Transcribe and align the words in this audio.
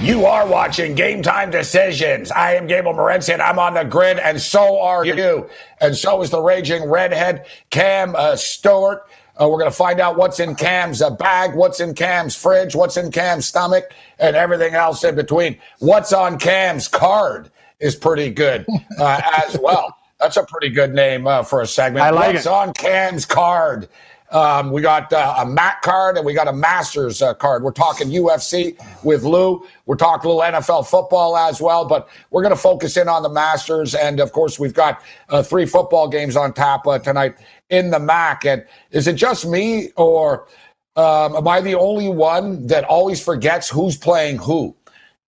You 0.00 0.24
are 0.24 0.46
watching 0.46 0.94
Game 0.94 1.22
Time 1.22 1.50
Decisions. 1.50 2.30
I 2.30 2.54
am 2.54 2.66
Gabe 2.66 2.84
Morency, 2.84 3.34
and 3.34 3.42
I'm 3.42 3.58
on 3.58 3.74
the 3.74 3.84
grid, 3.84 4.18
and 4.18 4.40
so 4.40 4.80
are 4.80 5.04
you. 5.04 5.46
And 5.82 5.94
so 5.94 6.22
is 6.22 6.30
the 6.30 6.40
raging 6.40 6.88
redhead, 6.88 7.44
Cam 7.68 8.16
uh, 8.16 8.34
Stewart. 8.36 9.06
Uh, 9.38 9.46
we're 9.46 9.58
going 9.58 9.70
to 9.70 9.76
find 9.76 10.00
out 10.00 10.16
what's 10.16 10.40
in 10.40 10.54
Cam's 10.54 11.02
uh, 11.02 11.10
bag, 11.10 11.54
what's 11.54 11.80
in 11.80 11.92
Cam's 11.92 12.34
fridge, 12.34 12.74
what's 12.74 12.96
in 12.96 13.10
Cam's 13.10 13.44
stomach, 13.44 13.92
and 14.18 14.36
everything 14.36 14.72
else 14.72 15.04
in 15.04 15.16
between. 15.16 15.58
What's 15.80 16.14
on 16.14 16.38
Cam's 16.38 16.88
card 16.88 17.50
is 17.78 17.94
pretty 17.94 18.30
good 18.30 18.64
uh, 18.98 19.20
as 19.46 19.58
well. 19.62 19.94
That's 20.18 20.38
a 20.38 20.44
pretty 20.44 20.70
good 20.70 20.94
name 20.94 21.26
uh, 21.26 21.42
for 21.42 21.60
a 21.60 21.66
segment. 21.66 22.06
I 22.06 22.10
like 22.10 22.34
what's 22.34 22.46
it. 22.46 22.52
on 22.52 22.72
Cam's 22.72 23.26
card? 23.26 23.86
Um, 24.30 24.70
we 24.70 24.80
got 24.80 25.12
uh, 25.12 25.34
a 25.38 25.46
MAC 25.46 25.82
card 25.82 26.16
and 26.16 26.24
we 26.24 26.34
got 26.34 26.46
a 26.46 26.52
Masters 26.52 27.20
uh, 27.20 27.34
card. 27.34 27.64
We're 27.64 27.72
talking 27.72 28.08
UFC 28.08 28.78
with 29.02 29.24
Lou. 29.24 29.66
We're 29.86 29.96
talking 29.96 30.30
a 30.30 30.34
little 30.34 30.60
NFL 30.60 30.86
football 30.86 31.36
as 31.36 31.60
well, 31.60 31.84
but 31.84 32.08
we're 32.30 32.42
going 32.42 32.54
to 32.54 32.60
focus 32.60 32.96
in 32.96 33.08
on 33.08 33.24
the 33.24 33.28
Masters. 33.28 33.94
And 33.94 34.20
of 34.20 34.32
course, 34.32 34.58
we've 34.58 34.74
got 34.74 35.02
uh, 35.30 35.42
three 35.42 35.66
football 35.66 36.08
games 36.08 36.36
on 36.36 36.52
tap 36.52 36.86
uh, 36.86 37.00
tonight 37.00 37.36
in 37.70 37.90
the 37.90 37.98
MAC. 37.98 38.44
And 38.44 38.64
is 38.92 39.08
it 39.08 39.14
just 39.14 39.46
me 39.46 39.90
or 39.96 40.46
um, 40.94 41.34
am 41.34 41.48
I 41.48 41.60
the 41.60 41.74
only 41.74 42.08
one 42.08 42.66
that 42.68 42.84
always 42.84 43.22
forgets 43.22 43.68
who's 43.68 43.96
playing 43.96 44.38
who? 44.38 44.76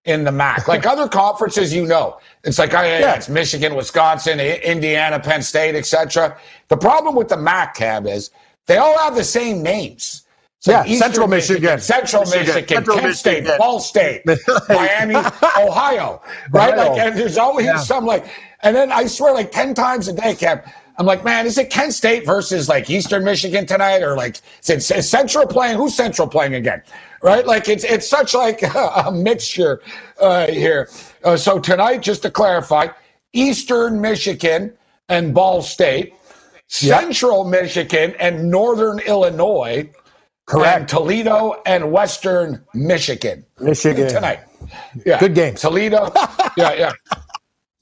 in 0.05 0.23
the 0.23 0.31
MAC. 0.31 0.67
Like 0.67 0.85
other 0.87 1.07
conferences, 1.23 1.71
you 1.71 1.85
know, 1.85 2.17
it's 2.43 2.57
like 2.57 2.73
oh, 2.73 2.81
yeah, 2.81 2.99
yeah, 2.99 3.15
it's 3.15 3.29
Michigan, 3.29 3.75
Wisconsin, 3.75 4.39
I- 4.39 4.57
Indiana, 4.63 5.19
Penn 5.19 5.43
State, 5.43 5.75
etc. 5.75 6.35
The 6.69 6.77
problem 6.77 7.15
with 7.15 7.27
the 7.27 7.37
MAC 7.37 7.75
cab 7.75 8.07
is 8.07 8.31
they 8.67 8.77
all 8.77 8.97
have 8.99 9.15
the 9.15 9.23
same 9.23 9.61
names. 9.63 10.23
So 10.59 10.71
Yeah, 10.71 10.83
Eastern 10.85 11.07
Central 11.09 11.27
Michigan. 11.27 11.79
Central 11.79 12.21
Michigan, 12.23 12.45
Michigan, 12.47 12.67
Central 12.77 12.97
Kent 12.99 13.15
State, 13.15 13.33
Michigan. 13.43 13.57
Ball 13.57 13.79
State, 13.79 14.21
Miami, 14.69 15.15
Ohio, 15.15 16.21
right? 16.51 16.73
Ohio. 16.73 16.91
Like, 16.91 16.99
and 16.99 17.17
there's 17.17 17.37
always 17.37 17.65
Yeah. 17.65 17.77
some 17.77 18.05
like, 18.05 18.27
and 18.61 18.75
then 18.75 18.91
I 18.91 19.07
swear, 19.07 19.33
like 19.33 19.51
ten 19.51 19.73
times 19.73 20.07
a 20.07 20.13
day, 20.13 20.35
Cam. 20.35 20.61
I'm 20.97 21.07
like, 21.07 21.23
man, 21.23 21.47
is 21.47 21.57
it 21.57 21.71
Kent 21.71 21.93
State 21.93 22.27
versus 22.27 22.69
like 22.69 22.87
Eastern 22.91 23.23
Michigan 23.23 23.65
tonight, 23.65 24.03
or 24.03 24.15
like 24.15 24.39
is, 24.61 24.69
it, 24.69 24.91
is 24.97 25.09
Central 25.09 25.47
playing? 25.47 25.77
Who's 25.77 25.95
Central 25.95 26.27
playing 26.27 26.53
again? 26.53 26.83
Right? 27.23 27.45
Like 27.47 27.67
it's 27.67 27.83
it's 27.83 28.07
such 28.07 28.35
like 28.35 28.61
a 28.75 29.11
mixture 29.11 29.81
uh, 30.19 30.45
here. 30.47 30.89
Uh, 31.23 31.37
so 31.37 31.57
tonight, 31.59 32.03
just 32.03 32.21
to 32.21 32.29
clarify, 32.29 32.87
Eastern 33.33 33.99
Michigan 33.99 34.73
and 35.09 35.33
Ball 35.33 35.63
State, 35.63 36.13
Central 36.71 37.43
Michigan 37.43 38.15
and 38.17 38.49
Northern 38.49 38.99
Illinois, 38.99 39.89
Correct. 40.45 40.79
and 40.79 40.87
Toledo 40.87 41.61
and 41.65 41.91
Western 41.91 42.63
Michigan 42.73 43.45
Michigan. 43.59 44.07
tonight. 44.07 44.39
Yeah, 45.05 45.19
Good 45.19 45.35
game. 45.35 45.55
Toledo. 45.55 46.11
yeah, 46.57 46.73
yeah, 46.73 46.91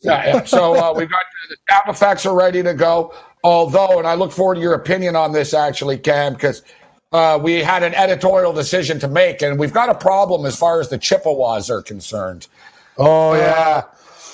yeah, 0.01 0.25
yeah. 0.25 0.43
So 0.45 0.73
uh, 0.73 0.91
we 0.93 1.05
got 1.05 1.19
the 1.49 1.57
sound 1.69 1.83
effects 1.89 2.25
are 2.25 2.35
ready 2.35 2.63
to 2.63 2.73
go. 2.73 3.13
Although, 3.43 3.99
and 3.99 4.07
I 4.07 4.15
look 4.15 4.31
forward 4.31 4.55
to 4.55 4.61
your 4.61 4.73
opinion 4.73 5.15
on 5.15 5.31
this, 5.33 5.53
actually, 5.53 5.97
Cam, 5.99 6.33
because 6.33 6.63
uh, 7.11 7.39
we 7.41 7.55
had 7.61 7.83
an 7.83 7.93
editorial 7.93 8.53
decision 8.53 8.99
to 9.01 9.07
make, 9.07 9.43
and 9.43 9.59
we've 9.59 9.71
got 9.73 9.87
a 9.89 9.95
problem 9.95 10.45
as 10.47 10.57
far 10.57 10.81
as 10.81 10.89
the 10.89 10.97
Chippewas 10.97 11.69
are 11.69 11.83
concerned. 11.83 12.47
Oh 12.97 13.35
yeah. 13.35 13.83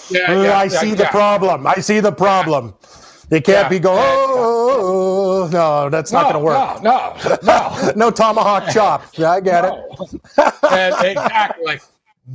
Yeah, 0.10 0.20
Uh, 0.32 0.42
yeah, 0.44 0.58
I 0.60 0.64
yeah, 0.64 0.70
see 0.70 0.94
the 0.94 1.04
yeah. 1.04 1.12
problem. 1.12 1.68
I 1.68 1.76
see 1.76 2.00
the 2.00 2.12
problem. 2.14 2.74
They 3.30 3.42
can't 3.42 3.66
Yeah. 3.66 3.70
be 3.70 3.80
going. 3.80 4.00
Oh, 4.00 4.26
oh, 4.30 4.80
oh, 4.80 5.44
oh, 5.44 5.50
no, 5.52 5.90
that's 5.90 6.12
not 6.12 6.24
going 6.24 6.34
to 6.36 6.40
work. 6.40 6.82
No, 6.84 7.16
no, 7.24 7.38
no. 7.44 7.92
No 7.96 8.12
tomahawk 8.12 8.70
chop. 8.72 9.04
Yeah, 9.18 9.32
I 9.32 9.40
get 9.42 9.66
it. 9.66 9.74
And 10.72 10.96
exactly 11.06 11.66
like 11.66 11.82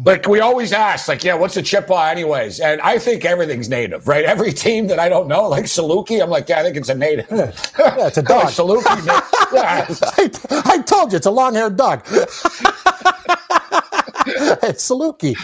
like 0.04 0.28
we 0.28 0.38
always 0.40 0.72
ask, 0.72 1.08
like, 1.08 1.24
yeah, 1.24 1.34
what's 1.34 1.56
a 1.56 1.62
Chippewa 1.62 2.06
anyways? 2.10 2.60
And 2.60 2.80
I 2.80 2.98
think 2.98 3.24
everything's 3.24 3.68
native, 3.68 4.06
right? 4.06 4.24
Every 4.24 4.52
team 4.52 4.86
that 4.86 5.00
I 5.00 5.08
don't 5.08 5.26
know, 5.26 5.48
like 5.48 5.64
Saluki, 5.64 6.22
I'm 6.22 6.30
like, 6.30 6.48
yeah, 6.48 6.60
I 6.60 6.62
think 6.62 6.76
it's 6.76 6.88
a 6.88 6.94
native. 6.94 7.26
Yeah, 7.30 8.06
it's 8.06 8.16
a 8.18 8.22
dog. 8.34 8.44
Saluki, 8.46 9.04
yeah. 9.52 9.86
I, 10.16 10.72
I 10.76 10.82
told 10.82 11.10
you 11.12 11.16
it's 11.16 11.26
a 11.26 11.30
long-haired 11.32 11.76
dog. 11.76 12.06
It's 14.26 14.88
Saluki. 14.90 15.34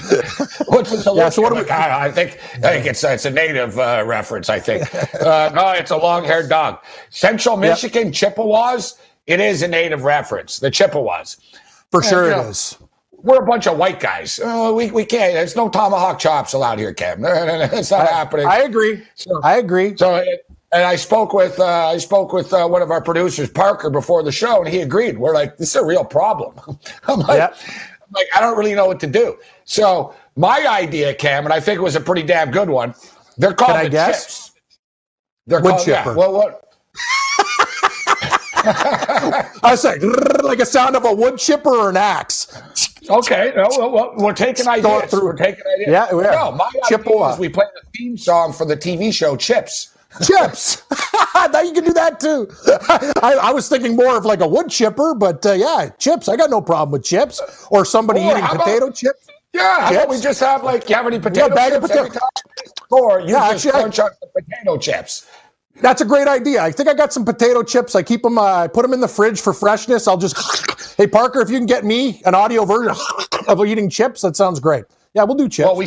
What's 0.69 0.93
a 0.93 0.97
Saluki? 0.97 1.17
Yeah, 1.19 1.29
so 1.31 1.43
what 1.43 1.55
do 1.55 1.63
we- 1.63 1.71
I, 1.71 2.07
I 2.07 2.13
think 2.13 2.39
I 2.57 2.61
think 2.61 2.87
it's 2.87 3.03
it's 3.05 3.25
a 3.25 3.31
native 3.31 3.79
uh, 3.79 4.05
reference. 4.07 4.49
I 4.49 4.59
think 4.61 4.83
uh, 5.21 5.51
no, 5.55 5.71
it's 5.73 5.91
a 5.91 5.97
long-haired 5.97 6.49
dog. 6.49 6.79
Central 7.11 7.57
Michigan 7.57 8.13
Chippewas. 8.13 8.99
It 9.27 9.41
is 9.41 9.63
a 9.63 9.69
native 9.69 10.05
reference. 10.05 10.59
The 10.59 10.71
Chippewas. 10.71 11.37
For 11.91 12.03
sure 12.03 12.29
yeah. 12.31 12.45
it 12.47 12.51
is. 12.51 12.77
we're 13.13 13.43
a 13.43 13.47
bunch 13.47 13.67
of 13.67 13.77
white 13.79 13.99
guys. 14.01 14.39
Uh, 14.39 14.73
we, 14.75 14.91
we 14.91 15.05
can't. 15.05 15.33
There's 15.35 15.57
no 15.57 15.69
tomahawk 15.69 16.19
chops 16.19 16.53
allowed 16.53 16.79
here, 16.79 16.93
Cam. 16.95 17.21
It's 17.25 17.91
not 17.91 18.07
happening. 18.09 18.47
I 18.47 18.59
agree. 18.59 19.03
So- 19.15 19.41
I 19.43 19.57
agree. 19.59 19.97
so, 19.97 20.25
and 20.73 20.83
I 20.85 20.97
spoke 20.97 21.33
with 21.33 21.59
uh, 21.61 21.65
I 21.89 21.97
spoke 21.99 22.33
with 22.33 22.53
uh, 22.53 22.67
one 22.69 22.83
of 22.83 22.91
our 22.91 23.01
producers, 23.01 23.49
Parker, 23.49 23.89
before 23.89 24.23
the 24.23 24.33
show, 24.33 24.61
and 24.63 24.69
he 24.73 24.81
agreed. 24.81 25.17
We're 25.19 25.33
like, 25.33 25.57
this 25.59 25.71
is 25.71 25.77
a 25.77 25.85
real 25.85 26.05
problem. 26.05 26.55
I'm 27.09 27.21
like, 27.21 27.39
Yep. 27.39 27.57
Like, 28.13 28.27
I 28.35 28.41
don't 28.41 28.57
really 28.57 28.75
know 28.75 28.87
what 28.87 29.01
to 29.01 29.07
do. 29.07 29.39
So 29.65 30.15
my 30.37 30.67
idea, 30.69 31.15
Cam, 31.15 31.45
and 31.45 31.53
I 31.53 31.61
think 31.61 31.79
it 31.79 31.83
was 31.83 31.97
a 31.97 32.01
pretty 32.01 32.23
damn 32.23 32.51
good 32.51 32.69
one. 32.71 32.95
They're 33.39 33.55
called 33.55 33.73
I 33.73 33.85
the 33.85 33.91
guess? 33.91 34.25
chips. 34.25 34.53
They're 35.47 35.61
Wood 35.61 35.71
called, 35.77 35.87
yeah, 35.87 36.03
chipper. 36.05 36.15
well, 36.17 36.33
what? 36.33 36.63
I 38.69 39.51
was 39.63 39.85
like, 39.85 40.03
like 40.43 40.59
a 40.61 40.67
sound 40.67 40.97
of 40.97 41.05
a 41.05 41.15
wood 41.15 41.39
chipper 41.39 41.71
or 41.71 41.91
an 41.91 41.97
axe. 41.97 42.49
Okay, 43.09 43.53
well, 43.55 43.93
well, 43.93 44.15
we're 44.17 44.33
taking 44.33 44.67
ideas. 44.67 45.11
through. 45.11 45.25
We're 45.25 45.37
taking 45.37 45.63
ideas. 45.75 45.89
Yeah, 45.89 46.13
we 46.15 46.25
are. 46.25 46.33
No, 46.33 46.53
my 46.53 46.69
Chippewa. 46.89 47.27
idea 47.27 47.35
is 47.35 47.39
we 47.39 47.49
play 47.49 47.67
the 47.75 47.89
theme 47.97 48.17
song 48.17 48.53
for 48.53 48.65
the 48.67 48.77
TV 48.77 49.13
show 49.13 49.37
Chips. 49.37 49.96
Chips. 50.23 50.83
now 51.53 51.61
you 51.61 51.73
can 51.73 51.85
do 51.85 51.93
that 51.93 52.21
too. 52.21 52.49
I, 53.23 53.35
I 53.35 53.53
was 53.53 53.69
thinking 53.69 53.97
more 53.97 54.17
of 54.17 54.25
like 54.25 54.41
a 54.41 54.49
wood 54.49 54.69
chipper, 54.69 55.15
but 55.15 55.45
uh, 55.47 55.53
yeah, 55.53 55.91
chips. 55.99 56.29
I 56.29 56.37
got 56.37 56.51
no 56.51 56.61
problem 56.61 56.93
with 56.93 57.05
chips 57.05 57.41
or 57.71 57.85
somebody 57.85 58.21
Or 58.21 58.31
eating 58.33 58.43
how 58.43 58.55
about- 58.55 58.65
potato 58.67 58.91
chips. 58.91 59.27
Yeah, 59.53 59.87
how 59.87 59.93
about 59.93 60.09
we 60.11 60.21
just 60.21 60.41
have 60.41 60.65
like, 60.65 60.89
you 60.89 60.95
have 60.97 61.07
any 61.07 61.19
potato 61.19 61.55
bag 61.55 61.73
of 61.73 61.83
chips 61.83 61.95
every 61.97 62.11
potato- 62.11 62.21
time? 62.21 62.73
Or 62.91 63.21
you 63.21 63.29
Yeah, 63.33 63.53
just 63.53 63.67
actually, 63.67 63.81
crunch 63.81 63.99
on 64.01 64.11
the 64.21 64.43
potato 64.43 64.77
chips. 64.79 65.27
That's 65.81 66.01
a 66.01 66.05
great 66.05 66.29
idea. 66.29 66.63
I 66.63 66.71
think 66.73 66.89
I 66.89 66.95
got 66.95 67.13
some 67.13 67.25
potato 67.25 67.63
chips. 67.63 67.95
I 67.95 68.03
keep 68.03 68.23
them. 68.23 68.39
Uh, 68.39 68.43
I 68.65 68.67
put 68.69 68.83
them 68.83 68.93
in 68.95 69.01
the 69.01 69.09
fridge 69.09 69.41
for 69.41 69.53
freshness. 69.53 70.09
I'll 70.09 70.17
just. 70.17 70.37
hey 70.97 71.07
Parker, 71.07 71.41
if 71.41 71.51
you 71.51 71.59
can 71.59 71.67
get 71.67 71.85
me 71.85 72.23
an 72.25 72.35
audio 72.35 72.65
version 72.65 72.95
of 73.49 73.65
eating 73.67 73.91
chips, 73.91 74.23
that 74.23 74.37
sounds 74.37 74.59
great. 74.61 74.85
Yeah, 75.15 75.25
we'll 75.25 75.37
do 75.37 75.49
chips. 75.49 75.67
Well, 75.67 75.77
we 75.77 75.87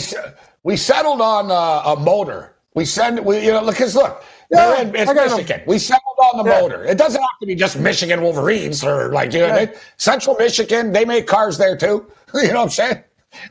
we 0.64 0.78
settled 0.78 1.22
on 1.22 1.50
uh, 1.52 1.94
a 1.96 2.00
motor. 2.00 2.56
We 2.76 2.86
send, 2.86 3.26
we, 3.26 3.40
you 3.46 3.52
know, 3.52 3.66
because 3.66 3.96
look, 3.96 4.24
Yeah, 4.52 4.82
in, 4.82 4.96
it's 4.96 5.10
I 5.10 5.14
got 5.14 5.30
'em. 5.32 5.38
Michigan. 5.38 5.62
We 5.68 5.80
settled 5.80 6.18
on 6.34 6.44
the 6.46 6.50
Yeah. 6.52 6.62
motor. 6.62 6.84
It 6.84 6.98
doesn't 6.98 7.22
have 7.22 7.40
to 7.42 7.46
be 7.48 7.56
just 7.56 7.78
Michigan 7.78 8.22
Wolverines 8.22 8.84
or 8.84 9.12
like, 9.12 9.34
you 9.34 9.40
know, 9.40 9.48
Yeah. 9.48 9.66
they- 9.66 9.74
Central 9.98 10.36
Michigan, 10.38 10.92
they 10.92 11.06
make 11.06 11.28
cars 11.28 11.58
there 11.58 11.76
too. 11.78 12.06
You 12.34 12.48
know 12.50 12.56
what 12.56 12.64
I'm 12.64 12.70
saying? 12.70 13.04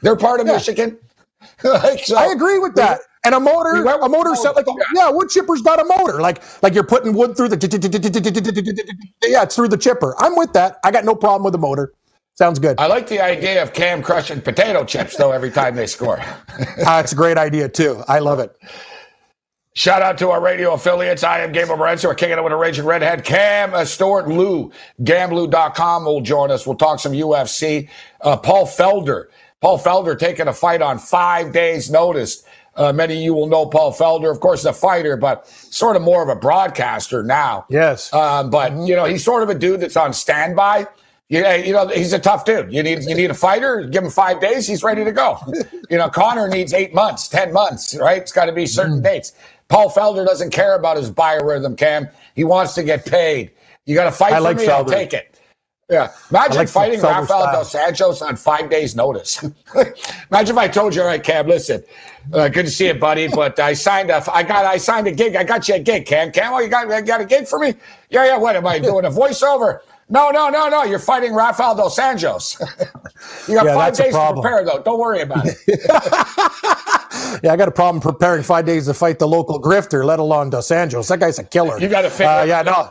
They're 0.03 0.17
part 0.17 0.41
of 0.41 0.47
Yeah. 0.47 0.55
Michigan. 0.55 0.99
Like, 1.65 2.05
so- 2.05 2.17
I 2.17 2.27
agree 2.27 2.59
with 2.59 2.75
that. 2.77 3.01
And 3.25 3.35
a 3.35 3.41
motor, 3.41 3.83
we 3.83 3.91
a 3.91 4.09
motor 4.09 4.35
set 4.37 4.55
like 4.57 4.67
yeah, 4.95 5.11
wood 5.11 5.29
chipper's 5.29 5.61
got 5.61 5.81
a 5.81 5.85
motor. 5.85 6.21
Like 6.21 6.41
like 6.63 6.73
you're 6.75 6.85
putting 6.85 7.13
wood 7.15 7.37
through 7.37 7.49
the 7.49 7.59
yeah, 9.25 9.43
it's 9.43 9.57
through 9.57 9.69
the 9.69 9.77
chipper. 9.77 10.15
I'm 10.19 10.37
with 10.37 10.53
that. 10.55 10.79
I 10.85 10.91
got 10.93 11.05
no 11.05 11.15
problem 11.15 11.43
with 11.43 11.53
the 11.53 11.59
motor. 11.59 11.93
Sounds 12.35 12.59
good. 12.61 12.79
I 12.79 12.87
like 12.87 13.09
the 13.09 13.21
idea 13.21 13.61
of 13.63 13.73
Cam 13.73 14.03
crushing 14.03 14.41
potato 14.41 14.85
chips 14.85 15.17
though 15.17 15.33
every 15.33 15.51
time 15.51 15.75
they 15.75 15.87
score. 15.89 16.21
Uh, 16.87 17.01
it's 17.03 17.13
a 17.13 17.17
great 17.17 17.37
idea 17.39 17.69
too. 17.69 18.03
I 18.09 18.21
love 18.21 18.39
it. 18.39 18.57
Shout 19.79 20.03
out 20.03 20.19
to 20.19 20.31
our 20.31 20.41
radio 20.41 20.73
affiliates. 20.73 21.23
I 21.23 21.39
am 21.39 21.53
Gabriel. 21.53 21.79
We're 21.79 22.15
kicking 22.17 22.37
it 22.37 22.43
with 22.43 22.53
a 22.53 22.57
raging 22.57 22.85
redhead. 22.85 23.25
Cam 23.25 23.87
Stewart 23.87 24.27
Lou, 24.27 24.73
Gamblou.com 25.05 26.05
will 26.05 26.21
join 26.21 26.51
us. 26.51 26.67
We'll 26.67 26.75
talk 26.75 26.99
some 26.99 27.13
UFC. 27.13 27.89
Uh, 28.21 28.37
Paul 28.37 28.67
Felder. 28.67 29.27
Paul 29.61 29.79
Felder 29.79 30.19
taking 30.19 30.49
a 30.49 30.53
fight 30.53 30.83
on 30.83 30.99
five 30.99 31.53
days' 31.53 31.93
notice. 31.93 32.43
Uh, 32.75 32.93
many 32.93 33.19
of 33.19 33.21
you 33.21 33.35
will 33.35 33.47
know 33.47 33.67
Paul 33.67 33.93
Felder, 33.95 34.33
of 34.33 34.41
course, 34.41 34.61
is 34.61 34.67
a 34.67 34.73
fighter, 34.73 35.17
but 35.17 35.47
sort 35.47 35.95
of 35.95 36.03
more 36.03 36.25
of 36.25 36.29
a 36.29 36.41
broadcaster 36.41 37.23
now. 37.23 37.65
Yes. 37.71 38.13
Um, 38.13 38.51
but 38.51 38.73
you 38.85 38.97
know, 38.97 39.05
he's 39.05 39.23
sort 39.23 39.45
of 39.45 39.49
a 39.49 39.55
dude 39.55 39.79
that's 39.79 39.97
on 39.97 40.13
standby 40.13 40.89
You, 41.29 41.47
you 41.47 41.73
know, 41.73 41.87
he's 41.87 42.13
a 42.13 42.19
tough 42.19 42.45
dude. 42.47 42.73
You 42.73 42.83
need 42.83 43.05
you 43.05 43.15
need 43.15 43.31
a 43.31 43.35
fighter. 43.35 43.83
Give 43.83 44.03
him 44.03 44.11
five 44.11 44.41
days, 44.41 44.67
he's 44.67 44.83
ready 44.83 45.05
to 45.05 45.13
go. 45.13 45.39
You 45.91 45.97
know, 45.97 46.11
Conor 46.11 46.49
needs 46.49 46.75
eight 46.75 46.93
months, 46.93 47.29
ten 47.29 47.51
months, 47.51 47.97
right? 47.97 48.21
It's 48.21 48.31
got 48.31 48.45
to 48.45 48.53
be 48.53 48.67
certain 48.67 49.01
mm. 49.01 49.05
dates. 49.05 49.33
Paul 49.69 49.91
Felder 49.91 50.27
doesn't 50.27 50.51
care 50.51 50.75
about 50.75 50.97
his 50.97 51.11
biorhythm, 51.11 51.77
Cam. 51.77 52.09
He 52.35 52.45
wants 52.45 52.75
to 52.75 52.83
get 52.83 53.05
paid. 53.05 53.51
You 53.87 53.95
got 53.95 54.05
to 54.05 54.13
fight 54.13 54.33
I 54.33 54.37
for 54.37 54.43
like 54.43 54.57
me. 54.57 54.67
Felder. 54.67 54.71
I'll 54.71 54.85
take 54.85 55.13
it. 55.13 55.39
Yeah. 55.91 56.13
Imagine 56.31 56.57
like 56.57 56.69
fighting 56.69 57.01
Rafael 57.01 57.47
dos 57.47 57.73
Anjos 57.73 58.21
on 58.21 58.37
five 58.37 58.69
days' 58.69 58.95
notice. 58.95 59.43
Imagine 60.31 60.57
if 60.57 60.59
I 60.59 60.69
told 60.69 60.95
you, 60.95 61.01
all 61.01 61.07
right, 61.07 61.23
Cam, 61.23 61.47
listen, 61.47 61.83
uh, 62.35 62.49
good 62.49 62.67
to 62.67 62.71
see 62.71 62.89
you, 62.89 62.95
buddy, 62.95 63.27
but 63.29 63.59
I 63.59 63.73
signed 63.73 64.11
a, 64.11 64.23
I 64.31 64.43
got, 64.43 64.67
I 64.67 64.77
signed 64.77 65.07
a 65.07 65.13
gig. 65.13 65.35
I 65.35 65.45
got 65.45 65.67
you 65.67 65.77
a 65.77 65.79
gig, 65.79 66.05
Cam. 66.05 66.31
Cam, 66.31 66.53
oh, 66.53 66.59
you 66.59 66.69
got, 66.69 66.89
you 66.89 67.03
got 67.07 67.23
a 67.23 67.25
gig 67.25 67.47
for 67.47 67.59
me? 67.59 67.75
Yeah, 68.11 68.27
yeah. 68.27 68.37
What 68.37 68.55
am 68.55 68.67
I 68.67 68.79
doing? 68.79 69.07
A 69.07 69.11
voiceover? 69.11 69.81
No, 70.11 70.31
no, 70.31 70.49
no, 70.49 70.69
no. 70.69 70.85
You're 70.85 70.99
fighting 70.99 71.35
Rafael 71.35 71.75
dos 71.75 71.99
Anjos. 71.99 72.59
you 73.49 73.55
got 73.55 73.67
yeah, 73.67 73.75
five 73.75 73.95
days 73.95 74.15
to 74.15 74.33
prepare, 74.33 74.65
though. 74.65 74.83
Don't 74.83 74.99
worry 74.99 75.21
about 75.21 75.45
it. 75.47 75.59
yeah, 77.43 77.53
I 77.53 77.57
got 77.57 77.69
a 77.69 77.73
problem 77.73 78.01
preparing 78.01 78.43
five 78.43 78.65
days 78.65 78.87
to 78.87 78.95
fight 78.95 79.19
the 79.19 79.29
local 79.29 79.61
grifter, 79.61 80.05
let 80.05 80.19
alone 80.19 80.49
Dos 80.49 80.69
Anjos. 80.69 81.09
That 81.09 81.21
guy's 81.21 81.39
a 81.39 81.45
killer. 81.45 81.79
You 81.79 81.89
got 81.89 82.03
to 82.03 82.11
figure. 82.11 82.27
Uh, 82.27 82.45
yeah, 82.45 82.63
no. 82.63 82.89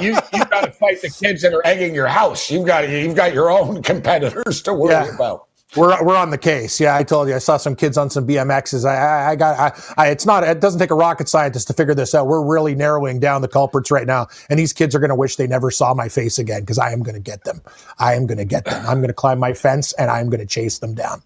You 0.00 0.14
got 0.46 0.64
to 0.64 0.72
fight 0.72 1.00
the 1.00 1.10
kids 1.10 1.42
that 1.42 1.52
are 1.54 1.64
egging 1.64 1.94
your 1.94 2.08
house. 2.08 2.50
You've 2.50 2.66
got 2.66 2.88
you've 2.88 3.14
got 3.14 3.32
your 3.32 3.50
own 3.50 3.82
competitors 3.84 4.62
to 4.62 4.74
worry 4.74 4.92
yeah. 4.92 5.14
about. 5.14 5.46
We're, 5.76 6.04
we're 6.04 6.16
on 6.16 6.30
the 6.30 6.38
case. 6.38 6.78
Yeah, 6.78 6.96
I 6.96 7.02
told 7.02 7.28
you. 7.28 7.34
I 7.34 7.38
saw 7.38 7.56
some 7.56 7.74
kids 7.74 7.98
on 7.98 8.10
some 8.10 8.26
BMXs. 8.26 8.84
I, 8.84 8.94
I, 8.94 9.30
I 9.30 9.36
got. 9.36 9.58
I, 9.58 10.02
I, 10.02 10.10
it's 10.10 10.24
not. 10.24 10.44
It 10.44 10.60
doesn't 10.60 10.78
take 10.78 10.90
a 10.90 10.94
rocket 10.94 11.28
scientist 11.28 11.66
to 11.68 11.72
figure 11.72 11.94
this 11.94 12.14
out. 12.14 12.26
We're 12.26 12.44
really 12.44 12.74
narrowing 12.74 13.18
down 13.18 13.42
the 13.42 13.48
culprits 13.48 13.90
right 13.90 14.06
now, 14.06 14.28
and 14.48 14.58
these 14.58 14.72
kids 14.72 14.94
are 14.94 15.00
going 15.00 15.10
to 15.10 15.16
wish 15.16 15.36
they 15.36 15.46
never 15.46 15.70
saw 15.70 15.94
my 15.94 16.08
face 16.08 16.38
again 16.38 16.60
because 16.60 16.78
I 16.78 16.92
am 16.92 17.02
going 17.02 17.16
to 17.16 17.20
get 17.20 17.44
them. 17.44 17.60
I 17.98 18.14
am 18.14 18.26
going 18.26 18.38
to 18.38 18.44
get 18.44 18.66
them. 18.66 18.84
I'm 18.86 18.98
going 18.98 19.08
to 19.08 19.14
climb 19.14 19.38
my 19.38 19.52
fence 19.52 19.92
and 19.94 20.10
I'm 20.10 20.30
going 20.30 20.40
to 20.40 20.46
chase 20.46 20.78
them 20.78 20.94
down. 20.94 21.22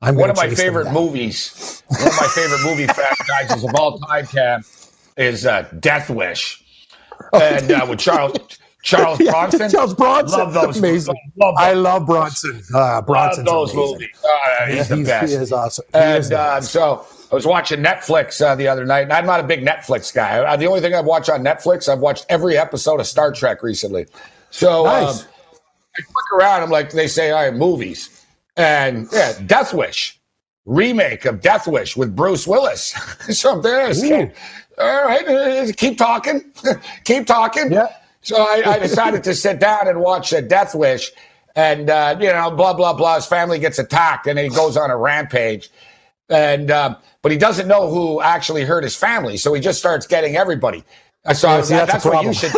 I'm 0.00 0.16
one 0.16 0.30
of 0.30 0.36
my 0.36 0.48
favorite 0.48 0.90
movies. 0.92 1.82
One 1.88 2.00
of 2.00 2.14
my 2.20 2.26
favorite 2.28 2.62
movie 2.64 2.86
franchises 2.92 3.62
of 3.62 3.74
all 3.76 3.98
time, 3.98 4.26
Cam, 4.26 4.64
is 5.16 5.46
uh, 5.46 5.68
Death 5.78 6.10
Wish, 6.10 6.64
oh, 7.32 7.40
and 7.40 7.70
uh, 7.70 7.86
with 7.88 8.00
Charles 8.00 8.36
Charles 8.82 9.18
Bronson. 9.30 9.70
Charles 9.70 9.94
Bronson, 9.94 10.38
love 10.38 10.52
those. 10.52 10.78
Amazing. 10.78 11.14
Love 11.36 11.54
I 11.56 11.72
love 11.72 12.06
Bronson. 12.06 12.62
Uh, 12.74 13.00
Bronson's 13.02 13.46
love 13.46 13.68
those 13.68 13.72
amazing. 13.74 13.92
movies. 13.92 14.24
Uh, 14.24 14.66
he's 14.66 14.76
yeah, 14.76 14.82
the 14.82 14.96
he's, 14.96 15.06
best. 15.06 15.32
He 15.32 15.38
is 15.38 15.52
awesome. 15.52 15.84
He 15.92 15.98
and 15.98 16.18
is 16.18 16.32
uh, 16.32 16.60
so 16.60 17.06
I 17.30 17.34
was 17.34 17.46
watching 17.46 17.80
Netflix 17.80 18.44
uh, 18.44 18.54
the 18.54 18.68
other 18.68 18.84
night, 18.84 19.02
and 19.02 19.12
I'm 19.12 19.24
not 19.24 19.40
a 19.40 19.44
big 19.44 19.64
Netflix 19.64 20.12
guy. 20.12 20.38
Uh, 20.38 20.56
the 20.56 20.66
only 20.66 20.80
thing 20.80 20.94
I've 20.94 21.06
watched 21.06 21.30
on 21.30 21.42
Netflix, 21.42 21.88
I've 21.88 22.00
watched 22.00 22.26
every 22.28 22.58
episode 22.58 23.00
of 23.00 23.06
Star 23.06 23.32
Trek 23.32 23.62
recently. 23.62 24.06
So 24.50 24.84
nice. 24.84 25.22
um, 25.22 25.28
I 25.96 26.02
click 26.02 26.32
around. 26.40 26.62
I'm 26.62 26.70
like, 26.70 26.90
they 26.90 27.08
say, 27.08 27.30
all 27.30 27.42
right, 27.42 27.54
movies. 27.54 28.24
And 28.56 29.08
yeah, 29.12 29.38
Death 29.46 29.72
Wish, 29.72 30.20
remake 30.66 31.24
of 31.24 31.40
Death 31.40 31.66
Wish 31.66 31.96
with 31.96 32.14
Bruce 32.14 32.46
Willis. 32.46 32.90
so 33.30 33.60
there 33.60 33.86
it 33.88 33.96
is. 33.96 34.32
All 34.78 35.04
right, 35.04 35.28
uh, 35.28 35.72
keep 35.76 35.98
talking, 35.98 36.52
keep 37.04 37.26
talking. 37.26 37.72
Yeah. 37.72 37.88
So 38.22 38.36
I, 38.36 38.62
I, 38.64 38.78
decided 38.78 39.24
to 39.24 39.34
sit 39.34 39.58
down 39.58 39.88
and 39.88 40.00
watch 40.00 40.32
a 40.32 40.40
Death 40.40 40.76
Wish, 40.76 41.10
and 41.56 41.90
uh, 41.90 42.16
you 42.20 42.28
know, 42.28 42.52
blah 42.52 42.72
blah 42.72 42.92
blah. 42.92 43.16
His 43.16 43.26
family 43.26 43.58
gets 43.58 43.80
attacked, 43.80 44.28
and 44.28 44.38
he 44.38 44.48
goes 44.48 44.76
on 44.76 44.90
a 44.90 44.96
rampage, 44.96 45.70
and 46.28 46.70
uh, 46.70 46.96
but 47.20 47.32
he 47.32 47.38
doesn't 47.38 47.66
know 47.66 47.90
who 47.90 48.20
actually 48.20 48.64
hurt 48.64 48.84
his 48.84 48.94
family, 48.94 49.36
so 49.36 49.52
he 49.52 49.60
just 49.60 49.80
starts 49.80 50.06
getting 50.06 50.36
everybody. 50.36 50.84
So 51.34 51.48
yeah, 51.48 51.62
see, 51.62 51.74
that, 51.74 51.88
that's, 51.88 52.04
that's 52.04 52.14
what 52.14 52.24
you 52.24 52.32
should 52.32 52.52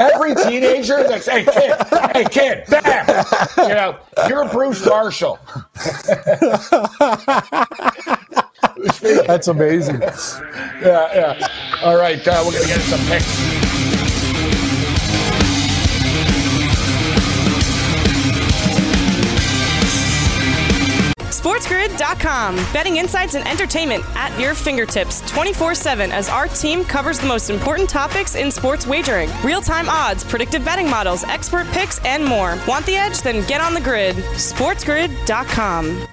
every, 0.00 0.34
every 0.34 0.34
teenager 0.34 1.02
that's 1.04 1.26
hey 1.26 1.44
kid, 1.44 1.76
hey 2.12 2.24
kid, 2.24 2.64
bam, 2.68 3.24
you 3.58 3.68
know, 3.68 3.98
you're 4.28 4.48
Bruce 4.48 4.84
Marshall. 4.86 5.38
that's 9.26 9.48
amazing. 9.48 10.00
Yeah, 10.00 11.08
yeah. 11.14 11.48
All 11.82 11.96
right, 11.96 12.26
uh, 12.26 12.42
we're 12.44 12.52
gonna 12.52 12.66
get 12.66 12.80
some 12.82 13.00
picks. 13.06 13.58
SportsGrid.com. 21.38 22.56
Betting 22.72 22.96
insights 22.96 23.34
and 23.34 23.46
entertainment 23.46 24.04
at 24.16 24.38
your 24.40 24.54
fingertips 24.54 25.20
24 25.30 25.74
7 25.74 26.12
as 26.12 26.28
our 26.28 26.48
team 26.48 26.84
covers 26.84 27.18
the 27.18 27.26
most 27.26 27.48
important 27.48 27.88
topics 27.88 28.34
in 28.34 28.50
sports 28.50 28.86
wagering 28.86 29.30
real 29.42 29.60
time 29.60 29.88
odds, 29.88 30.24
predictive 30.24 30.64
betting 30.64 30.90
models, 30.90 31.24
expert 31.24 31.66
picks, 31.68 32.04
and 32.04 32.24
more. 32.24 32.58
Want 32.66 32.84
the 32.86 32.96
edge? 32.96 33.22
Then 33.22 33.46
get 33.46 33.60
on 33.60 33.72
the 33.72 33.80
grid. 33.80 34.16
SportsGrid.com. 34.16 36.08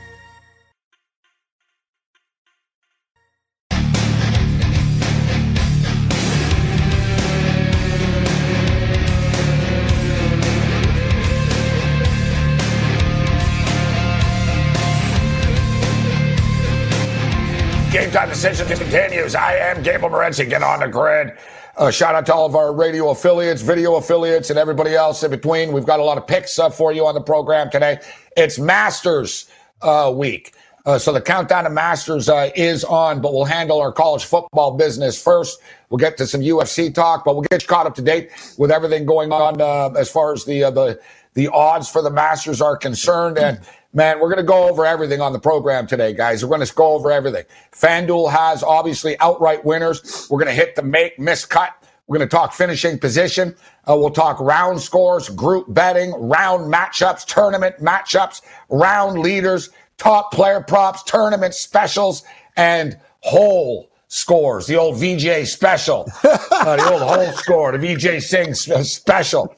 time 18.15 18.29
decision 18.29 18.65
continues. 18.65 19.35
I 19.35 19.57
am 19.57 19.83
Gabe 19.83 19.99
Morency. 19.99 20.49
Get 20.49 20.63
on 20.63 20.79
the 20.79 20.87
grid. 20.87 21.33
Uh, 21.75 21.91
shout 21.91 22.15
out 22.15 22.25
to 22.27 22.33
all 22.33 22.45
of 22.45 22.55
our 22.55 22.73
radio 22.73 23.09
affiliates, 23.09 23.61
video 23.61 23.95
affiliates, 23.95 24.49
and 24.49 24.57
everybody 24.57 24.95
else 24.95 25.21
in 25.23 25.31
between. 25.31 25.73
We've 25.73 25.85
got 25.85 25.99
a 25.99 26.03
lot 26.03 26.17
of 26.17 26.25
picks 26.25 26.57
uh, 26.57 26.69
for 26.69 26.93
you 26.93 27.05
on 27.05 27.13
the 27.13 27.19
program 27.19 27.69
today. 27.69 27.99
It's 28.37 28.57
Masters 28.57 29.49
uh, 29.81 30.13
week. 30.15 30.53
Uh, 30.85 30.97
so 30.97 31.11
the 31.11 31.19
countdown 31.19 31.65
to 31.65 31.69
Masters 31.69 32.29
uh, 32.29 32.51
is 32.55 32.85
on, 32.85 33.19
but 33.19 33.33
we'll 33.33 33.43
handle 33.43 33.81
our 33.81 33.91
college 33.91 34.23
football 34.23 34.77
business 34.77 35.21
first. 35.21 35.59
We'll 35.89 35.97
get 35.97 36.15
to 36.19 36.25
some 36.25 36.39
UFC 36.39 36.93
talk, 36.93 37.25
but 37.25 37.35
we'll 37.35 37.45
get 37.51 37.63
you 37.63 37.67
caught 37.67 37.85
up 37.85 37.95
to 37.95 38.01
date 38.01 38.29
with 38.57 38.71
everything 38.71 39.05
going 39.05 39.33
on 39.33 39.59
uh, 39.59 39.89
as 39.99 40.09
far 40.09 40.31
as 40.31 40.45
the 40.45 40.61
the 40.61 41.01
the 41.33 41.49
odds 41.49 41.89
for 41.89 42.01
the 42.01 42.11
Masters 42.11 42.61
are 42.61 42.77
concerned. 42.77 43.37
And 43.37 43.59
Man, 43.95 44.19
we're 44.19 44.27
going 44.27 44.37
to 44.37 44.43
go 44.43 44.67
over 44.67 44.85
everything 44.85 45.21
on 45.21 45.31
the 45.31 45.39
program 45.39 45.87
today, 45.87 46.13
guys. 46.13 46.43
We're 46.43 46.53
going 46.53 46.67
to 46.67 46.75
go 46.75 46.95
over 46.95 47.09
everything. 47.13 47.45
FanDuel 47.71 48.29
has 48.29 48.61
obviously 48.61 49.17
outright 49.21 49.63
winners. 49.63 50.27
We're 50.29 50.37
going 50.37 50.53
to 50.53 50.53
hit 50.53 50.75
the 50.75 50.83
make, 50.83 51.17
miss 51.17 51.45
cut. 51.45 51.71
We're 52.05 52.17
going 52.17 52.27
to 52.27 52.35
talk 52.35 52.51
finishing 52.51 52.99
position. 52.99 53.55
Uh, 53.89 53.95
we'll 53.97 54.09
talk 54.09 54.37
round 54.41 54.81
scores, 54.81 55.29
group 55.29 55.73
betting, 55.73 56.11
round 56.11 56.71
matchups, 56.71 57.25
tournament 57.25 57.77
matchups, 57.79 58.41
round 58.67 59.19
leaders, 59.19 59.69
top 59.97 60.33
player 60.33 60.59
props, 60.59 61.01
tournament 61.03 61.53
specials, 61.53 62.25
and 62.57 62.99
whole 63.21 63.89
scores, 64.07 64.67
the 64.67 64.75
old 64.75 64.95
Vijay 64.95 65.45
special, 65.45 66.09
uh, 66.23 66.75
the 66.75 66.89
old 66.91 67.01
whole 67.01 67.31
score, 67.33 67.71
the 67.77 67.77
Vijay 67.77 68.21
Singh 68.21 68.53
special. 68.83 69.55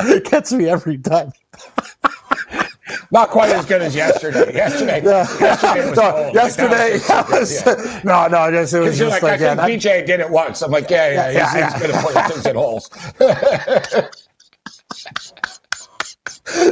it 0.00 0.24
gets 0.30 0.52
me 0.52 0.68
every 0.68 0.98
time. 0.98 1.32
Not 3.10 3.28
quite 3.28 3.50
as 3.50 3.66
good 3.66 3.82
as 3.82 3.94
yesterday. 3.94 4.54
Yesterday, 4.54 5.02
yeah. 5.04 5.38
yesterday 5.40 5.88
was 5.90 5.98
no, 5.98 6.30
yesterday, 6.32 6.92
was, 7.30 7.66
yeah. 7.66 8.00
no, 8.02 8.26
no, 8.28 8.50
just, 8.50 8.72
it 8.72 8.80
was 8.80 8.96
just 8.96 9.22
like, 9.22 9.40
like 9.40 9.58
I 9.58 9.66
think 9.66 9.82
Vijay 9.82 10.06
did 10.06 10.20
it 10.20 10.30
once. 10.30 10.62
I'm 10.62 10.70
like, 10.70 10.88
yeah, 10.88 11.10
yeah, 11.10 11.30
yeah, 11.30 11.64
he's, 11.64 11.72
he's 11.72 11.82
good 11.82 11.90
at 11.94 12.04
putting 12.04 12.22
things 12.30 12.46
in 12.46 12.56
holes. 12.56 12.88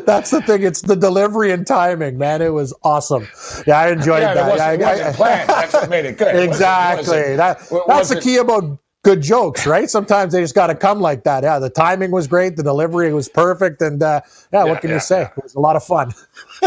That's 0.07 0.31
the 0.31 0.41
thing. 0.43 0.63
It's 0.63 0.83
the 0.83 0.97
delivery 0.97 1.51
and 1.51 1.67
timing, 1.67 2.17
man. 2.17 2.41
It 2.41 2.53
was 2.53 2.73
awesome. 2.85 3.29
Yeah, 3.67 3.81
I 3.81 3.91
enjoyed 3.91 4.23
yeah, 4.23 4.35
that. 4.35 4.47
It 4.47 4.51
wasn't, 4.51 4.81
yeah, 4.81 4.93
it 4.93 4.99
wasn't 4.99 5.17
planned. 5.17 5.49
That's 5.51 5.73
what 5.75 5.91
made 5.91 6.05
it 6.07 6.19
good. 6.19 6.37
exactly. 6.37 7.19
It 7.19 7.37
that, 7.37 7.59
that's 7.89 8.09
the 8.09 8.21
key 8.21 8.37
about 8.37 8.79
good 9.07 9.23
jokes, 9.23 9.67
right? 9.67 9.89
Sometimes 9.89 10.33
they 10.33 10.41
just 10.41 10.55
got 10.55 10.67
to 10.67 10.75
come 10.75 11.01
like 11.01 11.23
that. 11.25 11.45
Yeah, 11.45 11.59
the 11.59 11.71
timing 11.71 12.11
was 12.11 12.27
great, 12.27 12.57
the 12.57 12.63
delivery 12.63 13.13
was 13.13 13.29
perfect, 13.29 13.81
and 13.81 14.03
uh, 14.03 14.21
yeah, 14.53 14.65
yeah, 14.65 14.71
what 14.71 14.81
can 14.81 14.91
yeah, 14.91 14.97
you 14.97 15.01
say? 15.01 15.23
It 15.23 15.43
was 15.43 15.55
a 15.55 15.61
lot 15.61 15.77
of 15.77 15.85
fun. 15.85 16.13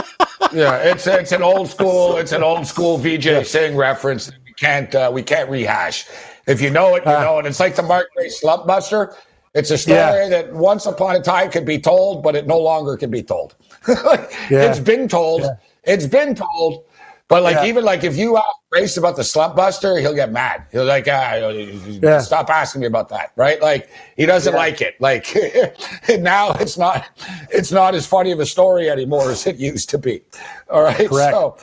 yeah, 0.54 0.78
it's 0.78 1.06
it's 1.06 1.34
an 1.34 1.44
old 1.44 1.70
school 1.70 2.16
it's 2.18 2.32
an 2.32 2.42
old 2.42 2.66
school 2.66 2.98
Vijay 2.98 3.46
Singh 3.46 3.76
reference 3.76 4.28
that 4.28 4.36
we 4.46 4.54
can't 4.54 4.96
uh, 4.96 5.12
we 5.14 5.22
can't 5.22 5.50
rehash. 5.50 6.08
If 6.48 6.62
you 6.62 6.70
know 6.70 6.96
it, 6.96 7.06
you 7.06 7.12
uh, 7.12 7.22
know 7.22 7.40
it. 7.40 7.46
It's 7.46 7.60
like 7.60 7.76
the 7.76 7.84
Mark 7.84 8.08
Grace 8.16 8.40
Slump 8.40 8.66
Buster. 8.66 9.16
It's 9.56 9.72
a 9.72 9.78
story 9.78 9.98
yeah. 9.98 10.30
that 10.30 10.54
once 10.54 10.86
upon 10.86 11.16
a 11.16 11.22
time 11.22 11.50
could 11.50 11.66
be 11.66 11.80
told, 11.80 12.22
but 12.22 12.36
it 12.36 12.46
no 12.46 12.60
longer 12.60 12.96
can 12.98 13.10
be 13.10 13.24
told. 13.24 13.56
yeah. 13.88 14.28
It's 14.50 14.80
been 14.80 15.08
told. 15.08 15.42
Yeah. 15.42 15.56
It's 15.86 16.06
been 16.06 16.36
told. 16.36 16.86
But 17.30 17.44
like 17.44 17.68
even 17.68 17.86
like 17.86 18.04
if 18.04 18.18
you 18.18 18.38
ask 18.38 18.48
Grace 18.72 18.98
about 18.98 19.16
the 19.16 19.24
slump 19.24 19.56
buster, 19.56 19.98
he'll 20.00 20.16
get 20.16 20.32
mad. 20.32 20.66
He'll 20.72 20.84
like, 20.84 21.08
ah, 21.08 22.20
stop 22.22 22.50
asking 22.50 22.82
me 22.82 22.88
about 22.88 23.08
that, 23.10 23.32
right? 23.36 23.62
Like 23.62 23.88
he 24.18 24.26
doesn't 24.26 24.56
like 24.56 24.82
it. 24.82 25.00
Like 25.00 25.28
now 26.20 26.54
it's 26.54 26.76
not 26.76 27.08
it's 27.52 27.72
not 27.72 27.94
as 27.94 28.08
funny 28.08 28.32
of 28.32 28.40
a 28.40 28.48
story 28.48 28.90
anymore 28.90 29.30
as 29.30 29.46
it 29.46 29.58
used 29.58 29.90
to 29.92 30.00
be. 30.00 30.24
All 30.72 30.82
right. 30.82 31.08
Correct. 31.08 31.34
So 31.34 31.58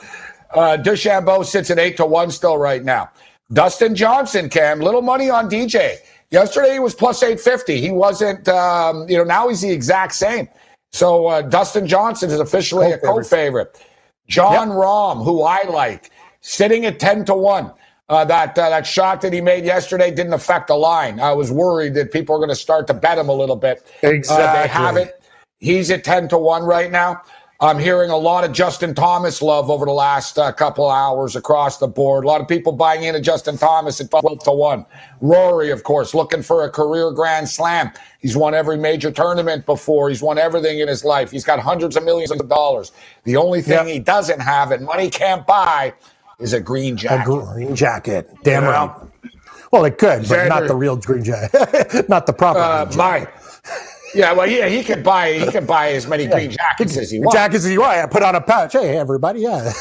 uh 0.51 0.77
DeChambeau 0.77 1.45
sits 1.45 1.69
at 1.69 1.79
eight 1.79 1.97
to 1.97 2.05
one 2.05 2.31
still 2.31 2.57
right 2.57 2.83
now. 2.83 3.11
Dustin 3.51 3.93
Johnson, 3.93 4.47
Cam, 4.49 4.79
little 4.79 5.01
money 5.01 5.29
on 5.29 5.49
DJ. 5.49 5.97
Yesterday 6.31 6.73
he 6.73 6.79
was 6.79 6.93
plus 6.93 7.23
850. 7.23 7.79
He 7.79 7.91
wasn't, 7.91 8.47
um, 8.49 9.07
you 9.09 9.17
know, 9.17 9.23
now 9.23 9.47
he's 9.47 9.61
the 9.61 9.71
exact 9.71 10.13
same. 10.13 10.47
So 10.91 11.27
uh, 11.27 11.41
Dustin 11.41 11.87
Johnson 11.87 12.29
is 12.29 12.39
officially 12.39 12.91
co-favorite. 12.91 13.09
a 13.09 13.13
co-favorite. 13.13 13.83
Jon 14.27 14.69
yep. 14.69 14.77
Rahm, 14.77 15.23
who 15.23 15.43
I 15.43 15.63
like, 15.69 16.11
sitting 16.41 16.85
at 16.85 16.99
10 16.99 17.25
to 17.25 17.33
1. 17.33 17.71
Uh, 18.09 18.23
that 18.23 18.57
uh, 18.57 18.69
that 18.69 18.87
shot 18.87 19.19
that 19.19 19.33
he 19.33 19.41
made 19.41 19.65
yesterday 19.65 20.09
didn't 20.09 20.31
affect 20.31 20.67
the 20.67 20.75
line. 20.75 21.19
I 21.19 21.33
was 21.33 21.51
worried 21.51 21.93
that 21.95 22.13
people 22.13 22.33
are 22.35 22.37
going 22.37 22.47
to 22.47 22.55
start 22.55 22.87
to 22.87 22.93
bet 22.93 23.17
him 23.17 23.27
a 23.27 23.33
little 23.33 23.57
bit. 23.57 23.85
Exactly. 24.01 24.45
Uh, 24.45 24.61
they 24.61 24.67
have 24.69 24.95
it. 24.95 25.21
He's 25.59 25.91
at 25.91 26.05
10 26.05 26.29
to 26.29 26.37
1 26.37 26.63
right 26.63 26.89
now. 26.89 27.21
I'm 27.59 27.79
hearing 27.79 28.11
a 28.11 28.17
lot 28.17 28.43
of 28.43 28.51
Justin 28.51 28.93
Thomas 28.93 29.41
love 29.41 29.71
over 29.71 29.85
the 29.85 29.91
last 29.91 30.37
uh, 30.37 30.51
couple 30.51 30.87
hours 30.87 31.35
across 31.35 31.79
the 31.79 31.87
board. 31.87 32.23
A 32.23 32.27
lot 32.27 32.39
of 32.39 32.47
people 32.47 32.71
buying 32.71 33.03
into 33.03 33.19
Justin 33.19 33.57
Thomas 33.57 33.99
at 33.99 34.11
12 34.11 34.43
to 34.43 34.51
1. 34.51 34.85
Rory, 35.21 35.71
of 35.71 35.81
course, 35.81 36.13
looking 36.13 36.43
for 36.43 36.65
a 36.65 36.69
career 36.69 37.09
grand 37.09 37.49
slam. 37.49 37.91
He's 38.19 38.37
won 38.37 38.53
every 38.53 38.77
major 38.77 39.11
tournament 39.11 39.65
before. 39.65 40.09
He's 40.09 40.21
won 40.21 40.37
everything 40.37 40.79
in 40.79 40.87
his 40.87 41.03
life. 41.03 41.31
He's 41.31 41.43
got 41.43 41.59
hundreds 41.59 41.97
of 41.97 42.03
millions 42.03 42.29
of 42.29 42.47
dollars. 42.47 42.91
The 43.23 43.37
only 43.37 43.63
thing 43.63 43.87
yep. 43.87 43.87
he 43.87 43.99
doesn't 43.99 44.39
have 44.39 44.71
and 44.71 44.85
money 44.85 45.09
can't 45.09 45.45
buy 45.47 45.95
is 46.39 46.53
a 46.53 46.59
green 46.59 46.95
jacket. 46.95 47.31
A 47.31 47.53
green 47.55 47.75
jacket. 47.75 48.29
Damn 48.43 48.65
you 48.65 48.69
right. 48.69 48.91
Well, 49.71 49.83
it 49.85 49.97
could, 49.97 50.27
but 50.29 50.37
Xander, 50.37 50.49
not 50.49 50.67
the 50.67 50.75
real 50.75 50.95
green 50.95 51.23
jacket. 51.23 52.07
not 52.09 52.27
the 52.27 52.33
proper 52.33 52.59
uh, 52.59 52.85
green 52.85 52.97
jacket. 52.97 53.33
My, 53.33 53.46
yeah, 54.17 54.33
well, 54.33 54.47
yeah, 54.47 54.67
he 54.67 54.83
can 54.83 55.03
buy 55.03 55.33
he 55.33 55.51
can 55.51 55.65
buy 55.65 55.91
as 55.93 56.07
many 56.07 56.27
green 56.27 56.51
jackets 56.51 56.97
as 56.97 57.11
he 57.11 57.19
wants. 57.19 57.35
Jackets 57.35 57.65
as 57.65 57.71
he 57.71 57.77
wants. 57.77 57.97
I 57.97 58.05
put 58.07 58.23
on 58.23 58.35
a 58.35 58.41
pouch. 58.41 58.73
Hey, 58.73 58.97
everybody, 58.97 59.41
yeah. 59.41 59.71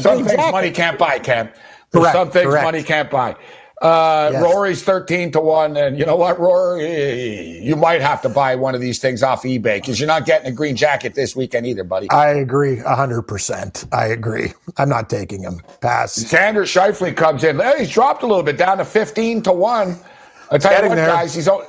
some 0.00 0.24
things 0.24 0.36
money 0.36 0.70
can't 0.70 0.98
buy, 0.98 1.18
Cam. 1.18 1.50
Correct, 1.92 2.12
some 2.14 2.30
things 2.30 2.46
correct. 2.46 2.64
money 2.64 2.82
can't 2.82 3.10
buy. 3.10 3.36
Uh, 3.82 4.30
yes. 4.32 4.42
Rory's 4.42 4.82
13 4.82 5.32
to 5.32 5.40
1. 5.40 5.76
And 5.76 5.98
you 5.98 6.06
know 6.06 6.16
what, 6.16 6.38
Rory? 6.38 7.58
You 7.58 7.76
might 7.76 8.00
have 8.00 8.22
to 8.22 8.30
buy 8.30 8.54
one 8.54 8.74
of 8.74 8.80
these 8.80 8.98
things 8.98 9.22
off 9.22 9.42
eBay 9.42 9.76
because 9.76 10.00
you're 10.00 10.06
not 10.06 10.24
getting 10.24 10.46
a 10.46 10.52
green 10.52 10.74
jacket 10.74 11.14
this 11.14 11.36
weekend 11.36 11.66
either, 11.66 11.84
buddy. 11.84 12.08
I 12.10 12.30
agree 12.30 12.76
100%. 12.76 13.88
I 13.92 14.06
agree. 14.06 14.52
I'm 14.78 14.88
not 14.88 15.10
taking 15.10 15.42
him. 15.42 15.60
Pass. 15.82 16.16
Xander 16.18 16.62
Schauffele 16.62 17.14
comes 17.14 17.44
in. 17.44 17.58
Hey, 17.58 17.80
he's 17.80 17.90
dropped 17.90 18.22
a 18.22 18.26
little 18.26 18.42
bit 18.42 18.56
down 18.56 18.78
to 18.78 18.84
15 18.86 19.42
to 19.42 19.52
1. 19.52 19.98
I 20.54 20.58
tell 20.58 20.82
you 20.82 20.88
what, 20.88 20.94
there. 20.94 21.08
guys, 21.08 21.34
he's 21.34 21.48
only 21.48 21.66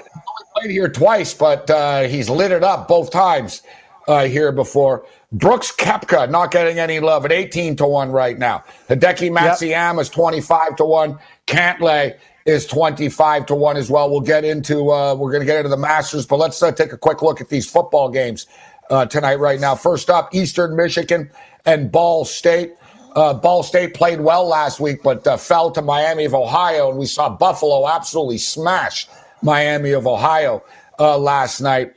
played 0.56 0.70
here 0.70 0.88
twice, 0.88 1.34
but 1.34 1.70
uh, 1.70 2.04
he's 2.04 2.30
lit 2.30 2.52
it 2.52 2.64
up 2.64 2.88
both 2.88 3.12
times 3.12 3.64
uh, 4.08 4.26
here 4.26 4.52
before. 4.52 5.06
Brooks 5.32 5.72
Koepka 5.72 6.30
not 6.30 6.52
getting 6.52 6.78
any 6.78 7.00
love 7.00 7.26
at 7.26 7.32
18 7.32 7.76
to 7.78 7.88
1 7.88 8.12
right 8.12 8.38
now. 8.38 8.64
Hideki 8.88 9.36
Matsuyama 9.36 9.96
yep. 9.96 10.02
is 10.02 10.10
25 10.10 10.76
to 10.76 10.86
1. 10.86 11.20
Cantlay 11.48 12.18
is 12.46 12.68
25 12.68 13.48
to 13.48 13.56
1 13.56 13.76
as 13.76 13.90
well. 13.90 14.10
We'll 14.10 14.22
get 14.22 14.46
into, 14.46 14.92
uh, 14.92 15.16
we're 15.16 15.32
going 15.32 15.42
to 15.42 15.48
get 15.48 15.58
into 15.58 15.70
the 15.70 15.78
Masters, 15.78 16.28
but 16.28 16.38
let's 16.38 16.62
uh, 16.62 16.72
take 16.72 16.94
a 16.94 16.98
quick 16.98 17.24
look 17.24 17.42
at 17.42 17.50
these 17.50 17.68
football 17.68 18.10
games 18.10 18.46
uh, 18.92 19.08
tonight, 19.08 19.40
right 19.40 19.60
now. 19.60 19.74
First 19.74 20.12
up, 20.12 20.34
Eastern 20.34 20.76
Michigan 20.76 21.32
and 21.66 21.92
Ball 21.92 22.24
State. 22.24 22.76
Uh, 23.16 23.34
Ball 23.34 23.64
State 23.64 23.94
played 23.94 24.20
well 24.20 24.46
last 24.46 24.80
week, 24.80 25.02
but 25.02 25.26
uh, 25.26 25.38
fell 25.38 25.72
to 25.72 25.82
Miami 25.82 26.26
of 26.26 26.36
Ohio, 26.36 26.90
and 26.90 27.00
we 27.00 27.06
saw 27.06 27.30
Buffalo 27.30 27.88
absolutely 27.88 28.38
smash 28.38 29.08
Miami 29.42 29.92
of 29.92 30.06
Ohio 30.06 30.64
uh, 31.00 31.18
last 31.18 31.62
night. 31.62 31.94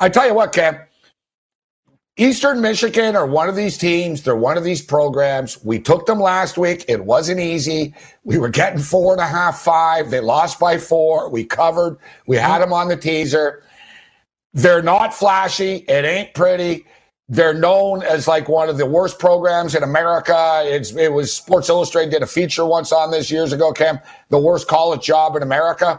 I 0.00 0.08
tell 0.08 0.26
you 0.26 0.34
what, 0.34 0.52
Cam, 0.52 0.78
Eastern 2.16 2.60
Michigan 2.60 3.16
are 3.16 3.26
one 3.26 3.48
of 3.48 3.56
these 3.56 3.78
teams. 3.78 4.22
They're 4.22 4.36
one 4.36 4.58
of 4.58 4.64
these 4.64 4.82
programs. 4.82 5.62
We 5.64 5.78
took 5.78 6.06
them 6.06 6.20
last 6.20 6.58
week. 6.58 6.84
It 6.88 7.04
wasn't 7.04 7.40
easy. 7.40 7.94
We 8.24 8.38
were 8.38 8.50
getting 8.50 8.80
four 8.80 9.12
and 9.12 9.20
a 9.20 9.26
half, 9.26 9.60
five. 9.60 10.10
They 10.10 10.20
lost 10.20 10.58
by 10.58 10.78
four. 10.78 11.30
We 11.30 11.44
covered. 11.44 11.98
We 12.26 12.36
had 12.36 12.60
them 12.60 12.72
on 12.72 12.88
the 12.88 12.96
teaser. 12.96 13.62
They're 14.52 14.82
not 14.82 15.14
flashy. 15.14 15.84
It 15.88 16.04
ain't 16.04 16.34
pretty. 16.34 16.86
They're 17.32 17.54
known 17.54 18.02
as 18.02 18.28
like 18.28 18.46
one 18.46 18.68
of 18.68 18.76
the 18.76 18.84
worst 18.84 19.18
programs 19.18 19.74
in 19.74 19.82
America. 19.82 20.60
It's, 20.66 20.94
it 20.94 21.10
was 21.10 21.34
Sports 21.34 21.70
Illustrated 21.70 22.10
did 22.10 22.22
a 22.22 22.26
feature 22.26 22.66
once 22.66 22.92
on 22.92 23.10
this 23.10 23.30
years 23.30 23.54
ago, 23.54 23.72
Cam, 23.72 24.00
the 24.28 24.38
worst 24.38 24.68
college 24.68 25.02
job 25.02 25.34
in 25.34 25.42
America, 25.42 25.98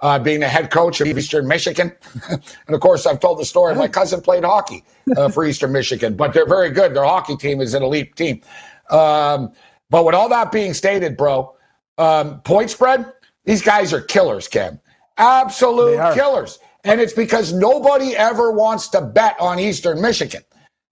uh, 0.00 0.18
being 0.18 0.40
the 0.40 0.48
head 0.48 0.70
coach 0.70 1.00
of 1.00 1.06
Eastern 1.06 1.48
Michigan. 1.48 1.90
and 2.28 2.74
of 2.74 2.80
course, 2.82 3.06
I've 3.06 3.18
told 3.18 3.38
the 3.38 3.46
story. 3.46 3.74
My 3.74 3.88
cousin 3.88 4.20
played 4.20 4.44
hockey 4.44 4.84
uh, 5.16 5.30
for 5.30 5.46
Eastern 5.46 5.72
Michigan, 5.72 6.16
but 6.16 6.34
they're 6.34 6.46
very 6.46 6.68
good. 6.68 6.92
Their 6.92 7.04
hockey 7.04 7.38
team 7.38 7.62
is 7.62 7.72
an 7.72 7.82
elite 7.82 8.14
team. 8.14 8.42
Um, 8.90 9.54
but 9.88 10.04
with 10.04 10.14
all 10.14 10.28
that 10.28 10.52
being 10.52 10.74
stated, 10.74 11.16
bro, 11.16 11.56
um, 11.96 12.42
point 12.42 12.68
spread, 12.68 13.10
these 13.46 13.62
guys 13.62 13.94
are 13.94 14.02
killers, 14.02 14.48
Cam. 14.48 14.78
Absolute 15.16 16.14
killers. 16.14 16.58
And 16.84 17.00
it's 17.00 17.14
because 17.14 17.54
nobody 17.54 18.14
ever 18.14 18.52
wants 18.52 18.88
to 18.88 19.00
bet 19.00 19.34
on 19.40 19.58
Eastern 19.58 20.02
Michigan. 20.02 20.42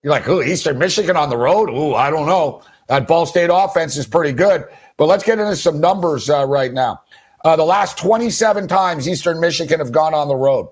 You're 0.02 0.12
like, 0.12 0.28
ooh, 0.28 0.42
Eastern 0.42 0.78
Michigan 0.78 1.16
on 1.16 1.30
the 1.30 1.37
road? 1.37 1.71
Ooh, 1.71 1.94
I 1.94 2.11
don't 2.11 2.26
know. 2.26 2.62
That 2.88 3.06
Ball 3.06 3.25
State 3.26 3.50
offense 3.52 3.97
is 3.97 4.06
pretty 4.06 4.32
good. 4.32 4.64
But 4.97 5.06
let's 5.06 5.25
get 5.25 5.38
into 5.38 5.56
some 5.56 5.80
numbers 5.80 6.28
uh, 6.28 6.47
right 6.47 6.73
now. 6.73 7.02
Uh, 7.44 7.56
the 7.56 7.64
last 7.64 7.99
27 7.99 8.68
times 8.68 9.09
Eastern 9.09 9.40
Michigan 9.40 9.78
have 9.78 9.92
gone 9.92 10.14
on 10.14 10.28
the 10.28 10.37
road, 10.37 10.68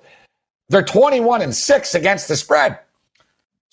they're 0.68 0.82
21 0.82 1.42
and 1.42 1.54
six 1.54 1.94
against 1.94 2.28
the 2.28 2.36
spread. 2.36 2.78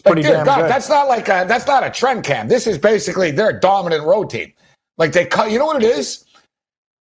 Pretty 0.03 0.21
dude, 0.21 0.45
God, 0.45 0.61
good. 0.61 0.71
that's 0.71 0.89
not 0.89 1.07
like 1.07 1.27
a, 1.27 1.45
that's 1.47 1.67
not 1.67 1.83
a 1.83 1.89
trend 1.89 2.23
cam. 2.23 2.47
This 2.47 2.65
is 2.65 2.77
basically 2.77 3.31
their 3.31 3.51
dominant 3.51 4.03
road 4.03 4.29
team. 4.29 4.53
Like 4.97 5.11
they 5.11 5.25
cut. 5.25 5.51
You 5.51 5.59
know 5.59 5.65
what 5.65 5.83
it 5.83 5.87
is? 5.87 6.25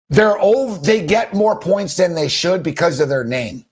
They're 0.08 0.38
over. 0.38 0.78
They 0.78 1.04
get 1.04 1.34
more 1.34 1.58
points 1.58 1.96
than 1.96 2.14
they 2.14 2.28
should 2.28 2.62
because 2.62 3.00
of 3.00 3.08
their 3.08 3.24
name. 3.24 3.64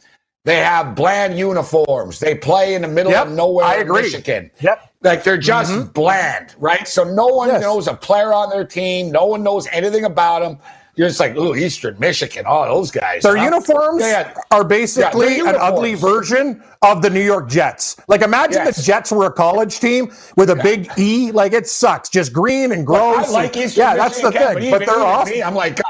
They 0.45 0.57
have 0.57 0.95
bland 0.95 1.39
uniforms. 1.39 2.19
They 2.19 2.35
play 2.35 2.75
in 2.75 2.83
the 2.83 2.89
middle 2.89 3.13
yep, 3.13 3.27
of 3.27 3.33
nowhere 3.33 3.67
I 3.67 3.75
agree. 3.77 3.99
in 3.99 4.05
Michigan. 4.07 4.51
Yep. 4.61 4.93
Like 5.03 5.23
they're 5.23 5.37
just 5.37 5.73
mm-hmm. 5.73 5.91
bland, 5.93 6.55
right? 6.59 6.89
So 6.89 7.05
no 7.05 7.27
one 7.27 7.49
yes. 7.49 7.61
knows 7.61 7.89
a 7.89 7.95
player 7.95 8.33
on 8.33 8.49
their 8.49 8.65
team. 8.65 9.11
No 9.11 9.27
one 9.27 9.43
knows 9.43 9.67
anything 9.71 10.05
about 10.05 10.41
them. 10.41 10.59
You're 10.97 11.09
just 11.09 11.21
like, 11.21 11.37
ooh, 11.37 11.55
Eastern 11.55 11.99
Michigan. 11.99 12.45
Oh, 12.47 12.65
those 12.67 12.91
guys. 12.91 13.23
Their 13.23 13.37
huh? 13.37 13.45
uniforms 13.45 14.03
had, 14.03 14.37
are 14.51 14.65
basically 14.65 15.39
yeah, 15.39 15.51
an 15.51 15.57
ugly 15.59 15.95
version 15.95 16.63
of 16.83 17.01
the 17.01 17.09
New 17.09 17.23
York 17.23 17.49
Jets. 17.49 17.97
Like 18.09 18.23
imagine 18.23 18.65
yes. 18.65 18.77
the 18.77 18.83
Jets 18.83 19.13
were 19.13 19.27
a 19.27 19.33
college 19.33 19.79
team 19.79 20.13
with 20.37 20.51
a 20.51 20.57
yeah. 20.57 20.63
big 20.63 20.91
E. 20.99 21.33
Like 21.33 21.53
it 21.53 21.67
sucks. 21.67 22.09
Just 22.09 22.33
green 22.33 22.73
and 22.73 22.87
gross. 22.87 23.29
I 23.29 23.31
like 23.31 23.57
Eastern 23.57 23.83
yeah, 23.83 23.95
Michigan, 23.95 23.99
that's 23.99 24.21
the 24.23 24.33
thing. 24.33 24.55
But, 24.55 24.63
even, 24.63 24.79
but 24.79 24.87
they're 24.87 25.01
awesome. 25.01 25.35
Me, 25.35 25.43
I'm 25.43 25.55
like, 25.55 25.81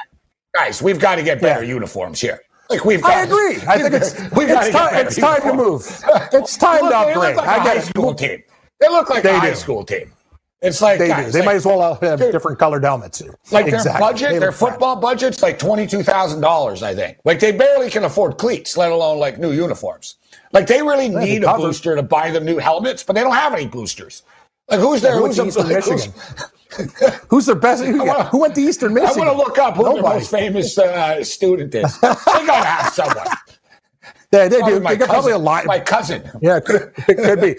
guys, 0.54 0.82
we've 0.82 1.00
got 1.00 1.16
to 1.16 1.22
get 1.22 1.40
better 1.40 1.64
yeah. 1.64 1.74
uniforms 1.74 2.20
here. 2.20 2.40
Like 2.70 2.84
we've 2.84 3.02
got, 3.02 3.10
I 3.10 3.22
agree. 3.24 3.56
I 3.66 3.78
think 3.78 3.94
it's 3.94 4.14
we've 4.32 4.48
it's, 4.48 4.70
time, 4.70 4.94
it's 4.94 5.16
time 5.16 5.42
to 5.42 5.52
move. 5.52 5.82
It's 6.32 6.56
time 6.56 6.82
look, 6.82 6.92
to 6.92 6.98
upgrade. 6.98 7.36
Like 7.36 7.48
I 7.48 7.64
get 7.64 7.76
high 7.78 7.82
school 7.82 8.14
team. 8.14 8.42
They 8.78 8.88
look 8.88 9.10
like 9.10 9.24
they 9.24 9.34
a 9.34 9.38
high 9.38 9.50
do. 9.50 9.56
school 9.56 9.84
team. 9.84 10.12
It's 10.62 10.80
like 10.80 10.98
they 10.98 11.08
guys. 11.08 11.32
They 11.32 11.40
like, 11.40 11.46
might 11.46 11.56
as 11.56 11.66
well 11.66 11.82
uh, 11.82 11.98
have 12.00 12.18
different 12.18 12.58
colored 12.58 12.84
helmets. 12.84 13.22
Like 13.50 13.66
exactly. 13.66 13.90
their 13.90 13.98
budget, 13.98 14.30
they 14.30 14.38
their 14.38 14.52
football 14.52 14.94
fat. 14.96 15.00
budget's 15.02 15.42
like 15.42 15.58
twenty 15.58 15.86
two 15.86 16.02
thousand 16.02 16.42
dollars. 16.42 16.82
I 16.82 16.94
think. 16.94 17.18
Like 17.24 17.40
they 17.40 17.50
barely 17.50 17.90
can 17.90 18.04
afford 18.04 18.38
cleats, 18.38 18.76
let 18.76 18.92
alone 18.92 19.18
like 19.18 19.38
new 19.38 19.52
uniforms. 19.52 20.16
Like 20.52 20.66
they 20.66 20.82
really 20.82 21.06
yeah, 21.06 21.20
need 21.20 21.44
a 21.44 21.56
booster 21.56 21.96
to 21.96 22.02
buy 22.02 22.30
them 22.30 22.44
new 22.44 22.58
helmets, 22.58 23.02
but 23.02 23.14
they 23.14 23.22
don't 23.22 23.34
have 23.34 23.52
any 23.54 23.66
boosters. 23.66 24.22
Like 24.68 24.80
who's 24.80 25.00
there? 25.00 25.16
who's, 25.16 25.38
Eastern 25.40 25.66
like, 25.66 25.84
Michigan? 25.84 26.12
Who's, 27.28 27.46
their 27.46 27.54
best? 27.54 27.84
Who, 27.84 28.04
wanna, 28.04 28.24
who, 28.24 28.40
went 28.40 28.54
to 28.54 28.60
Eastern 28.60 28.94
Michigan? 28.94 29.22
I 29.22 29.26
want 29.26 29.30
to 29.30 29.36
look 29.36 29.58
up 29.58 29.76
who 29.76 29.82
Nobody. 29.82 30.02
the 30.02 30.08
most 30.08 30.30
famous 30.30 30.78
uh, 30.78 31.22
student 31.24 31.74
is. 31.74 32.00
they 32.00 32.08
gotta 32.08 32.66
have 32.66 32.92
someone. 32.92 33.26
Yeah, 34.32 34.46
they 34.46 34.62
do. 34.62 34.78
They 34.78 34.96
got 34.96 35.08
probably 35.08 35.32
a 35.32 35.38
lot. 35.38 35.66
My 35.66 35.80
cousin. 35.80 36.22
Yeah, 36.40 36.58
it 36.58 36.64
could, 36.64 36.92
it 37.08 37.16
could 37.16 37.40
be. 37.40 37.56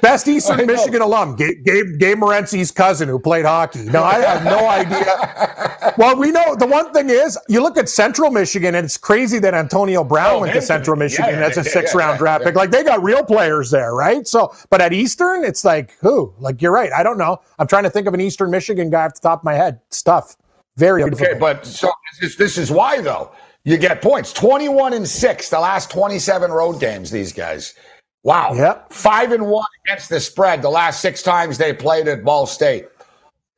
Best 0.00 0.28
Eastern 0.28 0.66
Michigan 0.66 1.00
alum, 1.00 1.36
Gabe, 1.36 1.64
Gabe, 1.64 1.98
Gabe 1.98 2.18
Morency's 2.18 2.70
cousin 2.70 3.08
who 3.08 3.18
played 3.18 3.44
hockey. 3.44 3.84
No, 3.84 4.02
I 4.02 4.20
have 4.20 4.44
no 4.44 4.68
idea. 4.68 5.94
well, 5.98 6.16
we 6.16 6.30
know 6.30 6.54
the 6.54 6.66
one 6.66 6.92
thing 6.92 7.08
is 7.08 7.38
you 7.48 7.62
look 7.62 7.78
at 7.78 7.88
Central 7.88 8.30
Michigan, 8.30 8.74
and 8.74 8.84
it's 8.84 8.98
crazy 8.98 9.38
that 9.38 9.54
Antonio 9.54 10.04
Brown 10.04 10.34
oh, 10.34 10.40
went 10.40 10.52
to 10.52 10.60
Central 10.60 10.96
Michigan 10.96 11.34
yeah, 11.38 11.46
as 11.46 11.56
a 11.56 11.64
six 11.64 11.94
yeah, 11.94 12.00
round 12.00 12.18
draft 12.18 12.44
pick. 12.44 12.54
Like 12.54 12.70
they 12.70 12.82
got 12.82 13.02
real 13.02 13.24
players 13.24 13.70
there, 13.70 13.94
right? 13.94 14.26
So, 14.26 14.54
but 14.68 14.80
at 14.80 14.92
Eastern, 14.92 15.44
it's 15.44 15.64
like 15.64 15.96
who? 16.00 16.34
Like 16.38 16.60
you're 16.60 16.72
right. 16.72 16.92
I 16.92 17.02
don't 17.02 17.18
know. 17.18 17.40
I'm 17.58 17.66
trying 17.66 17.84
to 17.84 17.90
think 17.90 18.06
of 18.06 18.14
an 18.14 18.20
Eastern 18.20 18.50
Michigan 18.50 18.90
guy 18.90 19.06
off 19.06 19.14
the 19.14 19.20
top 19.20 19.40
of 19.40 19.44
my 19.44 19.54
head. 19.54 19.80
Stuff. 19.90 20.36
Very 20.76 21.02
okay, 21.04 21.10
difficult. 21.10 21.40
but 21.40 21.66
so 21.66 21.90
this 22.20 22.32
is, 22.32 22.36
this 22.36 22.58
is 22.58 22.70
why 22.70 23.00
though 23.00 23.30
you 23.64 23.78
get 23.78 24.02
points. 24.02 24.32
21 24.32 24.92
and 24.92 25.08
six 25.08 25.48
the 25.48 25.58
last 25.58 25.90
27 25.90 26.50
road 26.50 26.80
games. 26.80 27.10
These 27.10 27.32
guys. 27.32 27.74
Wow. 28.24 28.54
Yep. 28.54 28.92
Five 28.92 29.32
and 29.32 29.46
one 29.46 29.66
against 29.84 30.08
the 30.08 30.18
spread 30.18 30.62
the 30.62 30.70
last 30.70 31.00
six 31.00 31.22
times 31.22 31.58
they 31.58 31.72
played 31.72 32.08
at 32.08 32.24
Ball 32.24 32.46
State. 32.46 32.88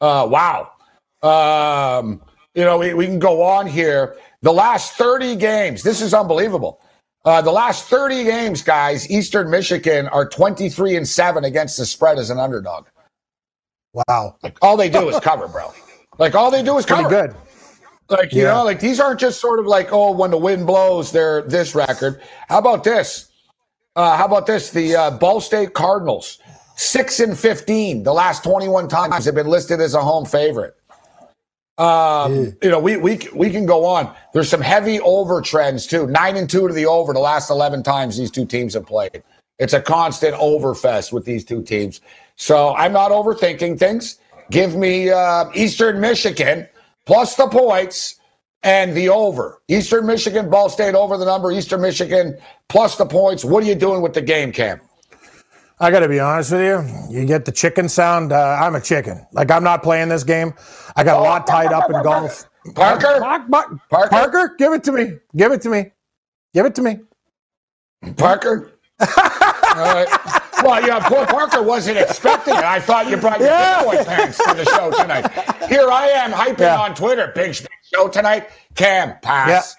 Uh, 0.00 0.28
wow. 0.28 0.70
Um, 1.22 2.20
you 2.54 2.64
know, 2.64 2.76
we, 2.76 2.92
we, 2.92 3.06
can 3.06 3.18
go 3.18 3.42
on 3.42 3.66
here. 3.66 4.16
The 4.42 4.52
last 4.52 4.94
30 4.94 5.36
games, 5.36 5.82
this 5.82 6.02
is 6.02 6.12
unbelievable. 6.12 6.80
Uh, 7.24 7.40
the 7.40 7.50
last 7.50 7.86
30 7.86 8.24
games, 8.24 8.62
guys, 8.62 9.08
Eastern 9.10 9.50
Michigan 9.50 10.08
are 10.08 10.28
23 10.28 10.96
and 10.96 11.08
7 11.08 11.44
against 11.44 11.78
the 11.78 11.86
spread 11.86 12.18
as 12.18 12.30
an 12.30 12.38
underdog. 12.38 12.86
Wow. 13.94 14.36
Like 14.42 14.58
all 14.62 14.76
they 14.76 14.90
do 14.90 15.08
is 15.08 15.18
cover, 15.20 15.48
bro. 15.48 15.72
Like 16.18 16.34
all 16.34 16.50
they 16.50 16.62
do 16.62 16.76
is 16.76 16.84
Pretty 16.86 17.04
cover. 17.04 17.28
good. 17.28 17.36
Like, 18.08 18.32
you 18.32 18.42
Yeah. 18.42 18.54
know, 18.54 18.64
like 18.64 18.80
these 18.80 19.00
aren't 19.00 19.18
just 19.20 19.40
sort 19.40 19.58
of 19.58 19.66
like, 19.66 19.92
oh, 19.92 20.10
when 20.12 20.30
the 20.30 20.38
wind 20.38 20.66
blows, 20.66 21.12
they're 21.12 21.42
this 21.42 21.74
record. 21.74 22.20
How 22.48 22.58
about 22.58 22.84
this? 22.84 23.28
Uh, 23.96 24.16
how 24.16 24.26
about 24.26 24.46
this? 24.46 24.70
The 24.70 24.94
uh, 24.94 25.10
Ball 25.12 25.40
State 25.40 25.72
Cardinals, 25.72 26.38
six 26.76 27.18
and 27.18 27.36
fifteen, 27.36 28.02
the 28.02 28.12
last 28.12 28.44
twenty-one 28.44 28.88
times 28.88 29.24
have 29.24 29.34
been 29.34 29.48
listed 29.48 29.80
as 29.80 29.94
a 29.94 30.02
home 30.02 30.26
favorite. 30.26 30.76
Um, 31.78 32.54
you 32.62 32.70
know, 32.70 32.78
we 32.78 32.98
we 32.98 33.18
we 33.34 33.50
can 33.50 33.64
go 33.64 33.86
on. 33.86 34.14
There's 34.34 34.50
some 34.50 34.60
heavy 34.60 35.00
over 35.00 35.40
trends 35.40 35.86
too. 35.86 36.06
Nine 36.06 36.36
and 36.36 36.48
two 36.48 36.68
to 36.68 36.74
the 36.74 36.84
over 36.84 37.14
the 37.14 37.20
last 37.20 37.48
eleven 37.48 37.82
times 37.82 38.18
these 38.18 38.30
two 38.30 38.44
teams 38.44 38.74
have 38.74 38.84
played. 38.86 39.22
It's 39.58 39.72
a 39.72 39.80
constant 39.80 40.34
overfest 40.34 41.12
with 41.12 41.24
these 41.24 41.42
two 41.42 41.62
teams. 41.62 42.02
So 42.36 42.74
I'm 42.74 42.92
not 42.92 43.10
overthinking 43.10 43.78
things. 43.78 44.18
Give 44.50 44.76
me 44.76 45.08
uh, 45.08 45.46
Eastern 45.54 46.00
Michigan 46.00 46.68
plus 47.06 47.34
the 47.36 47.48
points 47.48 48.20
and 48.62 48.96
the 48.96 49.08
over. 49.08 49.60
Eastern 49.68 50.06
Michigan, 50.06 50.50
Ball 50.50 50.68
State 50.68 50.94
over 50.94 51.16
the 51.16 51.24
number. 51.24 51.50
Eastern 51.52 51.80
Michigan 51.82 52.36
plus 52.68 52.96
the 52.96 53.06
points. 53.06 53.44
What 53.44 53.62
are 53.62 53.66
you 53.66 53.74
doing 53.74 54.02
with 54.02 54.14
the 54.14 54.22
game, 54.22 54.52
Cam? 54.52 54.80
I 55.78 55.90
got 55.90 56.00
to 56.00 56.08
be 56.08 56.18
honest 56.18 56.52
with 56.52 56.62
you. 56.62 57.18
You 57.20 57.26
get 57.26 57.44
the 57.44 57.52
chicken 57.52 57.88
sound. 57.88 58.32
Uh, 58.32 58.58
I'm 58.60 58.74
a 58.74 58.80
chicken. 58.80 59.26
Like 59.32 59.50
I'm 59.50 59.62
not 59.62 59.82
playing 59.82 60.08
this 60.08 60.24
game. 60.24 60.54
I 60.96 61.04
got 61.04 61.18
a 61.18 61.22
lot 61.22 61.46
tied 61.46 61.72
up 61.72 61.90
in 61.90 62.02
golf. 62.02 62.48
Parker? 62.74 63.20
Parker, 63.20 63.80
Parker, 63.90 64.54
give 64.58 64.72
it 64.72 64.82
to 64.84 64.92
me. 64.92 65.12
Give 65.36 65.52
it 65.52 65.60
to 65.62 65.68
me. 65.68 65.92
Give 66.54 66.64
it 66.66 66.74
to 66.76 66.82
me. 66.82 66.98
Parker? 68.16 68.72
All 69.00 69.06
right. 69.76 70.08
Well, 70.64 70.86
yeah, 70.86 71.06
poor 71.06 71.26
Parker 71.26 71.62
wasn't 71.62 71.98
expecting 71.98 72.54
it. 72.54 72.64
I 72.64 72.80
thought 72.80 73.10
you 73.10 73.18
brought 73.18 73.40
your 73.40 73.50
Yeah. 73.50 73.82
Bitcoin 73.84 74.06
pants 74.06 74.38
to 74.38 74.54
the 74.54 74.64
show 74.64 74.90
tonight. 74.90 75.30
Here 75.68 75.90
I 75.90 76.06
am 76.08 76.32
hyping 76.32 76.60
Yeah. 76.60 76.80
on 76.80 76.94
Twitter. 76.94 77.30
Big 77.34 77.54
show 77.96 78.08
tonight. 78.08 78.48
Cam, 78.74 79.14
pass. 79.22 79.76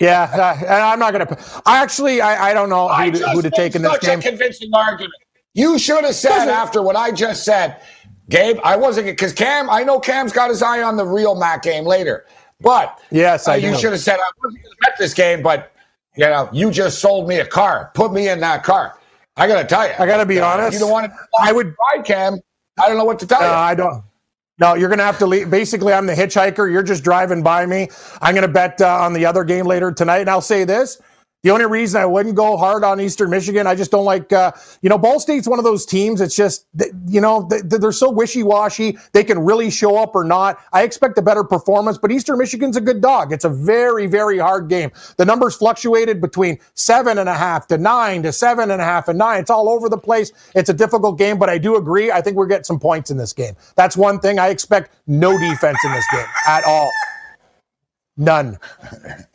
Yeah, 0.00 0.22
uh, 0.34 0.56
and 0.60 0.68
I'm 0.68 0.98
not 0.98 1.12
gonna. 1.12 1.38
I 1.64 1.82
actually, 1.82 2.20
I, 2.20 2.50
I 2.50 2.54
don't 2.54 2.68
know 2.68 2.88
who 2.88 3.10
to, 3.12 3.18
just 3.18 3.32
who 3.32 3.42
to 3.42 3.50
made 3.50 3.56
take 3.56 3.74
in 3.76 3.82
this 3.82 3.92
such 3.92 4.00
game. 4.02 4.18
a 4.18 4.22
convincing 4.22 4.70
argument. 4.74 5.14
You 5.54 5.78
should 5.78 6.04
have 6.04 6.14
said 6.14 6.30
Doesn't- 6.30 6.48
after 6.50 6.82
what 6.82 6.96
I 6.96 7.12
just 7.12 7.44
said, 7.44 7.80
Gabe. 8.28 8.58
I 8.64 8.76
wasn't 8.76 9.06
because 9.06 9.32
Cam. 9.32 9.70
I 9.70 9.84
know 9.84 9.98
Cam's 9.98 10.32
got 10.32 10.50
his 10.50 10.60
eye 10.62 10.82
on 10.82 10.96
the 10.96 11.06
real 11.06 11.34
MAC 11.34 11.62
game 11.62 11.84
later, 11.84 12.26
but 12.60 13.00
Yes, 13.10 13.48
uh, 13.48 13.52
I 13.52 13.56
you 13.56 13.70
do. 13.70 13.78
should 13.78 13.92
have 13.92 14.00
said 14.00 14.18
I 14.18 14.30
wasn't 14.42 14.62
going 14.62 14.72
to 14.72 14.76
bet 14.82 14.94
this 14.98 15.14
game, 15.14 15.42
but 15.42 15.72
you 16.16 16.26
know, 16.26 16.48
you 16.52 16.70
just 16.70 16.98
sold 16.98 17.28
me 17.28 17.38
a 17.38 17.46
car. 17.46 17.90
Put 17.94 18.12
me 18.12 18.28
in 18.28 18.40
that 18.40 18.64
car. 18.64 18.98
I 19.36 19.46
got 19.46 19.60
to 19.62 19.68
tell 19.68 19.86
you. 19.86 19.94
I 19.98 20.06
gotta 20.06 20.26
be 20.26 20.40
uh, 20.40 20.46
honest, 20.46 20.72
You 20.74 20.78
don't 20.80 20.90
want 20.90 21.10
to. 21.12 21.16
I 21.40 21.52
would- 21.52 21.74
ride 21.94 22.04
Cam. 22.04 22.38
I 22.78 22.88
don't 22.88 22.98
know 22.98 23.04
what 23.04 23.18
to 23.20 23.26
tell 23.26 23.40
Uh, 23.40 23.46
you. 23.46 23.50
I 23.52 23.74
don't. 23.74 24.04
No, 24.58 24.74
you're 24.74 24.88
going 24.88 24.98
to 24.98 25.04
have 25.04 25.18
to 25.18 25.26
leave. 25.26 25.50
Basically, 25.50 25.92
I'm 25.92 26.06
the 26.06 26.14
hitchhiker. 26.14 26.70
You're 26.72 26.82
just 26.82 27.04
driving 27.04 27.42
by 27.42 27.66
me. 27.66 27.88
I'm 28.22 28.34
going 28.34 28.46
to 28.46 28.52
bet 28.52 28.80
uh, 28.80 29.02
on 29.02 29.12
the 29.12 29.26
other 29.26 29.44
game 29.44 29.66
later 29.66 29.92
tonight. 29.92 30.20
And 30.20 30.30
I'll 30.30 30.40
say 30.40 30.64
this. 30.64 31.00
The 31.46 31.52
only 31.52 31.66
reason 31.66 32.00
I 32.00 32.06
wouldn't 32.06 32.34
go 32.34 32.56
hard 32.56 32.82
on 32.82 33.00
Eastern 33.00 33.30
Michigan, 33.30 33.68
I 33.68 33.76
just 33.76 33.92
don't 33.92 34.04
like, 34.04 34.32
uh, 34.32 34.50
you 34.82 34.88
know, 34.88 34.98
Ball 34.98 35.20
State's 35.20 35.46
one 35.46 35.60
of 35.60 35.64
those 35.64 35.86
teams. 35.86 36.20
It's 36.20 36.34
just, 36.34 36.66
you 37.06 37.20
know, 37.20 37.46
th- 37.48 37.62
th- 37.70 37.80
they're 37.80 37.92
so 37.92 38.10
wishy 38.10 38.42
washy. 38.42 38.98
They 39.12 39.22
can 39.22 39.38
really 39.38 39.70
show 39.70 39.96
up 39.96 40.16
or 40.16 40.24
not. 40.24 40.58
I 40.72 40.82
expect 40.82 41.16
a 41.18 41.22
better 41.22 41.44
performance, 41.44 41.98
but 41.98 42.10
Eastern 42.10 42.38
Michigan's 42.38 42.76
a 42.76 42.80
good 42.80 43.00
dog. 43.00 43.32
It's 43.32 43.44
a 43.44 43.48
very, 43.48 44.08
very 44.08 44.38
hard 44.38 44.68
game. 44.68 44.90
The 45.18 45.24
numbers 45.24 45.54
fluctuated 45.54 46.20
between 46.20 46.58
seven 46.74 47.16
and 47.16 47.28
a 47.28 47.34
half 47.34 47.68
to 47.68 47.78
nine 47.78 48.24
to 48.24 48.32
seven 48.32 48.72
and 48.72 48.82
a 48.82 48.84
half 48.84 49.06
and 49.06 49.16
nine. 49.16 49.38
It's 49.38 49.50
all 49.50 49.68
over 49.68 49.88
the 49.88 49.98
place. 49.98 50.32
It's 50.56 50.68
a 50.68 50.74
difficult 50.74 51.16
game, 51.16 51.38
but 51.38 51.48
I 51.48 51.58
do 51.58 51.76
agree. 51.76 52.10
I 52.10 52.22
think 52.22 52.36
we're 52.36 52.48
getting 52.48 52.64
some 52.64 52.80
points 52.80 53.12
in 53.12 53.18
this 53.18 53.32
game. 53.32 53.54
That's 53.76 53.96
one 53.96 54.18
thing. 54.18 54.40
I 54.40 54.48
expect 54.48 54.96
no 55.06 55.38
defense 55.38 55.78
in 55.84 55.92
this 55.92 56.06
game 56.10 56.26
at 56.48 56.64
all. 56.64 56.90
None. 58.16 58.58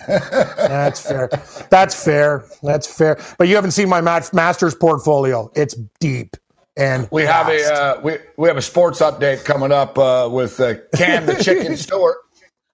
That's 0.07 1.01
fair. 1.01 1.29
That's 1.69 2.03
fair. 2.03 2.45
That's 2.63 2.87
fair. 2.87 3.19
But 3.37 3.47
you 3.47 3.55
haven't 3.55 3.71
seen 3.71 3.89
my 3.89 4.01
Masters 4.01 4.75
portfolio. 4.75 5.51
It's 5.55 5.75
deep 5.99 6.35
and 6.77 7.07
we 7.11 7.23
have 7.23 7.49
a 7.49 7.63
uh, 7.73 8.01
we 8.01 8.17
we 8.37 8.47
have 8.47 8.57
a 8.57 8.61
sports 8.61 9.01
update 9.01 9.43
coming 9.45 9.71
up 9.71 9.97
uh, 9.97 10.29
with 10.31 10.59
uh, 10.59 10.75
Cam 10.95 11.25
the 11.25 11.35
Chicken 11.35 11.75
Stewart. 11.77 12.17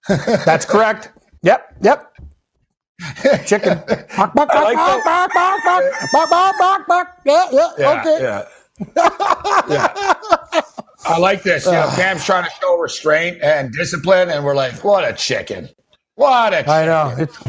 That's 0.08 0.64
correct. 0.64 1.10
Yep. 1.42 1.76
Yep. 1.82 2.12
Chicken. 3.46 3.82
Yeah, 7.24 7.48
yeah, 7.52 7.70
Yeah, 7.78 8.00
okay. 8.00 8.18
yeah. 8.22 8.44
yeah. 9.68 10.62
I 11.04 11.18
like 11.18 11.42
this. 11.42 11.66
You 11.66 11.72
know, 11.72 11.90
Cam's 11.96 12.24
trying 12.24 12.44
to 12.44 12.50
show 12.60 12.78
restraint 12.78 13.38
and 13.42 13.72
discipline, 13.72 14.30
and 14.30 14.44
we're 14.44 14.56
like, 14.56 14.82
what 14.84 15.08
a 15.08 15.12
chicken. 15.12 15.68
What 16.18 16.52
a 16.52 16.56
chicken. 16.56 16.72
I 16.72 16.84
know. 16.84 17.14
It's, 17.16 17.38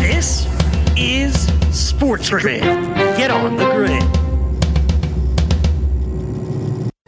This 0.00 0.46
is 0.96 1.34
Sports 1.70 2.30
Grid. 2.30 2.62
Get 2.62 3.30
on 3.30 3.56
the 3.56 3.70
grid. 3.74 4.23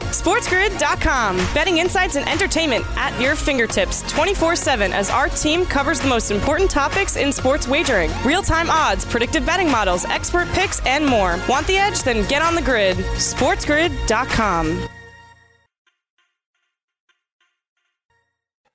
SportsGrid.com. 0.09 1.37
Betting 1.55 1.79
insights 1.79 2.17
and 2.17 2.29
entertainment 2.29 2.85
at 2.97 3.19
your 3.21 3.35
fingertips 3.37 4.03
24 4.11 4.57
7 4.57 4.93
as 4.93 5.11
our 5.11 5.29
team 5.29 5.65
covers 5.67 6.01
the 6.01 6.09
most 6.09 6.31
important 6.31 6.71
topics 6.71 7.17
in 7.17 7.33
sports 7.33 7.69
wagering 7.69 8.11
real 8.25 8.43
time 8.43 8.71
odds, 8.71 9.05
predictive 9.05 9.45
betting 9.47 9.71
models, 9.71 10.05
expert 10.07 10.49
picks, 10.49 10.85
and 10.87 11.05
more. 11.05 11.39
Want 11.49 11.67
the 11.67 11.77
edge? 11.77 12.03
Then 12.03 12.27
get 12.29 12.43
on 12.43 12.55
the 12.55 12.63
grid. 12.63 12.97
SportsGrid.com. 12.97 14.89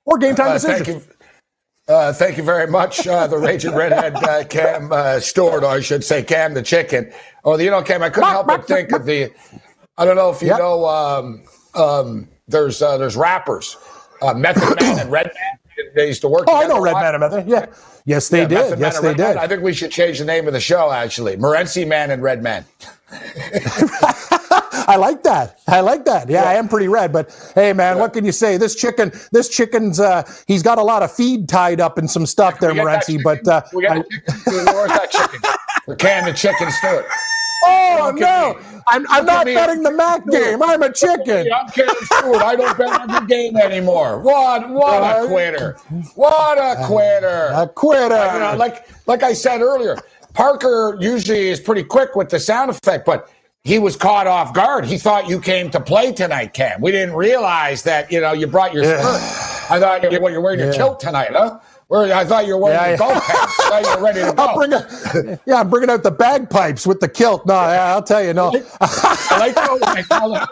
or 0.06 0.18
game 0.18 0.36
time 0.36 0.48
Uh, 0.50 0.54
decision. 0.54 0.86
thank 0.86 0.88
you. 0.88 1.04
Uh, 1.88 2.14
thank 2.14 2.38
you 2.38 2.44
very 2.44 2.68
much, 2.68 3.06
uh, 3.08 3.28
the 3.28 3.38
Raging 3.38 3.74
Redhead 3.76 4.16
uh, 4.16 4.44
Cam 4.46 4.92
uh, 4.92 5.20
Stewart, 5.20 5.64
or 5.64 5.68
I 5.68 5.80
should 5.82 6.04
say 6.04 6.24
Cam 6.24 6.54
the 6.54 6.62
Chicken. 6.62 7.12
Oh, 7.44 7.58
you 7.58 7.70
know, 7.70 7.82
Cam, 7.82 8.02
I 8.02 8.10
couldn't 8.10 8.30
help 8.30 8.48
but 8.48 8.66
think 8.68 8.92
of 8.94 9.06
the. 9.06 9.32
I 9.98 10.06
don't 10.06 10.16
know 10.16 10.30
if 10.30 10.42
you 10.42 10.48
Yep. 10.50 10.60
know. 10.60 10.86
Um, 10.88 11.44
um, 11.76 12.28
there's 12.48 12.82
uh, 12.82 12.98
there's 12.98 13.16
rappers, 13.16 13.78
uh, 14.22 14.34
Method 14.34 14.82
Man 14.82 15.00
and 15.00 15.12
Red 15.12 15.28
Man. 15.28 15.60
They 15.96 16.08
used 16.08 16.22
to 16.22 16.28
work. 16.28 16.46
Oh, 16.48 16.56
I 16.62 16.68
know 16.68 16.80
Red. 16.82 16.94
Man 16.94 17.16
and 17.16 17.22
Method. 17.22 17.48
Yeah. 17.48 17.66
Yes, 18.06 18.30
they 18.30 18.42
Yeah, 18.42 18.48
did. 18.48 18.70
Man 18.72 18.80
Yes, 18.80 18.96
and 18.98 19.06
they 19.06 19.10
Red 19.10 19.18
Man. 19.20 19.28
did. 19.36 19.38
I 19.38 19.48
think 19.48 19.62
we 19.64 19.74
should 19.74 19.92
change 19.92 20.20
the 20.20 20.26
name 20.26 20.48
of 20.48 20.54
the 20.54 20.60
show. 20.60 20.92
Actually, 20.92 21.38
Morency 21.38 21.88
Man 21.88 22.12
and 22.12 22.22
Red 22.22 22.42
Man. 22.44 22.66
I 24.88 24.96
like 24.98 25.24
that. 25.24 25.60
I 25.68 25.82
like 25.82 26.06
that. 26.06 26.30
Yeah, 26.30 26.44
I 26.44 26.54
am 26.56 26.68
pretty 26.68 26.88
red, 26.88 27.12
but 27.14 27.30
hey, 27.56 27.72
man, 27.74 28.00
what 28.00 28.14
can 28.14 28.26
you 28.26 28.32
say? 28.32 28.58
This 28.58 28.76
chicken, 28.76 29.12
this 29.32 29.48
chicken's, 29.50 30.00
uh, 30.00 30.24
he's 30.48 30.64
got 30.64 30.78
a 30.78 30.82
lot 30.84 31.04
of 31.04 31.12
feed 31.12 31.48
tied 31.48 31.80
up 31.80 31.98
in 32.00 32.08
some 32.08 32.26
stuff 32.26 32.60
there, 32.60 32.74
We 32.74 32.80
Morency. 32.80 33.22
But 33.24 33.48
uh, 33.48 33.62
we 33.74 33.84
got 33.84 33.98
I- 33.98 34.02
chicken. 34.04 34.22
Where's 34.46 34.90
that 34.92 35.12
chicken? 35.12 35.40
For 35.86 35.96
Cam 35.96 36.26
the 36.26 36.34
Chicken 36.34 36.72
Stewart. 36.72 37.06
Oh 37.64 38.12
no, 38.16 38.54
me. 38.56 38.60
I'm, 38.88 39.06
I'm 39.10 39.26
not 39.26 39.46
betting 39.46 39.84
the 39.84 39.92
MAC 39.92 40.26
game. 40.30 40.62
I'm 40.64 40.82
a 40.82 40.92
chicken. 40.92 41.48
I'm 41.54 41.68
Cam 41.70 41.88
Stewart. 42.04 42.42
I 42.42 42.56
don't 42.56 42.78
bet 42.78 43.02
on 43.02 43.10
your 43.10 43.22
game 43.22 43.58
anymore. 43.58 44.20
What? 44.20 44.70
What 44.70 45.02
a 45.04 45.06
Uh, 45.24 45.28
quitter! 45.28 45.78
What 46.16 46.58
a 46.58 46.86
quitter! 46.86 47.52
A 47.54 47.68
quitter. 47.68 48.34
you 48.34 48.40
know, 48.40 48.56
like 48.58 48.88
like 49.08 49.24
I 49.24 49.34
said 49.34 49.62
earlier, 49.62 49.98
Parker 50.34 50.98
usually 51.00 51.50
is 51.50 51.60
pretty 51.60 51.84
quick 51.84 52.16
with 52.16 52.30
the 52.30 52.40
sound 52.40 52.72
effect, 52.72 53.06
but 53.06 53.30
he 53.64 53.78
was 53.78 53.96
caught 53.96 54.26
off 54.26 54.54
guard. 54.54 54.86
He 54.86 54.98
thought 54.98 55.30
you 55.30 55.40
came 55.40 55.70
to 55.72 55.80
play 55.80 56.12
tonight, 56.12 56.54
Cam. 56.54 56.82
We 56.82 56.92
didn't 56.92 57.16
realize 57.16 57.84
that 57.84 58.12
you 58.12 58.20
know 58.22 58.34
you 58.34 58.48
brought 58.48 58.74
your 58.74 58.84
Yeah. 58.84 59.02
skirt. 59.02 59.72
I 59.72 59.80
thought 59.80 60.12
you, 60.12 60.20
well, 60.20 60.32
you're 60.32 60.42
wearing 60.42 60.60
your 60.60 60.70
Yeah. 60.72 60.78
kilt 60.78 61.00
tonight, 61.00 61.30
huh? 61.32 61.60
Where 61.92 62.14
I 62.16 62.24
thought 62.24 62.48
you 62.48 62.54
were 62.56 62.62
wearing 62.62 62.80
Yeah, 62.80 62.86
your 62.86 62.92
yeah. 62.92 62.98
golf 62.98 63.28
pants. 63.28 63.60
I 63.60 63.70
thought 63.70 63.84
you 63.84 63.96
were 63.98 64.06
ready 64.06 64.20
to 64.22 64.32
go. 64.38 64.44
I'll 64.44 64.56
bring 64.56 64.72
a, 64.72 65.40
yeah, 65.46 65.60
I'm 65.60 65.70
bringing 65.70 65.90
out 65.90 66.04
the 66.04 66.12
bagpipes 66.12 66.88
with 66.88 67.02
the 67.02 67.10
kilt. 67.10 67.46
No, 67.46 67.54
yeah, 67.56 67.94
I'll 67.94 68.02
tell 68.02 68.24
you, 68.24 68.34
no. 68.34 68.48
I 68.80 69.38
like 69.38 69.56
how 69.58 69.78
I 69.82 70.02
call 70.04 70.48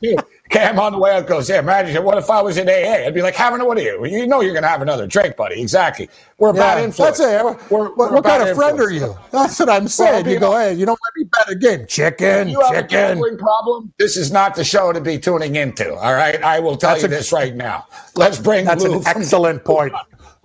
cute. 0.00 0.20
Cam 0.50 0.78
on 0.78 0.92
the 0.92 0.98
way 0.98 1.10
out 1.10 1.26
goes, 1.26 1.48
yeah, 1.48 1.58
imagine 1.58 2.00
what 2.04 2.16
if 2.16 2.30
I 2.30 2.40
was 2.40 2.58
in 2.58 2.68
AA? 2.68 3.04
I'd 3.06 3.12
be 3.12 3.22
like, 3.22 3.34
having 3.34 3.64
what 3.66 3.76
are 3.76 3.80
you? 3.82 4.04
You 4.06 4.24
know 4.28 4.40
you're 4.40 4.52
going 4.52 4.62
to 4.62 4.68
have 4.68 4.82
another 4.82 5.08
drink, 5.08 5.34
buddy. 5.34 5.60
Exactly. 5.60 6.08
We're 6.38 6.50
a 6.50 6.54
bad 6.54 6.78
Yeah, 6.78 6.84
influence. 6.84 7.18
That's 7.18 7.32
it. 7.40 7.44
We're- 7.44 7.56
what 7.70 7.96
we're 7.96 8.12
what 8.12 8.24
kind 8.24 8.42
bad 8.44 8.48
of 8.50 8.56
friend 8.56 8.78
are 8.78 8.90
you? 8.92 9.16
That's 9.32 9.58
what 9.58 9.68
I'm 9.70 9.88
saying. 9.88 10.26
you 10.26 10.32
you 10.34 10.38
go, 10.38 10.56
hey, 10.56 10.74
you 10.74 10.86
don't 10.86 11.00
let 11.02 11.12
me 11.16 11.24
bet 11.24 11.50
a 11.50 11.56
game. 11.56 11.86
Chicken, 11.88 12.46
you 12.50 12.60
have 12.60 12.70
a 12.70 12.74
chicken. 12.82 12.88
gambling 12.88 13.36
problem? 13.38 13.92
This 13.98 14.16
is 14.16 14.30
not 14.30 14.54
the 14.54 14.62
show 14.62 14.92
to 14.92 15.00
be 15.00 15.18
tuning 15.18 15.56
into. 15.56 15.92
All 15.92 16.14
right. 16.14 16.40
I 16.40 16.60
will 16.60 16.76
tell 16.76 16.90
That's 16.90 17.02
you 17.02 17.06
a- 17.08 17.10
this 17.10 17.32
right 17.32 17.56
now. 17.56 17.86
Let's 18.14 18.38
bring 18.38 18.64
That's 18.66 18.84
Lou 18.84 18.98
an 19.00 19.06
excellent 19.08 19.64
point. 19.64 19.92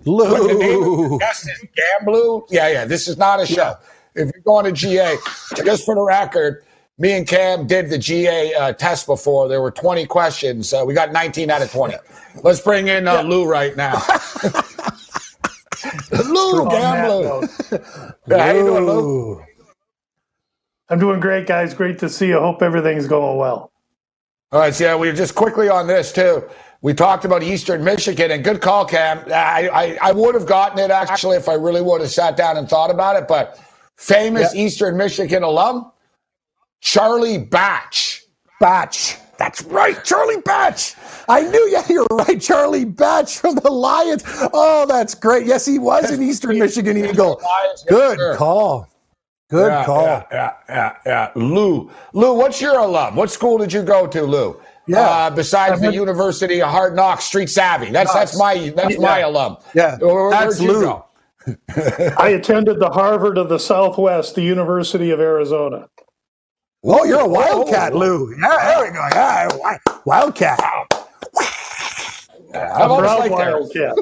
But 0.04 0.46
the 0.48 0.54
name 0.54 0.82
of 0.82 0.88
Lou. 0.88 1.18
is 1.18 1.66
Gamblou. 1.76 2.46
Yeah, 2.50 2.68
yeah. 2.68 2.84
This 2.84 3.08
is 3.08 3.16
not 3.16 3.40
a 3.40 3.46
show. 3.46 3.74
If 4.14 4.30
you're 4.34 4.42
going 4.42 4.64
to 4.64 4.72
GA, 4.72 5.16
just 5.64 5.84
for 5.84 5.94
the 5.94 6.02
record, 6.02 6.64
me 6.98 7.12
and 7.12 7.26
Cam 7.26 7.66
did 7.66 7.90
the 7.90 7.98
GA 7.98 8.54
uh, 8.54 8.72
test 8.72 9.06
before. 9.06 9.48
There 9.48 9.62
were 9.62 9.70
20 9.70 10.06
questions. 10.06 10.72
Uh, 10.72 10.84
we 10.86 10.94
got 10.94 11.12
19 11.12 11.50
out 11.50 11.62
of 11.62 11.70
20. 11.70 11.94
Let's 12.42 12.60
bring 12.60 12.88
in 12.88 13.08
uh, 13.08 13.22
Lou 13.22 13.46
right 13.46 13.76
now. 13.76 13.94
Lou 16.12 16.64
Gamblou. 16.66 18.14
Yeah, 18.26 18.38
how 18.46 18.52
you 18.52 18.66
doing, 18.66 18.86
Lou? 18.86 19.42
I'm 20.88 20.98
doing 20.98 21.20
great, 21.20 21.46
guys. 21.46 21.72
Great 21.72 21.98
to 22.00 22.08
see 22.08 22.28
you. 22.28 22.38
Hope 22.38 22.62
everything's 22.62 23.06
going 23.06 23.38
well. 23.38 23.72
All 24.52 24.58
right, 24.58 24.74
so 24.74 24.84
yeah, 24.84 24.96
we 24.96 25.08
are 25.08 25.14
just 25.14 25.36
quickly 25.36 25.68
on 25.68 25.86
this 25.86 26.12
too. 26.12 26.42
We 26.82 26.94
talked 26.94 27.26
about 27.26 27.42
Eastern 27.42 27.84
Michigan 27.84 28.30
and 28.30 28.42
good 28.42 28.62
call, 28.62 28.86
Cam. 28.86 29.18
I, 29.26 29.68
I, 29.68 29.98
I 30.00 30.12
would 30.12 30.34
have 30.34 30.46
gotten 30.46 30.78
it 30.78 30.90
actually 30.90 31.36
if 31.36 31.48
I 31.48 31.54
really 31.54 31.82
would 31.82 32.00
have 32.00 32.10
sat 32.10 32.36
down 32.36 32.56
and 32.56 32.68
thought 32.68 32.90
about 32.90 33.16
it, 33.16 33.28
but 33.28 33.60
famous 33.96 34.54
yep. 34.54 34.66
Eastern 34.66 34.96
Michigan 34.96 35.42
alum, 35.42 35.92
Charlie 36.80 37.38
Batch. 37.38 38.22
Batch. 38.60 39.16
That's 39.38 39.62
right, 39.64 40.02
Charlie 40.04 40.40
Batch. 40.42 40.94
I 41.28 41.42
knew, 41.42 41.68
yeah, 41.70 41.84
you're 41.88 42.06
right, 42.12 42.40
Charlie 42.40 42.86
Batch 42.86 43.38
from 43.38 43.56
the 43.56 43.70
Lions. 43.70 44.22
Oh, 44.52 44.86
that's 44.86 45.14
great. 45.14 45.46
Yes, 45.46 45.66
he 45.66 45.78
was 45.78 46.10
an 46.10 46.22
Eastern 46.22 46.58
Michigan 46.58 46.96
Eagle. 46.96 47.42
Good 47.88 48.36
call. 48.36 48.88
Good 49.50 49.72
yeah, 49.72 49.84
call. 49.84 50.04
Yeah, 50.04 50.24
yeah, 50.30 50.52
yeah, 50.68 50.96
yeah. 51.04 51.30
Lou, 51.34 51.90
Lou, 52.12 52.34
what's 52.34 52.60
your 52.60 52.78
alum? 52.78 53.16
What 53.16 53.30
school 53.30 53.58
did 53.58 53.72
you 53.72 53.82
go 53.82 54.06
to, 54.06 54.22
Lou? 54.22 54.60
Yeah. 54.90 55.00
Uh, 55.00 55.30
besides 55.30 55.80
the 55.80 55.92
University 55.92 56.60
of 56.60 56.70
Hard 56.70 56.96
Knocks, 56.96 57.24
Street 57.24 57.48
Savvy. 57.48 57.90
That's 57.90 58.12
that's 58.12 58.36
my 58.36 58.70
that's 58.70 58.94
yeah. 58.94 59.00
my 59.00 59.18
alum. 59.20 59.56
Yeah, 59.74 59.96
Where, 59.98 60.30
that's 60.30 60.60
Lou. 60.60 61.02
I 62.18 62.30
attended 62.30 62.80
the 62.80 62.90
Harvard 62.90 63.38
of 63.38 63.48
the 63.48 63.58
Southwest, 63.58 64.34
the 64.34 64.42
University 64.42 65.10
of 65.10 65.20
Arizona. 65.20 65.88
Oh, 66.82 67.04
you're 67.04 67.20
a 67.20 67.28
wildcat, 67.28 67.94
Lou. 67.94 68.34
Yeah, 68.40 68.56
there 68.56 68.84
we 68.86 68.92
go. 68.92 69.08
Yeah, 69.12 69.78
wildcat. 70.04 70.60
Yeah, 72.52 72.74
I'm 72.74 72.90
like 72.90 73.30
wildcat. 73.30 73.94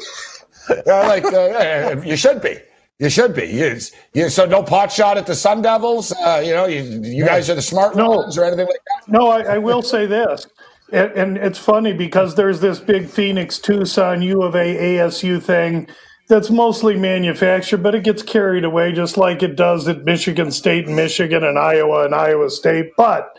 yeah, 0.86 1.00
like 1.06 1.24
uh, 1.24 2.00
you 2.04 2.16
should 2.16 2.40
be. 2.40 2.58
You 2.98 3.08
should 3.10 3.34
be. 3.34 3.46
You, 3.46 3.78
you, 4.12 4.28
so 4.28 4.44
no 4.44 4.62
pot 4.62 4.90
shot 4.90 5.16
at 5.16 5.26
the 5.26 5.34
Sun 5.34 5.62
Devils. 5.62 6.12
Uh, 6.12 6.42
you 6.44 6.52
know, 6.52 6.66
you, 6.66 6.82
you 7.02 7.24
guys 7.24 7.48
are 7.48 7.54
the 7.54 7.62
smart 7.62 7.94
no. 7.94 8.10
ones 8.10 8.36
or 8.36 8.44
anything 8.44 8.66
like 8.66 8.74
that. 8.74 9.12
No, 9.12 9.28
I, 9.28 9.54
I 9.54 9.58
will 9.58 9.82
say 9.82 10.06
this, 10.06 10.48
and, 10.92 11.12
and, 11.12 11.36
it's 11.38 11.58
funny 11.58 11.92
because 11.92 12.34
there's 12.34 12.60
this 12.60 12.80
big 12.80 13.08
Phoenix, 13.08 13.58
Tucson, 13.58 14.22
U 14.22 14.42
of 14.42 14.54
A, 14.54 14.76
ASU 14.76 15.42
thing 15.42 15.88
that's 16.28 16.50
mostly 16.50 16.96
manufactured, 16.96 17.82
but 17.82 17.94
it 17.94 18.04
gets 18.04 18.22
carried 18.22 18.64
away 18.64 18.92
just 18.92 19.16
like 19.16 19.42
it 19.42 19.56
does 19.56 19.88
at 19.88 20.04
Michigan 20.04 20.50
State 20.50 20.86
and 20.86 20.96
Michigan 20.96 21.42
and 21.42 21.58
Iowa 21.58 22.04
and 22.04 22.14
Iowa 22.14 22.50
State. 22.50 22.92
But 22.96 23.38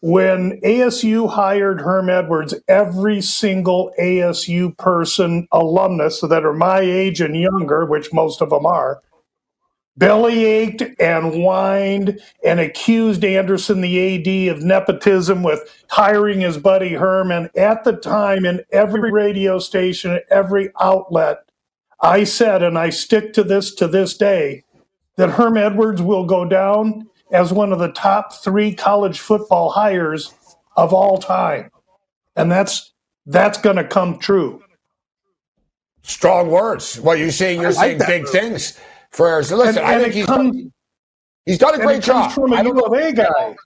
when 0.00 0.60
ASU 0.60 1.30
hired 1.30 1.80
Herm 1.80 2.10
Edwards, 2.10 2.54
every 2.68 3.20
single 3.20 3.92
ASU 3.98 4.76
person, 4.76 5.48
alumnus 5.50 6.20
that 6.20 6.44
are 6.44 6.52
my 6.52 6.80
age 6.80 7.20
and 7.20 7.36
younger, 7.36 7.84
which 7.84 8.12
most 8.12 8.40
of 8.40 8.50
them 8.50 8.66
are, 8.66 9.00
belly 9.96 10.44
ached 10.44 10.82
and 11.00 11.32
whined 11.32 12.20
and 12.44 12.60
accused 12.60 13.24
Anderson, 13.24 13.80
the 13.80 14.48
AD, 14.48 14.56
of 14.56 14.62
nepotism 14.62 15.42
with 15.42 15.84
hiring 15.88 16.40
his 16.40 16.58
buddy 16.58 16.94
Herman. 16.94 17.50
At 17.56 17.84
the 17.84 17.92
time, 17.92 18.44
in 18.44 18.62
every 18.72 19.12
radio 19.12 19.58
station, 19.58 20.20
every 20.30 20.70
outlet, 20.80 21.38
I 22.00 22.24
said, 22.24 22.62
and 22.62 22.78
I 22.78 22.90
stick 22.90 23.32
to 23.34 23.44
this 23.44 23.74
to 23.76 23.86
this 23.86 24.16
day, 24.16 24.64
that 25.16 25.30
Herm 25.30 25.56
Edwards 25.56 26.02
will 26.02 26.24
go 26.24 26.44
down 26.44 27.08
as 27.30 27.52
one 27.52 27.72
of 27.72 27.78
the 27.78 27.92
top 27.92 28.32
three 28.32 28.74
college 28.74 29.20
football 29.20 29.70
hires 29.70 30.34
of 30.76 30.92
all 30.92 31.18
time. 31.18 31.70
And 32.36 32.50
that's 32.50 32.92
that's 33.26 33.58
going 33.58 33.76
to 33.76 33.84
come 33.84 34.18
true. 34.18 34.60
Strong 36.02 36.50
words. 36.50 37.00
Well, 37.00 37.16
you're 37.16 37.30
saying 37.30 37.62
you're 37.62 37.72
saying 37.72 38.00
big 38.06 38.28
things 38.28 38.78
for. 39.14 39.42
So 39.42 39.56
listen, 39.56 39.78
and, 39.78 39.86
I 39.86 39.98
think 39.98 40.14
he's 40.14 40.26
comes, 40.26 40.56
done, 40.56 40.72
he's 41.46 41.58
done 41.58 41.80
a 41.80 41.82
great 41.82 42.02
job. 42.02 42.32
From 42.32 42.52
a 42.52 42.56
I 42.56 42.62
don't 42.62 42.76
know 42.76 42.94
a 42.94 43.12
guy. 43.12 43.56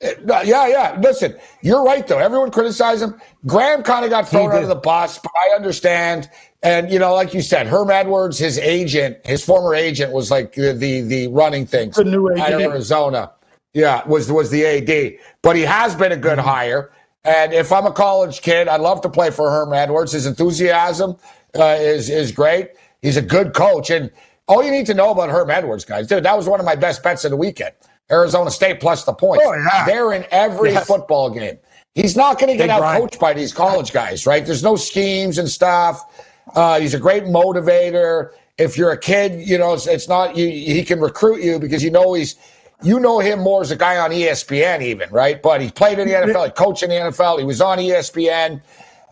Yeah, 0.00 0.68
yeah. 0.68 0.98
Listen, 1.00 1.36
you're 1.60 1.82
right 1.82 2.06
though. 2.06 2.18
Everyone 2.18 2.50
criticized 2.50 3.02
him. 3.02 3.20
Graham 3.46 3.82
kind 3.82 4.04
of 4.04 4.10
got 4.10 4.28
thrown 4.28 4.52
under 4.52 4.66
the 4.66 4.76
bus, 4.76 5.18
but 5.18 5.32
I 5.44 5.56
understand. 5.56 6.30
And 6.62 6.90
you 6.90 6.98
know, 6.98 7.14
like 7.14 7.34
you 7.34 7.42
said, 7.42 7.66
Herm 7.66 7.90
Edwards, 7.90 8.38
his 8.38 8.58
agent, 8.58 9.18
his 9.24 9.44
former 9.44 9.74
agent, 9.74 10.12
was 10.12 10.30
like 10.30 10.52
the 10.54 10.72
the, 10.72 11.00
the 11.02 11.26
running 11.28 11.66
things 11.66 11.96
the 11.96 12.04
new 12.04 12.30
out 12.38 12.52
of 12.52 12.60
Arizona. 12.60 13.32
Yeah, 13.74 14.06
was 14.06 14.30
was 14.30 14.50
the 14.50 14.64
AD, 14.64 15.18
but 15.42 15.56
he 15.56 15.62
has 15.62 15.94
been 15.96 16.12
a 16.12 16.16
good 16.16 16.38
mm-hmm. 16.38 16.48
hire. 16.48 16.92
And 17.24 17.52
if 17.52 17.72
I'm 17.72 17.84
a 17.84 17.92
college 17.92 18.40
kid, 18.40 18.68
I'd 18.68 18.80
love 18.80 19.02
to 19.02 19.08
play 19.08 19.30
for 19.30 19.50
Herm 19.50 19.72
Edwards. 19.72 20.12
His 20.12 20.26
enthusiasm 20.26 21.16
uh, 21.58 21.76
is 21.78 22.08
is 22.08 22.30
great. 22.30 22.70
He's 23.02 23.16
a 23.16 23.22
good 23.22 23.52
coach, 23.52 23.90
and 23.90 24.10
all 24.48 24.64
you 24.64 24.70
need 24.70 24.86
to 24.86 24.94
know 24.94 25.10
about 25.10 25.28
Herm 25.28 25.50
Edwards, 25.50 25.84
guys, 25.84 26.06
dude, 26.06 26.24
that 26.24 26.36
was 26.36 26.48
one 26.48 26.58
of 26.58 26.66
my 26.66 26.74
best 26.74 27.02
bets 27.02 27.24
of 27.24 27.30
the 27.30 27.36
weekend. 27.36 27.74
Arizona 28.10 28.50
State 28.50 28.80
plus 28.80 29.04
the 29.04 29.12
points. 29.12 29.44
Oh, 29.46 29.54
yeah. 29.54 29.84
They're 29.84 30.12
in 30.12 30.24
every 30.30 30.72
yes. 30.72 30.86
football 30.86 31.30
game. 31.30 31.58
He's 31.94 32.16
not 32.16 32.38
going 32.38 32.50
to 32.50 32.56
get 32.56 32.70
out 32.70 32.98
coached 32.98 33.18
by 33.18 33.34
these 33.34 33.52
college 33.52 33.92
guys, 33.92 34.26
right? 34.26 34.44
There's 34.44 34.62
no 34.62 34.76
schemes 34.76 35.38
and 35.38 35.48
stuff. 35.48 36.24
Uh, 36.54 36.80
he's 36.80 36.94
a 36.94 36.98
great 36.98 37.24
motivator. 37.24 38.30
If 38.56 38.78
you're 38.78 38.92
a 38.92 38.98
kid, 38.98 39.46
you 39.46 39.58
know, 39.58 39.74
it's, 39.74 39.86
it's 39.86 40.08
not 40.08 40.36
you. 40.36 40.46
He 40.46 40.84
can 40.84 41.00
recruit 41.00 41.42
you 41.42 41.58
because 41.58 41.82
you 41.82 41.90
know 41.90 42.14
he's 42.14 42.36
you 42.82 43.00
know 43.00 43.18
him 43.18 43.40
more 43.40 43.60
as 43.60 43.70
a 43.70 43.76
guy 43.76 43.98
on 43.98 44.10
ESPN, 44.10 44.80
even 44.82 45.10
right. 45.10 45.42
But 45.42 45.60
he 45.60 45.70
played 45.70 45.98
in 45.98 46.08
the 46.08 46.14
NFL, 46.14 46.46
he 46.46 46.50
coached 46.52 46.82
in 46.82 46.90
the 46.90 46.96
NFL. 46.96 47.38
He 47.38 47.44
was 47.44 47.60
on 47.60 47.78
ESPN. 47.78 48.62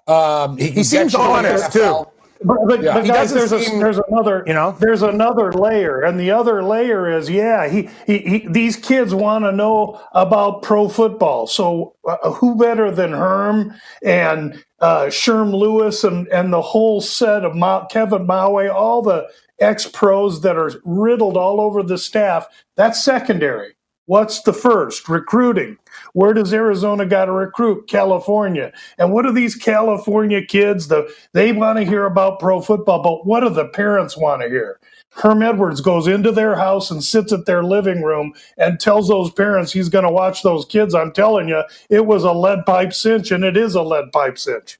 Um, 0.06 0.56
he, 0.56 0.70
he 0.70 0.84
seems 0.84 1.14
honest 1.14 1.72
too. 1.72 2.06
But, 2.42 2.58
but, 2.66 2.82
yeah. 2.82 2.94
but 2.94 3.06
guys, 3.06 3.32
there's, 3.32 3.50
seem, 3.50 3.78
a, 3.78 3.80
there's 3.80 4.00
another, 4.08 4.44
you 4.46 4.52
know, 4.52 4.76
there's 4.78 5.02
another 5.02 5.52
layer, 5.52 6.02
and 6.02 6.18
the 6.20 6.30
other 6.30 6.62
layer 6.62 7.10
is, 7.10 7.30
yeah, 7.30 7.68
he, 7.68 7.88
he, 8.06 8.18
he 8.18 8.48
these 8.48 8.76
kids 8.76 9.14
want 9.14 9.44
to 9.44 9.52
know 9.52 10.00
about 10.12 10.62
pro 10.62 10.88
football. 10.88 11.46
So 11.46 11.94
uh, 12.06 12.32
who 12.32 12.56
better 12.56 12.90
than 12.90 13.12
Herm 13.12 13.74
and 14.04 14.62
uh, 14.80 15.06
Sherm 15.06 15.54
Lewis 15.54 16.04
and 16.04 16.28
and 16.28 16.52
the 16.52 16.62
whole 16.62 17.00
set 17.00 17.44
of 17.44 17.54
Ma- 17.54 17.86
Kevin 17.86 18.26
Mawae, 18.26 18.72
all 18.72 19.02
the 19.02 19.26
ex 19.58 19.86
pros 19.86 20.42
that 20.42 20.56
are 20.56 20.72
riddled 20.84 21.36
all 21.36 21.60
over 21.60 21.82
the 21.82 21.98
staff. 21.98 22.46
That's 22.76 23.02
secondary. 23.02 23.76
What's 24.06 24.42
the 24.42 24.52
first? 24.52 25.08
Recruiting. 25.08 25.78
Where 26.16 26.32
does 26.32 26.54
Arizona 26.54 27.04
got 27.04 27.26
to 27.26 27.32
recruit? 27.32 27.88
California. 27.88 28.72
And 28.96 29.12
what 29.12 29.26
do 29.26 29.32
these 29.32 29.54
California 29.54 30.42
kids, 30.42 30.88
the 30.88 31.14
they 31.34 31.52
want 31.52 31.78
to 31.78 31.84
hear 31.84 32.06
about 32.06 32.40
pro 32.40 32.62
football, 32.62 33.02
but 33.02 33.26
what 33.26 33.40
do 33.40 33.50
the 33.50 33.68
parents 33.68 34.16
want 34.16 34.40
to 34.40 34.48
hear? 34.48 34.80
Herm 35.10 35.42
Edwards 35.42 35.82
goes 35.82 36.06
into 36.06 36.32
their 36.32 36.56
house 36.56 36.90
and 36.90 37.04
sits 37.04 37.34
at 37.34 37.44
their 37.44 37.62
living 37.62 38.00
room 38.00 38.32
and 38.56 38.80
tells 38.80 39.08
those 39.08 39.30
parents 39.30 39.72
he's 39.72 39.90
going 39.90 40.06
to 40.06 40.10
watch 40.10 40.42
those 40.42 40.64
kids. 40.64 40.94
I'm 40.94 41.12
telling 41.12 41.48
you, 41.48 41.62
it 41.90 42.06
was 42.06 42.24
a 42.24 42.32
lead 42.32 42.64
pipe 42.64 42.94
cinch, 42.94 43.30
and 43.30 43.44
it 43.44 43.58
is 43.58 43.74
a 43.74 43.82
lead 43.82 44.10
pipe 44.10 44.38
cinch. 44.38 44.78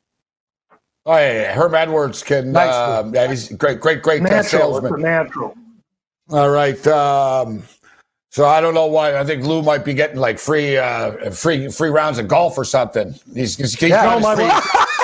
Oh, 1.04 1.18
yeah. 1.18 1.52
Herm 1.52 1.74
Edwards 1.74 2.22
can. 2.22 2.52
Nice 2.52 2.72
uh, 2.72 3.10
yeah, 3.12 3.28
he's 3.28 3.52
great, 3.52 3.80
great, 3.80 4.00
great 4.00 4.22
natural, 4.22 4.80
salesman. 4.80 5.02
natural. 5.02 5.54
All 6.30 6.48
right. 6.48 6.86
Um, 6.86 7.62
so 8.30 8.46
I 8.46 8.60
don't 8.60 8.74
know 8.74 8.86
why. 8.86 9.18
I 9.18 9.24
think 9.24 9.44
Lou 9.44 9.62
might 9.62 9.84
be 9.84 9.94
getting 9.94 10.16
like 10.16 10.38
free, 10.38 10.76
uh, 10.76 11.30
free, 11.30 11.68
free 11.68 11.90
rounds 11.90 12.18
of 12.18 12.28
golf 12.28 12.58
or 12.58 12.64
something. 12.64 13.14
He's, 13.32 13.56
he's, 13.56 13.74
he's 13.74 13.90
yeah, 13.90 14.18
my, 14.20 14.34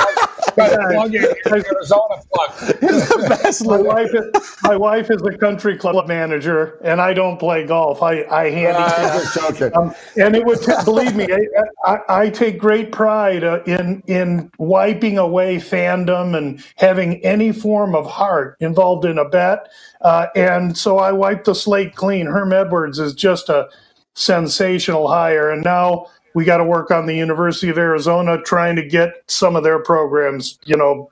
plug 0.55 1.15
in 1.15 1.25
Arizona 1.47 2.23
plug. 2.33 2.51
the 2.81 3.27
best. 3.29 3.65
My 3.65 3.79
wife, 3.79 4.11
is, 4.15 4.59
my 4.63 4.77
wife 4.77 5.11
is 5.11 5.23
a 5.23 5.37
country 5.37 5.77
club 5.77 6.07
manager, 6.09 6.79
and 6.83 7.01
I 7.01 7.13
don't 7.13 7.39
play 7.39 7.67
golf. 7.67 8.03
I 8.03 8.25
I 8.25 8.51
handicap, 8.51 9.61
uh, 9.61 9.81
um, 9.81 9.95
and 10.17 10.37
it 10.37 10.45
would 10.45 10.61
t- 10.61 10.73
believe 10.85 11.15
me. 11.15 11.27
I, 11.33 11.63
I, 11.85 11.99
I, 12.09 12.31
take 12.31 12.59
great 12.59 12.93
pride 12.93 13.45
uh, 13.45 13.63
in 13.65 14.03
in 14.07 14.51
wiping 14.59 15.19
away 15.19 15.57
fandom 15.57 16.37
and 16.37 16.65
having 16.77 17.25
any 17.25 17.53
form 17.53 17.95
of 17.95 18.07
heart 18.07 18.57
involved 18.61 19.05
in 19.05 19.19
a 19.19 19.29
bet, 19.29 19.71
uh, 20.01 20.27
and 20.35 20.77
so 20.77 20.99
I 20.99 21.13
wiped 21.13 21.47
the 21.47 21.55
slate 21.55 21.95
clean. 21.95 22.27
Herm 22.27 22.53
Edwards 22.53 22.99
is 22.99 23.15
just 23.15 23.49
a 23.49 23.69
sensational 24.15 25.09
hire, 25.09 25.51
and 25.51 25.65
now 25.65 26.07
we 26.35 26.45
got 26.45 26.59
to 26.59 26.65
work 26.65 26.91
on 26.91 27.07
the 27.07 27.15
University 27.15 27.69
of 27.69 27.79
Arizona 27.79 28.41
trying 28.43 28.77
to 28.77 28.87
get 28.87 29.23
some 29.27 29.57
of 29.57 29.63
their 29.63 29.79
programs, 29.79 30.59
you 30.65 30.77
know, 30.77 31.11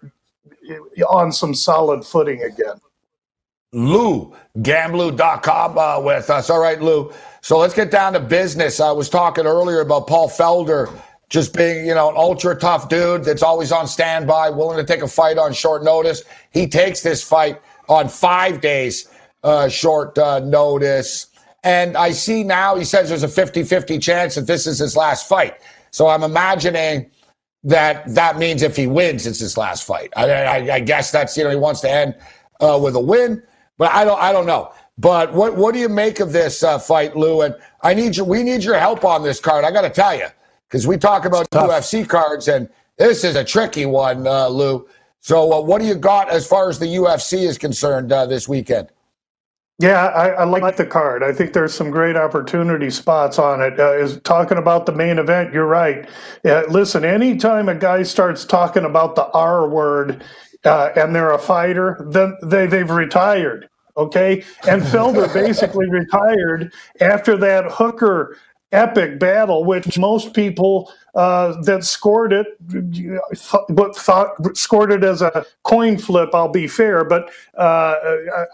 on 1.08 1.32
some 1.32 1.54
solid 1.54 2.04
footing 2.04 2.42
again. 2.42 2.80
Lou, 3.72 4.34
gamblou.com 4.58 5.78
uh, 5.78 6.00
with 6.00 6.28
us. 6.28 6.50
All 6.50 6.60
right, 6.60 6.80
Lou. 6.80 7.12
So 7.40 7.58
let's 7.58 7.74
get 7.74 7.90
down 7.90 8.12
to 8.14 8.20
business. 8.20 8.80
I 8.80 8.90
was 8.90 9.08
talking 9.08 9.46
earlier 9.46 9.80
about 9.80 10.06
Paul 10.06 10.28
Felder 10.28 10.92
just 11.28 11.54
being, 11.54 11.86
you 11.86 11.94
know, 11.94 12.10
an 12.10 12.16
ultra 12.16 12.58
tough 12.58 12.88
dude 12.88 13.24
that's 13.24 13.42
always 13.42 13.70
on 13.70 13.86
standby, 13.86 14.50
willing 14.50 14.76
to 14.76 14.84
take 14.84 15.02
a 15.02 15.08
fight 15.08 15.38
on 15.38 15.52
short 15.52 15.84
notice. 15.84 16.24
He 16.50 16.66
takes 16.66 17.02
this 17.02 17.22
fight 17.22 17.60
on 17.88 18.08
five 18.08 18.60
days 18.60 19.08
uh, 19.44 19.68
short 19.68 20.18
uh, 20.18 20.40
notice. 20.40 21.28
And 21.62 21.96
I 21.96 22.12
see 22.12 22.42
now 22.42 22.76
he 22.76 22.84
says 22.84 23.08
there's 23.08 23.22
a 23.22 23.28
50 23.28 23.64
50 23.64 23.98
chance 23.98 24.34
that 24.34 24.46
this 24.46 24.66
is 24.66 24.78
his 24.78 24.96
last 24.96 25.28
fight. 25.28 25.56
So 25.90 26.08
I'm 26.08 26.22
imagining 26.22 27.10
that 27.64 28.14
that 28.14 28.38
means 28.38 28.62
if 28.62 28.76
he 28.76 28.86
wins, 28.86 29.26
it's 29.26 29.40
his 29.40 29.56
last 29.56 29.84
fight. 29.84 30.12
I, 30.16 30.30
I, 30.30 30.74
I 30.74 30.80
guess 30.80 31.10
that's, 31.10 31.36
you 31.36 31.44
know, 31.44 31.50
he 31.50 31.56
wants 31.56 31.80
to 31.82 31.90
end 31.90 32.14
uh, 32.60 32.78
with 32.82 32.94
a 32.96 33.00
win, 33.00 33.42
but 33.76 33.92
I 33.92 34.04
don't, 34.04 34.20
I 34.20 34.32
don't 34.32 34.46
know. 34.46 34.72
But 35.00 35.32
what 35.32 35.56
what 35.56 35.72
do 35.72 35.80
you 35.80 35.88
make 35.88 36.20
of 36.20 36.30
this 36.30 36.62
uh, 36.62 36.78
fight, 36.78 37.16
Lou? 37.16 37.40
And 37.40 37.54
I 37.82 37.94
need 37.94 38.18
you. 38.18 38.24
We 38.24 38.42
need 38.42 38.62
your 38.62 38.78
help 38.78 39.02
on 39.02 39.22
this 39.22 39.40
card. 39.40 39.64
I 39.64 39.70
got 39.70 39.80
to 39.80 39.90
tell 39.90 40.14
you 40.14 40.26
because 40.68 40.86
we 40.86 40.98
talk 40.98 41.24
about 41.24 41.48
UFC 41.50 42.06
cards, 42.06 42.48
and 42.48 42.68
this 42.98 43.24
is 43.24 43.34
a 43.34 43.42
tricky 43.42 43.86
one, 43.86 44.26
uh, 44.26 44.48
Lou. 44.48 44.86
So, 45.20 45.54
uh, 45.54 45.60
what 45.62 45.80
do 45.80 45.86
you 45.86 45.94
got 45.94 46.28
as 46.28 46.46
far 46.46 46.68
as 46.68 46.78
the 46.78 46.84
UFC 46.84 47.48
is 47.48 47.56
concerned 47.56 48.12
uh, 48.12 48.26
this 48.26 48.46
weekend? 48.46 48.88
Yeah, 49.80 50.06
I, 50.08 50.28
I, 50.30 50.44
like 50.44 50.76
the 50.76 50.86
card. 50.86 51.22
I 51.22 51.32
think 51.32 51.52
there's 51.54 51.74
some 51.74 51.90
great 51.90 52.16
opportunity 52.16 52.90
spots 52.90 53.38
on 53.38 53.62
it. 53.62 53.80
Uh, 53.80 53.94
is 53.94 54.20
talking 54.22 54.58
about 54.58 54.86
the 54.86 54.92
main 54.92 55.18
event. 55.18 55.54
You're 55.54 55.66
right. 55.66 56.08
Yeah, 56.44 56.64
listen, 56.70 57.04
anytime 57.04 57.68
a 57.68 57.76
guy 57.76 58.04
starts 58.04 58.44
talking 58.46 58.86
about 58.86 59.16
the 59.16 59.26
R 59.32 59.68
word 59.68 60.24
uh, 60.64 60.90
and 60.96 61.14
they're 61.14 61.32
a 61.32 61.38
fighter, 61.40 62.06
then 62.10 62.38
they 62.42 62.66
they've 62.66 62.90
retired. 62.90 63.68
Okay, 63.98 64.44
and 64.68 64.82
Felder 64.82 65.32
basically 65.34 65.90
retired 65.90 66.72
after 67.00 67.36
that 67.38 67.66
Hooker 67.72 68.38
epic 68.72 69.20
battle, 69.20 69.64
which 69.64 69.98
most 69.98 70.34
people 70.34 70.92
uh, 71.14 71.60
that 71.62 71.84
scored 71.84 72.32
it, 72.32 72.46
but 73.68 73.96
thought 73.96 74.56
scored 74.56 74.92
it 74.92 75.04
as 75.04 75.22
a 75.22 75.44
coin 75.64 75.98
flip. 75.98 76.30
I'll 76.34 76.48
be 76.48 76.66
fair, 76.66 77.04
but 77.04 77.30
uh, 77.56 77.96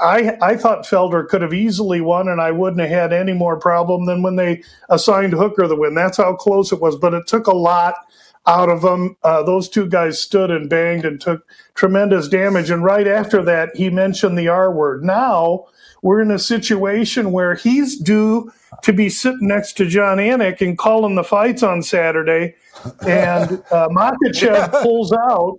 I 0.01 0.37
I 0.41 0.57
thought 0.57 0.87
Felder 0.87 1.29
could 1.29 1.43
have 1.43 1.55
easily 1.55 2.01
won, 2.01 2.29
and 2.29 2.41
I 2.41 2.51
wouldn't 2.53 2.81
have 2.81 2.91
had 2.91 3.13
any 3.13 3.33
more 3.33 3.59
problem 3.59 4.07
than 4.07 4.23
when 4.23 4.37
they 4.37 4.63
assigned 4.89 5.35
Hooker 5.35 5.69
the 5.69 5.77
win. 5.77 5.95
That's 5.95 6.17
how 6.17 6.35
close 6.35 6.73
it 6.73 6.81
was, 6.81 6.97
but 6.97 7.15
it 7.15 7.27
took 7.27 7.47
a 7.47 7.57
lot 7.57 7.95
out 8.47 8.69
of 8.69 8.83
them. 8.83 9.17
Uh, 9.23 9.43
those 9.43 9.69
two 9.69 9.87
guys 9.87 10.21
stood 10.21 10.51
and 10.51 10.71
banged 10.71 11.05
and 11.05 11.21
took 11.21 11.47
tremendous 11.75 12.29
damage. 12.29 12.71
And 12.71 12.85
right 12.85 13.09
after 13.09 13.43
that, 13.45 13.75
he 13.75 13.91
mentioned 13.91 14.39
the 14.39 14.49
R 14.49 14.73
word. 14.73 15.05
Now 15.05 15.67
we're 16.07 16.21
in 16.21 16.31
a 16.31 16.39
situation 16.39 17.33
where 17.33 17.57
he's 17.57 17.99
due 17.99 18.53
to 18.83 18.93
be 18.93 19.09
sitting 19.09 19.49
next 19.49 19.73
to 19.73 19.87
Jon 19.87 20.19
Anik 20.19 20.61
and 20.61 20.79
calling 20.79 21.17
the 21.17 21.25
fights 21.25 21.65
on 21.65 21.83
Saturday, 21.83 22.55
and 23.05 23.61
uh, 23.73 23.89
Makhachev 23.89 24.71
pulls 24.83 25.13
out, 25.13 25.59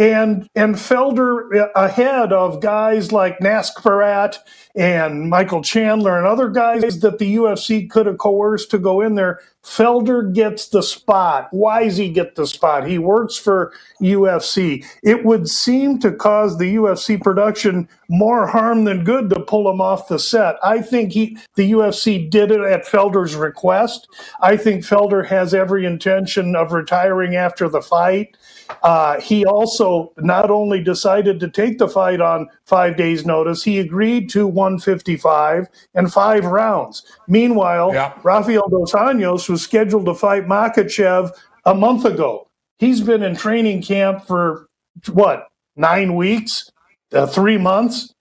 and 0.00 0.48
and 0.54 0.76
Felder 0.76 1.54
uh, 1.54 1.68
ahead 1.76 2.32
of 2.32 2.62
guys 2.62 3.12
like 3.12 3.38
Nascarat 3.40 4.38
and 4.74 5.28
Michael 5.28 5.62
Chandler 5.62 6.16
and 6.16 6.26
other 6.26 6.48
guys 6.48 7.00
that 7.00 7.18
the 7.18 7.36
UFC 7.36 7.88
could 7.88 8.06
have 8.06 8.18
coerced 8.18 8.70
to 8.70 8.78
go 8.78 9.02
in 9.02 9.14
there. 9.14 9.40
Felder 9.62 10.32
gets 10.32 10.68
the 10.68 10.82
spot. 10.82 11.48
Why 11.50 11.84
does 11.84 11.98
he 11.98 12.08
get 12.08 12.34
the 12.34 12.46
spot? 12.46 12.86
He 12.86 12.98
works 12.98 13.36
for 13.36 13.74
UFC. 14.00 14.86
It 15.02 15.24
would 15.24 15.50
seem 15.50 15.98
to 15.98 16.12
cause 16.12 16.56
the 16.56 16.76
UFC 16.76 17.20
production 17.20 17.86
more 18.08 18.46
harm 18.46 18.84
than 18.84 19.04
good 19.04 19.28
to 19.30 19.40
pull 19.40 19.70
him 19.70 19.80
off 19.82 20.08
the 20.08 20.18
set. 20.18 20.56
I 20.62 20.80
think 20.80 21.12
he 21.12 21.36
the 21.56 21.72
UFC 21.72 22.30
did 22.30 22.50
it 22.50 22.60
at 22.60 22.86
Felder's 22.86 23.34
request. 23.34 24.08
I 24.40 24.56
think 24.56 24.82
Felder 24.82 25.26
has 25.26 25.52
every 25.52 25.84
intention 25.84 26.56
of 26.56 26.72
retiring 26.72 27.36
after 27.36 27.68
the 27.68 27.82
fight. 27.82 28.36
Uh, 28.82 29.20
he 29.20 29.44
also 29.44 30.12
not 30.18 30.50
only 30.50 30.82
decided 30.82 31.40
to 31.40 31.48
take 31.48 31.78
the 31.78 31.88
fight 31.88 32.20
on 32.20 32.48
five 32.64 32.96
days' 32.96 33.26
notice, 33.26 33.62
he 33.62 33.78
agreed 33.78 34.28
to 34.30 34.46
155 34.46 35.68
and 35.94 36.12
five 36.12 36.44
rounds. 36.44 37.04
Meanwhile, 37.28 37.92
yeah. 37.94 38.12
Rafael 38.22 38.68
Dos 38.68 38.92
Anjos 38.92 39.48
was 39.48 39.62
scheduled 39.62 40.06
to 40.06 40.14
fight 40.14 40.46
Makhachev 40.46 41.30
a 41.64 41.74
month 41.74 42.04
ago. 42.04 42.48
He's 42.78 43.00
been 43.00 43.22
in 43.22 43.36
training 43.36 43.82
camp 43.82 44.26
for 44.26 44.68
what, 45.12 45.48
nine 45.76 46.14
weeks, 46.14 46.70
uh, 47.12 47.26
three 47.26 47.58
months? 47.58 48.14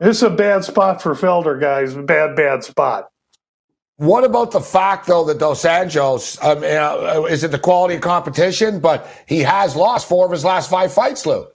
This 0.00 0.16
is 0.18 0.22
a 0.24 0.30
bad 0.30 0.64
spot 0.64 1.00
for 1.00 1.14
Felder, 1.14 1.60
guys. 1.60 1.94
Bad, 1.94 2.34
bad 2.34 2.64
spot. 2.64 3.11
What 3.96 4.24
about 4.24 4.50
the 4.50 4.60
fact, 4.60 5.06
though, 5.06 5.24
that 5.24 5.38
Dos 5.38 5.62
Anjos, 5.64 6.42
um, 6.42 6.58
uh, 6.58 7.24
is 7.26 7.44
it 7.44 7.50
the 7.50 7.58
quality 7.58 7.94
of 7.94 8.00
competition? 8.00 8.80
But 8.80 9.06
he 9.26 9.40
has 9.40 9.76
lost 9.76 10.08
four 10.08 10.26
of 10.26 10.32
his 10.32 10.44
last 10.44 10.70
five 10.70 10.92
fights, 10.92 11.24
Lou. 11.26 11.46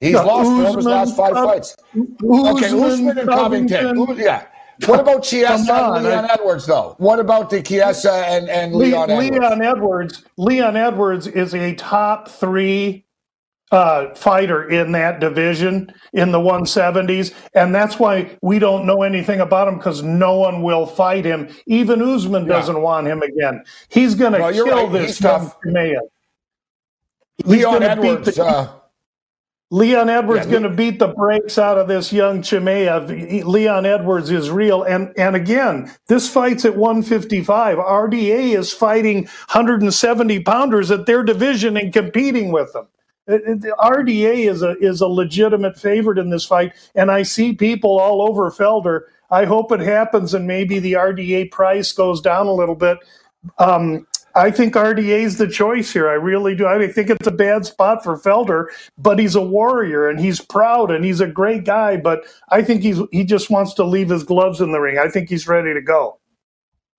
He's 0.00 0.14
lost 0.14 0.48
Usman, 0.48 0.60
four 0.62 0.70
of 0.70 0.76
his 0.76 0.86
last 0.86 1.16
five 1.16 1.34
uh, 1.34 1.46
fights. 1.46 1.76
Usman, 1.90 2.56
okay, 2.56 2.66
Usman 2.66 3.18
and 3.18 3.28
Covington. 3.28 3.96
Covington. 3.96 4.18
Yeah. 4.18 4.46
What 4.86 5.00
about 5.00 5.22
Chiesa 5.22 5.72
and 5.72 6.04
Leon 6.04 6.24
I, 6.24 6.34
Edwards, 6.34 6.66
though? 6.66 6.96
What 6.98 7.20
about 7.20 7.50
the 7.50 7.62
Chiesa 7.62 8.12
and, 8.12 8.48
and 8.48 8.74
Leon 8.74 9.10
Edwards? 9.10 9.30
Leon 9.30 9.62
Edwards. 9.62 10.24
Leon 10.38 10.76
Edwards 10.76 11.26
is 11.26 11.54
a 11.54 11.74
top 11.74 12.28
three 12.28 13.04
uh, 13.70 14.14
fighter 14.14 14.68
in 14.68 14.92
that 14.92 15.20
division 15.20 15.92
in 16.12 16.32
the 16.32 16.38
170s. 16.38 17.34
And 17.54 17.74
that's 17.74 17.98
why 17.98 18.36
we 18.42 18.58
don't 18.58 18.86
know 18.86 19.02
anything 19.02 19.40
about 19.40 19.68
him 19.68 19.76
because 19.76 20.02
no 20.02 20.38
one 20.38 20.62
will 20.62 20.86
fight 20.86 21.24
him. 21.24 21.48
Even 21.66 22.02
Usman 22.02 22.42
yeah. 22.42 22.48
doesn't 22.48 22.80
want 22.80 23.06
him 23.06 23.22
again. 23.22 23.64
He's 23.88 24.14
going 24.14 24.32
to 24.32 24.40
well, 24.40 24.52
kill 24.52 24.88
right. 24.88 24.92
this 24.92 25.20
young 25.20 25.52
man. 25.64 26.00
Leon 27.44 27.82
Edwards. 27.82 28.36
The, 28.36 28.44
uh, 28.44 28.72
Leon 29.72 30.10
Edwards 30.10 30.46
yeah, 30.46 30.50
going 30.50 30.62
to 30.64 30.68
beat 30.70 30.98
the 30.98 31.08
brakes 31.08 31.56
out 31.56 31.78
of 31.78 31.86
this 31.86 32.12
young 32.12 32.42
Chimaev. 32.42 33.44
Leon 33.44 33.86
Edwards 33.86 34.28
is 34.32 34.50
real. 34.50 34.82
And, 34.82 35.12
and 35.16 35.36
again, 35.36 35.92
this 36.08 36.28
fight's 36.28 36.64
at 36.64 36.76
155. 36.76 37.78
RDA 37.78 38.58
is 38.58 38.72
fighting 38.72 39.26
170 39.26 40.40
pounders 40.40 40.90
at 40.90 41.06
their 41.06 41.22
division 41.22 41.76
and 41.76 41.92
competing 41.92 42.50
with 42.50 42.72
them. 42.72 42.88
The 43.38 43.74
RDA 43.78 44.50
is 44.50 44.62
a 44.62 44.76
is 44.78 45.00
a 45.00 45.06
legitimate 45.06 45.78
favorite 45.78 46.18
in 46.18 46.30
this 46.30 46.44
fight, 46.44 46.72
and 46.94 47.10
I 47.10 47.22
see 47.22 47.54
people 47.54 47.98
all 47.98 48.22
over 48.22 48.50
Felder. 48.50 49.02
I 49.30 49.44
hope 49.44 49.70
it 49.72 49.80
happens, 49.80 50.34
and 50.34 50.46
maybe 50.46 50.78
the 50.78 50.94
RDA 50.94 51.50
price 51.50 51.92
goes 51.92 52.20
down 52.20 52.46
a 52.46 52.52
little 52.52 52.74
bit. 52.74 52.98
Um, 53.58 54.06
I 54.34 54.50
think 54.50 54.74
RDA 54.74 55.22
is 55.22 55.38
the 55.38 55.48
choice 55.48 55.92
here. 55.92 56.08
I 56.08 56.14
really 56.14 56.54
do. 56.54 56.66
I 56.66 56.86
think 56.88 57.10
it's 57.10 57.26
a 57.26 57.32
bad 57.32 57.66
spot 57.66 58.04
for 58.04 58.16
Felder, 58.16 58.66
but 58.96 59.18
he's 59.18 59.34
a 59.34 59.42
warrior 59.42 60.08
and 60.08 60.20
he's 60.20 60.40
proud 60.40 60.90
and 60.90 61.04
he's 61.04 61.20
a 61.20 61.26
great 61.26 61.64
guy. 61.64 61.96
But 61.96 62.24
I 62.48 62.62
think 62.62 62.82
he's 62.82 63.00
he 63.10 63.24
just 63.24 63.50
wants 63.50 63.74
to 63.74 63.84
leave 63.84 64.08
his 64.08 64.22
gloves 64.22 64.60
in 64.60 64.72
the 64.72 64.80
ring. 64.80 64.98
I 64.98 65.08
think 65.08 65.28
he's 65.28 65.48
ready 65.48 65.74
to 65.74 65.82
go. 65.82 66.19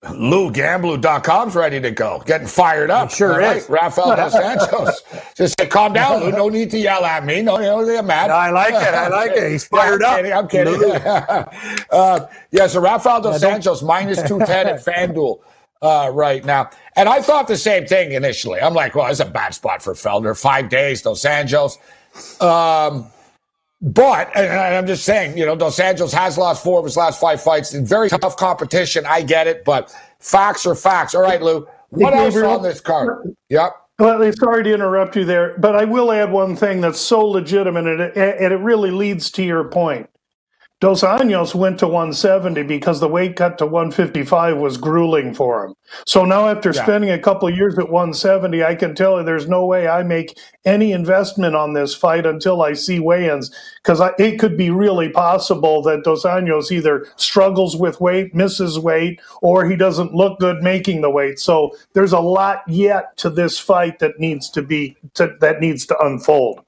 LouGamblou.com's 0.04 1.54
ready 1.54 1.80
to 1.80 1.92
go, 1.92 2.20
getting 2.26 2.48
fired 2.48 2.90
up. 2.90 3.10
It 3.10 3.14
sure 3.14 3.40
is. 3.40 3.68
Rafael 3.70 4.16
Dos 4.16 4.34
Anjos. 4.34 5.34
Just 5.36 5.58
say, 5.58 5.68
calm 5.68 5.92
down, 5.92 6.20
Lou. 6.20 6.32
No 6.32 6.48
need 6.48 6.72
to 6.72 6.78
yell 6.78 7.04
at 7.04 7.24
me. 7.24 7.40
No, 7.40 7.56
no, 7.56 7.86
they're 7.86 8.02
mad. 8.02 8.26
No, 8.26 8.34
I 8.34 8.50
like 8.50 8.74
it. 8.74 8.94
I 8.94 9.06
like 9.08 9.30
it. 9.30 9.52
He's 9.52 9.64
fired 9.64 10.00
yeah, 10.02 10.38
I'm 10.38 10.48
kidding, 10.48 10.72
up. 10.74 10.90
I'm 11.30 11.46
kidding. 11.46 11.84
uh, 11.92 12.26
yeah, 12.50 12.66
so 12.66 12.80
Rafael 12.80 13.20
Dos 13.20 13.44
Anjos 13.44 13.84
minus 13.84 14.20
210 14.22 14.66
at 14.66 14.84
FanDuel 14.84 15.38
uh, 15.82 16.10
right 16.12 16.44
now. 16.44 16.70
And 16.96 17.08
I 17.08 17.22
thought 17.22 17.46
the 17.46 17.56
same 17.56 17.86
thing 17.86 18.12
initially. 18.12 18.60
I'm 18.60 18.74
like, 18.74 18.96
well, 18.96 19.06
it's 19.06 19.20
a 19.20 19.24
bad 19.24 19.54
spot 19.54 19.82
for 19.82 19.94
Felder. 19.94 20.38
Five 20.38 20.68
days, 20.68 21.02
Dos 21.02 21.24
Anjos. 21.24 21.78
Um, 22.42 23.06
but, 23.82 24.34
and 24.36 24.52
I'm 24.52 24.86
just 24.86 25.04
saying, 25.04 25.36
you 25.36 25.44
know, 25.44 25.56
Dos 25.56 25.78
Anjos 25.78 26.12
has 26.12 26.38
lost 26.38 26.62
four 26.62 26.78
of 26.78 26.84
his 26.84 26.96
last 26.96 27.20
five 27.20 27.42
fights 27.42 27.74
in 27.74 27.84
very 27.84 28.08
tough 28.08 28.36
competition. 28.36 29.04
I 29.06 29.22
get 29.22 29.48
it, 29.48 29.64
but 29.64 29.94
facts 30.20 30.64
are 30.66 30.76
facts. 30.76 31.16
All 31.16 31.22
right, 31.22 31.42
Lou. 31.42 31.66
What 31.90 32.14
else 32.14 32.36
on 32.36 32.62
this 32.62 32.80
card? 32.80 33.34
Yep. 33.50 33.72
Well, 33.98 34.32
sorry 34.32 34.64
to 34.64 34.72
interrupt 34.72 35.16
you 35.16 35.24
there, 35.24 35.58
but 35.58 35.76
I 35.76 35.84
will 35.84 36.10
add 36.10 36.32
one 36.32 36.56
thing 36.56 36.80
that's 36.80 37.00
so 37.00 37.26
legitimate, 37.26 37.86
and 37.86 38.00
it, 38.00 38.16
and 38.16 38.52
it 38.52 38.56
really 38.56 38.90
leads 38.90 39.30
to 39.32 39.42
your 39.42 39.64
point. 39.64 40.08
Dos 40.82 41.02
Anjos 41.02 41.54
went 41.54 41.78
to 41.78 41.86
170 41.86 42.64
because 42.64 42.98
the 42.98 43.06
weight 43.06 43.36
cut 43.36 43.56
to 43.58 43.66
155 43.66 44.56
was 44.56 44.76
grueling 44.76 45.32
for 45.32 45.64
him. 45.64 45.74
So 46.06 46.24
now, 46.24 46.48
after 46.48 46.72
yeah. 46.74 46.82
spending 46.82 47.10
a 47.12 47.20
couple 47.20 47.48
years 47.48 47.78
at 47.78 47.88
170, 47.88 48.64
I 48.64 48.74
can 48.74 48.92
tell 48.92 49.16
you 49.16 49.22
there's 49.22 49.48
no 49.48 49.64
way 49.64 49.86
I 49.86 50.02
make 50.02 50.36
any 50.64 50.90
investment 50.90 51.54
on 51.54 51.74
this 51.74 51.94
fight 51.94 52.26
until 52.26 52.62
I 52.62 52.72
see 52.72 52.98
weigh-ins 52.98 53.56
because 53.80 54.02
it 54.18 54.40
could 54.40 54.56
be 54.56 54.70
really 54.70 55.08
possible 55.08 55.82
that 55.82 56.02
Dos 56.02 56.24
Anjos 56.24 56.72
either 56.72 57.06
struggles 57.14 57.76
with 57.76 58.00
weight, 58.00 58.34
misses 58.34 58.76
weight, 58.76 59.20
or 59.40 59.70
he 59.70 59.76
doesn't 59.76 60.14
look 60.14 60.40
good 60.40 60.64
making 60.64 61.02
the 61.02 61.10
weight. 61.10 61.38
So 61.38 61.76
there's 61.92 62.12
a 62.12 62.18
lot 62.18 62.64
yet 62.66 63.16
to 63.18 63.30
this 63.30 63.56
fight 63.56 64.00
that 64.00 64.18
needs 64.18 64.50
to 64.50 64.62
be 64.62 64.96
to, 65.14 65.36
that 65.38 65.60
needs 65.60 65.86
to 65.86 65.98
unfold. 66.00 66.64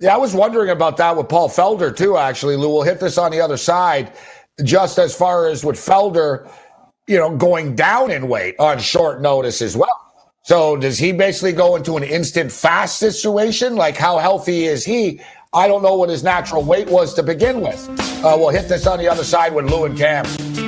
Yeah, 0.00 0.14
I 0.14 0.16
was 0.16 0.32
wondering 0.34 0.70
about 0.70 0.96
that 0.98 1.16
with 1.16 1.28
Paul 1.28 1.48
Felder 1.48 1.94
too. 1.94 2.16
Actually, 2.16 2.56
Lou, 2.56 2.68
we'll 2.68 2.82
hit 2.82 3.00
this 3.00 3.18
on 3.18 3.32
the 3.32 3.40
other 3.40 3.56
side. 3.56 4.12
Just 4.62 4.98
as 4.98 5.14
far 5.14 5.48
as 5.48 5.64
with 5.64 5.76
Felder, 5.76 6.48
you 7.06 7.16
know, 7.16 7.36
going 7.36 7.74
down 7.74 8.10
in 8.10 8.28
weight 8.28 8.54
on 8.58 8.78
short 8.78 9.20
notice 9.20 9.60
as 9.60 9.76
well. 9.76 9.88
So 10.44 10.76
does 10.76 10.98
he 10.98 11.12
basically 11.12 11.52
go 11.52 11.76
into 11.76 11.96
an 11.96 12.04
instant 12.04 12.52
fast 12.52 12.98
situation? 12.98 13.76
Like 13.76 13.96
how 13.96 14.18
healthy 14.18 14.64
is 14.66 14.84
he? 14.84 15.20
I 15.52 15.66
don't 15.66 15.82
know 15.82 15.96
what 15.96 16.10
his 16.10 16.22
natural 16.22 16.62
weight 16.62 16.88
was 16.88 17.14
to 17.14 17.22
begin 17.22 17.60
with. 17.60 17.88
Uh, 18.24 18.36
we'll 18.38 18.50
hit 18.50 18.68
this 18.68 18.86
on 18.86 18.98
the 18.98 19.08
other 19.08 19.24
side 19.24 19.54
with 19.54 19.70
Lou 19.70 19.84
and 19.84 19.98
Cam. 19.98 20.67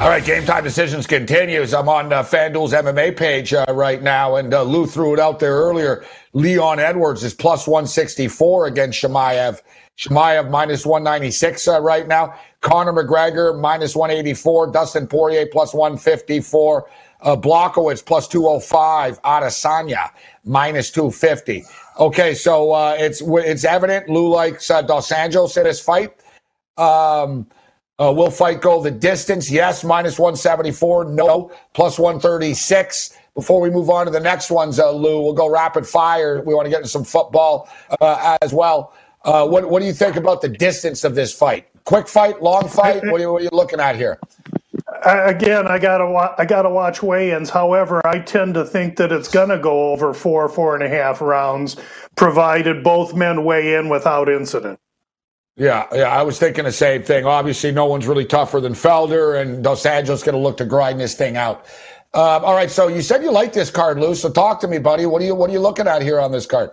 All 0.00 0.08
right, 0.08 0.24
game 0.24 0.46
time 0.46 0.64
decisions 0.64 1.06
continues. 1.06 1.74
I'm 1.74 1.86
on 1.86 2.10
uh, 2.10 2.22
FanDuel's 2.22 2.72
MMA 2.72 3.14
page 3.18 3.52
uh, 3.52 3.66
right 3.68 4.02
now, 4.02 4.36
and 4.36 4.54
uh, 4.54 4.62
Lou 4.62 4.86
threw 4.86 5.12
it 5.12 5.20
out 5.20 5.38
there 5.38 5.52
earlier. 5.52 6.06
Leon 6.32 6.78
Edwards 6.78 7.22
is 7.22 7.34
plus 7.34 7.66
164 7.66 8.68
against 8.68 9.02
Chimaev. 9.02 9.60
Chimaev 9.98 10.50
minus 10.50 10.86
196 10.86 11.68
uh, 11.68 11.82
right 11.82 12.08
now. 12.08 12.34
Conor 12.62 12.94
McGregor 12.94 13.60
minus 13.60 13.94
184. 13.94 14.68
Dustin 14.68 15.06
Poirier 15.06 15.44
plus 15.52 15.74
154. 15.74 16.88
Uh, 17.20 17.36
Blachowicz 17.36 18.02
plus 18.02 18.26
205. 18.26 19.20
Adesanya 19.20 20.12
minus 20.46 20.90
250. 20.90 21.62
Okay, 21.98 22.32
so 22.32 22.72
uh, 22.72 22.96
it's 22.98 23.20
it's 23.22 23.64
evident 23.66 24.08
Lou 24.08 24.28
likes 24.28 24.70
uh, 24.70 24.80
Dos 24.80 25.10
Anjos 25.10 25.58
in 25.58 25.66
his 25.66 25.78
fight. 25.78 26.14
Um, 26.78 27.46
uh, 28.00 28.12
will 28.12 28.30
fight 28.30 28.60
go 28.60 28.82
the 28.82 28.90
distance? 28.90 29.50
Yes, 29.50 29.84
minus 29.84 30.18
174. 30.18 31.06
No, 31.06 31.52
plus 31.74 31.98
136. 31.98 33.16
Before 33.34 33.60
we 33.60 33.70
move 33.70 33.90
on 33.90 34.06
to 34.06 34.12
the 34.12 34.20
next 34.20 34.50
ones, 34.50 34.78
uh, 34.80 34.90
Lou, 34.90 35.20
we'll 35.22 35.32
go 35.32 35.48
rapid 35.48 35.86
fire. 35.86 36.42
We 36.42 36.54
want 36.54 36.66
to 36.66 36.70
get 36.70 36.78
into 36.78 36.88
some 36.88 37.04
football 37.04 37.68
uh, 38.00 38.38
as 38.42 38.52
well. 38.52 38.92
Uh, 39.24 39.46
what, 39.46 39.68
what 39.70 39.80
do 39.80 39.86
you 39.86 39.92
think 39.92 40.16
about 40.16 40.40
the 40.40 40.48
distance 40.48 41.04
of 41.04 41.14
this 41.14 41.32
fight? 41.32 41.68
Quick 41.84 42.08
fight, 42.08 42.42
long 42.42 42.68
fight? 42.68 43.04
What 43.04 43.14
are 43.14 43.18
you, 43.20 43.32
what 43.32 43.42
are 43.42 43.44
you 43.44 43.50
looking 43.52 43.80
at 43.80 43.96
here? 43.96 44.18
again, 45.04 45.66
I 45.66 45.78
gotta 45.78 46.06
wa- 46.06 46.34
I 46.38 46.44
gotta 46.44 46.68
watch 46.68 47.02
weigh-ins. 47.02 47.50
However, 47.50 48.06
I 48.06 48.18
tend 48.20 48.54
to 48.54 48.64
think 48.64 48.96
that 48.96 49.12
it's 49.12 49.28
gonna 49.28 49.58
go 49.58 49.92
over 49.92 50.12
four 50.12 50.48
four 50.48 50.74
and 50.74 50.84
a 50.84 50.88
half 50.88 51.20
rounds, 51.20 51.76
provided 52.16 52.82
both 52.82 53.14
men 53.14 53.44
weigh 53.44 53.74
in 53.74 53.88
without 53.88 54.28
incident. 54.28 54.78
Yeah, 55.60 55.86
yeah, 55.92 56.04
I 56.04 56.22
was 56.22 56.38
thinking 56.38 56.64
the 56.64 56.72
same 56.72 57.02
thing. 57.02 57.26
Obviously, 57.26 57.70
no 57.70 57.84
one's 57.84 58.06
really 58.06 58.24
tougher 58.24 58.62
than 58.62 58.72
Felder, 58.72 59.38
and 59.38 59.62
Dos 59.62 59.82
Anjos 59.82 60.24
going 60.24 60.34
to 60.34 60.38
look 60.38 60.56
to 60.56 60.64
grind 60.64 60.98
this 60.98 61.14
thing 61.14 61.36
out. 61.36 61.66
Um, 62.14 62.46
all 62.46 62.54
right, 62.54 62.70
so 62.70 62.88
you 62.88 63.02
said 63.02 63.22
you 63.22 63.30
like 63.30 63.52
this 63.52 63.70
card, 63.70 64.00
Lou. 64.00 64.14
So 64.14 64.30
talk 64.30 64.58
to 64.62 64.68
me, 64.68 64.78
buddy. 64.78 65.04
What 65.04 65.20
are 65.20 65.26
you 65.26 65.34
What 65.34 65.50
are 65.50 65.52
you 65.52 65.60
looking 65.60 65.86
at 65.86 66.00
here 66.00 66.18
on 66.18 66.32
this 66.32 66.46
card? 66.46 66.70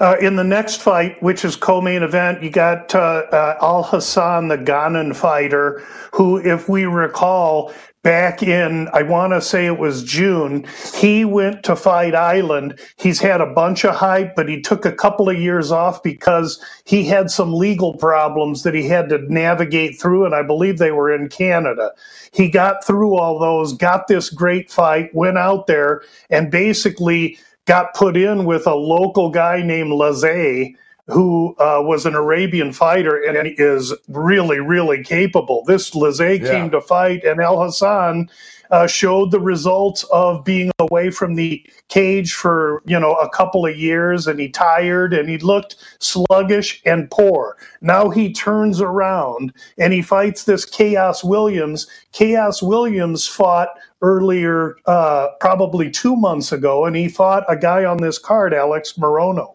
Uh, 0.00 0.16
in 0.20 0.34
the 0.34 0.42
next 0.42 0.82
fight, 0.82 1.22
which 1.22 1.44
is 1.44 1.54
co-main 1.54 2.02
event, 2.02 2.42
you 2.42 2.50
got 2.50 2.92
uh, 2.92 3.22
uh, 3.30 3.58
Alhassan, 3.62 4.48
the 4.48 4.58
Ghanan 4.58 5.14
fighter, 5.14 5.80
who, 6.12 6.38
if 6.38 6.68
we 6.68 6.86
recall, 6.86 7.72
back 8.04 8.42
in 8.42 8.88
I 8.92 9.02
want 9.02 9.32
to 9.32 9.40
say 9.40 9.66
it 9.66 9.78
was 9.78 10.04
June, 10.04 10.64
he 10.94 11.24
went 11.24 11.64
to 11.64 11.74
Fight 11.74 12.14
Island. 12.14 12.78
He's 12.96 13.18
had 13.18 13.40
a 13.40 13.52
bunch 13.52 13.84
of 13.84 13.96
hype, 13.96 14.36
but 14.36 14.48
he 14.48 14.60
took 14.60 14.84
a 14.84 14.92
couple 14.92 15.28
of 15.28 15.40
years 15.40 15.72
off 15.72 16.02
because 16.04 16.62
he 16.84 17.04
had 17.04 17.30
some 17.30 17.52
legal 17.52 17.96
problems 17.96 18.62
that 18.62 18.74
he 18.74 18.86
had 18.86 19.08
to 19.08 19.18
navigate 19.32 20.00
through, 20.00 20.24
and 20.24 20.34
I 20.34 20.42
believe 20.42 20.78
they 20.78 20.92
were 20.92 21.12
in 21.12 21.28
Canada. 21.28 21.90
He 22.30 22.48
got 22.48 22.84
through 22.86 23.16
all 23.16 23.40
those, 23.40 23.72
got 23.72 24.06
this 24.06 24.30
great 24.30 24.70
fight, 24.70 25.12
went 25.14 25.38
out 25.38 25.66
there, 25.66 26.02
and 26.30 26.50
basically 26.50 27.38
got 27.64 27.94
put 27.94 28.16
in 28.16 28.44
with 28.44 28.66
a 28.66 28.74
local 28.74 29.30
guy 29.30 29.62
named 29.62 29.90
Lazzez, 29.90 30.76
who 31.06 31.54
uh, 31.58 31.82
was 31.82 32.06
an 32.06 32.14
Arabian 32.14 32.72
fighter 32.72 33.16
and 33.16 33.54
is 33.58 33.92
really, 34.08 34.60
really 34.60 35.02
capable. 35.04 35.62
This 35.66 35.90
Lazzez 35.90 36.40
yeah. 36.40 36.50
came 36.50 36.70
to 36.70 36.80
fight, 36.80 37.24
and 37.24 37.40
Alhassan 37.40 38.30
uh, 38.70 38.86
showed 38.86 39.30
the 39.30 39.40
results 39.40 40.04
of 40.04 40.44
being 40.44 40.70
away 40.78 41.10
from 41.10 41.34
the 41.34 41.64
cage 41.88 42.32
for 42.32 42.82
you 42.86 42.98
know 42.98 43.14
a 43.16 43.28
couple 43.28 43.66
of 43.66 43.76
years, 43.76 44.26
and 44.26 44.40
he 44.40 44.48
tired 44.48 45.12
and 45.12 45.28
he 45.28 45.36
looked 45.38 45.76
sluggish 46.00 46.80
and 46.86 47.10
poor. 47.10 47.58
Now 47.82 48.08
he 48.08 48.32
turns 48.32 48.80
around 48.80 49.52
and 49.78 49.92
he 49.92 50.00
fights 50.00 50.44
this 50.44 50.68
Khaos 50.68 51.22
Williams. 51.22 51.86
Khaos 52.14 52.66
Williams 52.66 53.26
fought 53.26 53.68
earlier, 54.00 54.76
uh, 54.86 55.28
probably 55.40 55.90
two 55.90 56.16
months 56.16 56.50
ago, 56.50 56.86
and 56.86 56.96
he 56.96 57.08
fought 57.08 57.44
a 57.48 57.56
guy 57.56 57.84
on 57.84 57.98
this 57.98 58.18
card, 58.18 58.54
Alex 58.54 58.94
Morono. 58.94 59.54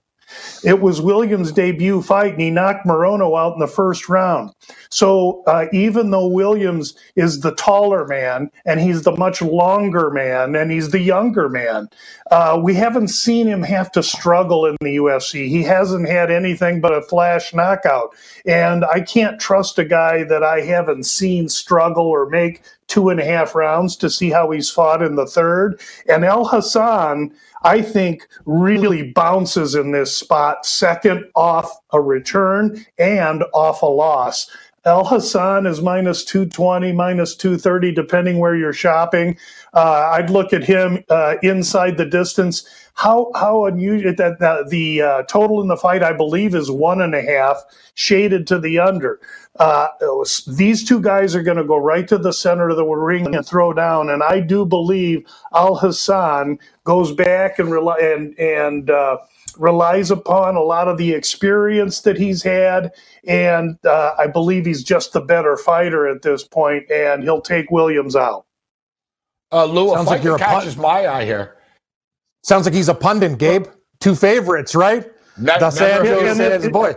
It 0.63 0.81
was 0.81 1.01
Williams' 1.01 1.51
debut 1.51 2.01
fight, 2.01 2.33
and 2.33 2.41
he 2.41 2.49
knocked 2.49 2.85
Morono 2.85 3.39
out 3.39 3.53
in 3.53 3.59
the 3.59 3.67
first 3.67 4.09
round. 4.09 4.51
So 4.89 5.43
uh, 5.47 5.65
even 5.71 6.11
though 6.11 6.27
Williams 6.27 6.95
is 7.15 7.39
the 7.39 7.53
taller 7.55 8.05
man, 8.05 8.51
and 8.65 8.79
he's 8.79 9.03
the 9.03 9.15
much 9.15 9.41
longer 9.41 10.09
man, 10.09 10.55
and 10.55 10.71
he's 10.71 10.91
the 10.91 10.99
younger 10.99 11.49
man, 11.49 11.89
uh, 12.31 12.59
we 12.61 12.73
haven't 12.73 13.09
seen 13.09 13.47
him 13.47 13.63
have 13.63 13.91
to 13.93 14.03
struggle 14.03 14.65
in 14.65 14.75
the 14.81 14.97
UFC. 14.97 15.47
He 15.47 15.63
hasn't 15.63 16.07
had 16.07 16.31
anything 16.31 16.81
but 16.81 16.93
a 16.93 17.01
flash 17.01 17.53
knockout. 17.53 18.13
And 18.45 18.85
I 18.85 19.01
can't 19.01 19.39
trust 19.39 19.79
a 19.79 19.85
guy 19.85 20.23
that 20.25 20.43
I 20.43 20.61
haven't 20.61 21.03
seen 21.03 21.49
struggle 21.49 22.05
or 22.05 22.29
make 22.29 22.61
two 22.89 23.09
and 23.09 23.19
a 23.19 23.25
half 23.25 23.55
rounds 23.55 23.95
to 23.95 24.09
see 24.09 24.29
how 24.29 24.51
he's 24.51 24.69
fought 24.69 25.01
in 25.01 25.15
the 25.15 25.25
third. 25.25 25.79
And 26.09 26.25
Alhassan, 26.25 27.33
I 27.63 27.81
think 27.81 28.27
really 28.45 29.11
bounces 29.11 29.75
in 29.75 29.91
this 29.91 30.15
spot, 30.15 30.65
second 30.65 31.25
off 31.35 31.71
a 31.91 32.01
return 32.01 32.85
and 32.97 33.43
off 33.53 33.81
a 33.81 33.85
loss. 33.85 34.49
Alhassan 34.85 35.67
is 35.67 35.81
minus 35.81 36.23
220, 36.25 36.91
minus 36.93 37.35
230, 37.35 37.91
depending 37.91 38.39
where 38.39 38.55
you're 38.55 38.73
shopping. 38.73 39.37
Uh, 39.73 40.11
I'd 40.13 40.29
look 40.29 40.53
at 40.53 40.63
him 40.63 41.03
uh, 41.09 41.35
inside 41.43 41.97
the 41.97 42.05
distance. 42.05 42.67
How 42.93 43.31
how 43.35 43.65
unusual 43.65 44.13
that, 44.17 44.39
that 44.39 44.69
the 44.69 45.01
uh, 45.01 45.23
total 45.23 45.61
in 45.61 45.67
the 45.67 45.77
fight, 45.77 46.03
I 46.03 46.13
believe, 46.13 46.55
is 46.55 46.69
one 46.69 47.01
and 47.01 47.15
a 47.15 47.21
half, 47.21 47.63
shaded 47.93 48.47
to 48.47 48.59
the 48.59 48.79
under. 48.79 49.19
Uh, 49.57 49.87
was, 50.01 50.43
these 50.57 50.87
two 50.87 51.01
guys 51.01 51.35
are 51.35 51.43
going 51.43 51.57
to 51.57 51.63
go 51.63 51.77
right 51.77 52.07
to 52.07 52.17
the 52.17 52.33
center 52.33 52.69
of 52.69 52.77
the 52.77 52.85
ring 52.85 53.33
and 53.33 53.45
throw 53.45 53.73
down, 53.73 54.09
and 54.09 54.23
I 54.23 54.39
do 54.39 54.65
believe 54.65 55.25
Alhassan 55.53 56.59
goes 56.83 57.13
back 57.13 57.59
and 57.59 57.71
rely 57.71 57.99
and 57.99 58.37
and 58.39 58.89
uh, 58.89 59.17
relies 59.57 60.11
upon 60.11 60.55
a 60.55 60.61
lot 60.61 60.87
of 60.87 60.97
the 60.97 61.11
experience 61.13 62.01
that 62.01 62.17
he's 62.17 62.43
had, 62.43 62.91
and 63.27 63.77
uh, 63.85 64.11
I 64.17 64.27
believe 64.27 64.65
he's 64.65 64.83
just 64.83 65.13
the 65.13 65.21
better 65.21 65.57
fighter 65.57 66.07
at 66.07 66.21
this 66.21 66.43
point, 66.43 66.89
and 66.91 67.23
he'll 67.23 67.41
take 67.41 67.71
Williams 67.71 68.15
out. 68.15 68.45
Uh, 69.51 69.65
Lou, 69.65 69.93
Sounds 69.93 70.07
like 70.07 70.23
you're 70.23 70.37
catches 70.37 70.75
pun- 70.75 70.83
my 70.83 71.07
eye 71.07 71.25
here. 71.25 71.57
Sounds 72.43 72.65
like 72.65 72.73
he's 72.73 72.89
a 72.89 72.93
pundit, 72.93 73.37
Gabe. 73.37 73.65
Two 73.99 74.15
favorites, 74.15 74.75
right? 74.75 75.05
Ne- 75.37 75.57
Dos 75.59 75.79
Anjos 75.79 76.71
boy. 76.71 76.93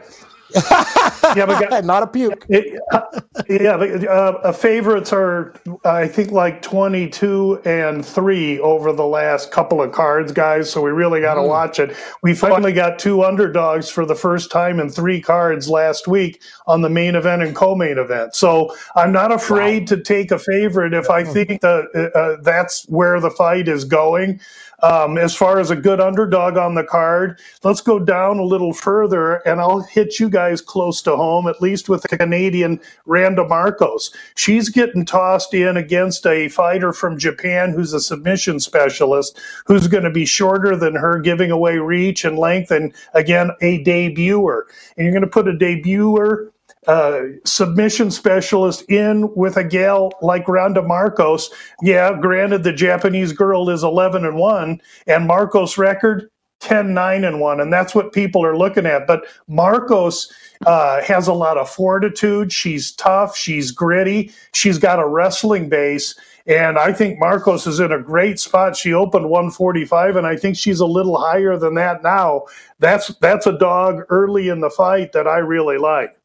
yeah, 1.37 1.47
but 1.47 1.85
not 1.85 2.03
a 2.03 2.07
puke. 2.07 2.45
It, 2.49 2.81
uh, 2.93 3.21
yeah, 3.49 3.77
but, 3.77 4.07
uh, 4.07 4.53
favorites 4.53 5.13
are 5.13 5.55
I 5.85 6.09
think 6.09 6.31
like 6.31 6.63
twenty 6.63 7.09
two 7.09 7.61
and 7.65 8.05
three 8.05 8.59
over 8.61 8.93
the 8.93 9.07
last 9.07 9.51
couple 9.51 9.83
of 9.83 9.93
cards, 9.93 10.33
guys. 10.33 10.71
So 10.71 10.83
we 10.83 10.91
really 10.91 11.21
got 11.21 11.35
to 11.35 11.41
mm. 11.41 11.49
watch 11.49 11.79
it. 11.79 11.97
We 12.23 12.35
finally 12.35 12.73
got 12.73 12.99
two 12.99 13.25
underdogs 13.25 13.89
for 13.89 14.05
the 14.05 14.15
first 14.15 14.51
time 14.51 14.81
in 14.81 14.91
three 14.91 15.21
cards 15.21 15.69
last 15.69 16.07
week 16.09 16.43
on 16.67 16.83
the 16.83 16.91
main 16.91 17.15
event 17.15 17.43
and 17.43 17.55
co-main 17.55 17.99
event. 17.99 18.35
So 18.35 18.75
I'm 18.95 19.13
not 19.13 19.33
afraid 19.33 19.83
wow. 19.83 19.97
to 19.97 20.03
take 20.03 20.31
a 20.31 20.39
favorite 20.39 20.95
if 20.95 21.11
I 21.11 21.25
think 21.25 21.61
that 21.61 21.87
uh, 21.95 22.19
uh, 22.19 22.37
that's 22.43 22.85
where 22.89 23.21
the 23.21 23.31
fight 23.31 23.69
is 23.69 23.85
going. 23.85 24.41
Um, 24.83 25.17
as 25.17 25.35
far 25.35 25.61
as 25.61 25.71
a 25.71 25.77
good 25.77 26.01
underdog 26.01 26.57
on 26.57 26.75
the 26.75 26.83
card, 26.85 27.39
let's 27.63 27.81
go 27.81 27.99
down 27.99 28.39
a 28.39 28.45
little 28.45 28.73
further 28.73 29.37
and 29.47 29.61
I'll 29.61 29.81
hit 29.81 30.19
you 30.19 30.29
guys 30.29 30.61
close 30.61 31.01
to 31.03 31.17
home, 31.17 31.47
at 31.47 31.63
least 31.63 31.89
with 31.89 32.03
the 32.03 32.17
Canadian 32.17 32.81
Randa 33.07 33.47
Marcos. 33.47 34.13
She's 34.35 34.69
getting 34.69 35.05
tossed 35.05 35.55
in 35.55 35.77
against 35.77 36.27
a 36.27 36.49
fighter 36.49 36.93
from 36.93 37.19
Japan 37.19 37.73
who's 37.73 37.93
a 37.93 38.01
submission 38.01 38.61
specialist, 38.61 39.41
who's 39.67 39.87
going 39.87 40.05
to 40.05 40.11
be 40.11 40.25
shorter 40.25 40.77
than 40.77 40.95
her, 40.95 41.19
giving 41.19 41.51
away 41.51 41.79
reach 41.79 42.25
and 42.25 42.39
length, 42.39 42.71
and 42.71 42.93
again, 43.15 43.51
a 43.61 43.83
debuter. 43.85 44.63
And 44.97 45.05
you're 45.05 45.13
going 45.13 45.23
to 45.23 45.29
put 45.29 45.49
a 45.49 45.53
debuter 45.53 46.52
uh, 46.87 47.21
submission 47.45 48.11
specialist 48.11 48.83
in 48.91 49.33
with 49.35 49.57
a 49.57 49.65
gal 49.65 50.13
like 50.21 50.49
Randa 50.49 50.83
Marcos. 50.83 51.51
Yeah, 51.81 52.19
granted, 52.21 52.65
the 52.65 52.73
Japanese 52.73 53.33
girl 53.33 53.71
is 53.71 53.85
11 53.85 54.25
and 54.25 54.37
1, 54.37 54.81
and 55.07 55.27
Marcos' 55.27 55.79
record 55.79 56.29
10 56.63 56.95
9 56.95 57.25
and 57.25 57.41
1 57.41 57.61
and 57.61 57.73
that's 57.73 57.93
what 57.93 58.13
people 58.13 58.45
are 58.45 58.57
looking 58.57 58.87
at. 58.87 59.07
But 59.07 59.25
marcos 59.49 60.33
uh, 60.65 61.03
has 61.03 61.27
a 61.27 61.33
lot 61.33 61.59
of 61.59 61.69
fortitude. 61.69 62.53
She's 62.53 62.93
tough. 62.93 63.37
She's 63.37 63.73
gritty. 63.73 64.31
She's 64.55 64.79
got 64.79 65.01
a 65.01 65.07
wrestling 65.07 65.69
base 65.69 66.15
and 66.47 66.77
i 66.77 66.93
think 66.93 67.21
marcos 67.21 67.67
is 67.67 67.81
in 67.81 67.93
a 67.93 68.01
great 68.01 68.39
spot. 68.39 68.77
She 68.77 68.93
opened 68.93 69.29
145 69.29 70.17
and 70.17 70.27
i 70.27 70.37
think 70.37 70.57
she's 70.57 70.81
a 70.81 70.87
little 70.87 71.19
higher 71.19 71.57
than 71.57 71.75
that 71.75 72.03
now. 72.03 72.45
That's 72.79 73.09
that's 73.19 73.47
a 73.47 73.59
dog 73.59 74.03
early 74.09 74.49
in 74.49 74.61
the 74.61 74.71
fight 74.71 75.13
that 75.13 75.27
i 75.27 75.39
really 75.39 75.79
like 75.79 76.17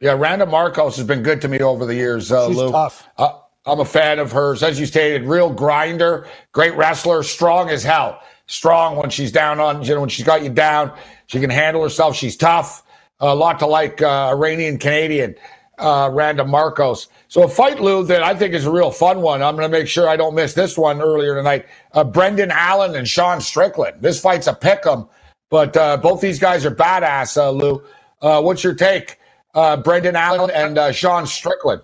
yeah 0.00 0.12
randa 0.12 0.46
marcos 0.46 0.96
has 0.96 1.06
been 1.06 1.22
good 1.22 1.40
to 1.40 1.48
me 1.48 1.60
over 1.60 1.86
the 1.86 1.94
years 1.94 2.30
uh, 2.32 2.48
She's 2.48 2.56
Lou. 2.56 2.70
tough. 2.70 3.06
Uh, 3.16 3.38
i'm 3.66 3.80
a 3.80 3.84
fan 3.84 4.18
of 4.18 4.32
hers 4.32 4.62
as 4.62 4.78
you 4.80 4.86
stated 4.86 5.24
real 5.24 5.50
grinder 5.52 6.26
great 6.52 6.74
wrestler 6.76 7.22
strong 7.22 7.70
as 7.70 7.82
hell 7.82 8.20
strong 8.48 8.96
when 8.96 9.10
she's 9.10 9.30
down 9.30 9.60
on, 9.60 9.82
you 9.84 9.94
know, 9.94 10.00
when 10.00 10.08
she's 10.08 10.24
got 10.24 10.42
you 10.42 10.48
down. 10.48 10.90
She 11.26 11.38
can 11.38 11.50
handle 11.50 11.82
herself. 11.82 12.16
She's 12.16 12.36
tough. 12.36 12.82
A 13.20 13.34
lot 13.34 13.58
to 13.58 13.66
like 13.66 14.00
uh, 14.00 14.28
Iranian 14.32 14.78
Canadian 14.78 15.34
uh, 15.78 16.08
Randa 16.12 16.44
Marcos. 16.46 17.08
So 17.28 17.42
a 17.42 17.48
fight, 17.48 17.78
Lou, 17.78 18.04
that 18.04 18.22
I 18.22 18.34
think 18.34 18.54
is 18.54 18.64
a 18.64 18.70
real 18.70 18.90
fun 18.90 19.20
one. 19.20 19.42
I'm 19.42 19.54
going 19.54 19.70
to 19.70 19.78
make 19.78 19.86
sure 19.86 20.08
I 20.08 20.16
don't 20.16 20.34
miss 20.34 20.54
this 20.54 20.78
one 20.78 21.02
earlier 21.02 21.34
tonight. 21.34 21.66
Uh, 21.92 22.04
Brendan 22.04 22.50
Allen 22.50 22.96
and 22.96 23.06
Sean 23.06 23.40
Strickland. 23.40 24.00
This 24.00 24.18
fight's 24.18 24.46
a 24.46 24.54
pick 24.54 24.86
'em, 24.86 25.06
but 25.50 25.76
uh, 25.76 25.98
both 25.98 26.22
these 26.22 26.38
guys 26.38 26.64
are 26.64 26.70
badass, 26.70 27.36
uh, 27.36 27.50
Lou. 27.50 27.82
Uh, 28.22 28.40
what's 28.40 28.64
your 28.64 28.74
take, 28.74 29.18
uh, 29.54 29.76
Brendan 29.76 30.16
Allen 30.16 30.50
and 30.50 30.78
uh, 30.78 30.92
Sean 30.92 31.26
Strickland? 31.26 31.82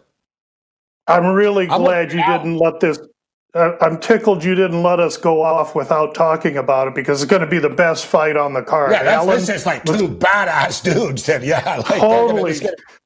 I'm 1.06 1.26
really 1.26 1.68
I'm 1.68 1.82
glad 1.82 2.12
you 2.12 2.20
out. 2.20 2.38
didn't 2.38 2.58
let 2.58 2.80
this. 2.80 2.98
I'm 3.54 3.98
tickled 4.00 4.42
you 4.42 4.56
didn't 4.56 4.82
let 4.82 4.98
us 4.98 5.16
go 5.16 5.40
off 5.40 5.76
without 5.76 6.12
talking 6.14 6.56
about 6.56 6.88
it 6.88 6.94
because 6.94 7.22
it's 7.22 7.30
going 7.30 7.42
to 7.42 7.46
be 7.46 7.60
the 7.60 7.68
best 7.68 8.06
fight 8.06 8.36
on 8.36 8.52
the 8.52 8.62
card. 8.62 8.90
Yeah, 8.90 9.04
that's, 9.04 9.24
Alan, 9.24 9.36
this 9.38 9.48
is 9.48 9.66
like 9.66 9.84
two 9.84 10.08
badass 10.08 10.82
dudes. 10.82 11.24
That 11.26 11.44
yeah, 11.44 11.76
like 11.76 11.86
gonna- 11.88 12.00
totally, 12.00 12.54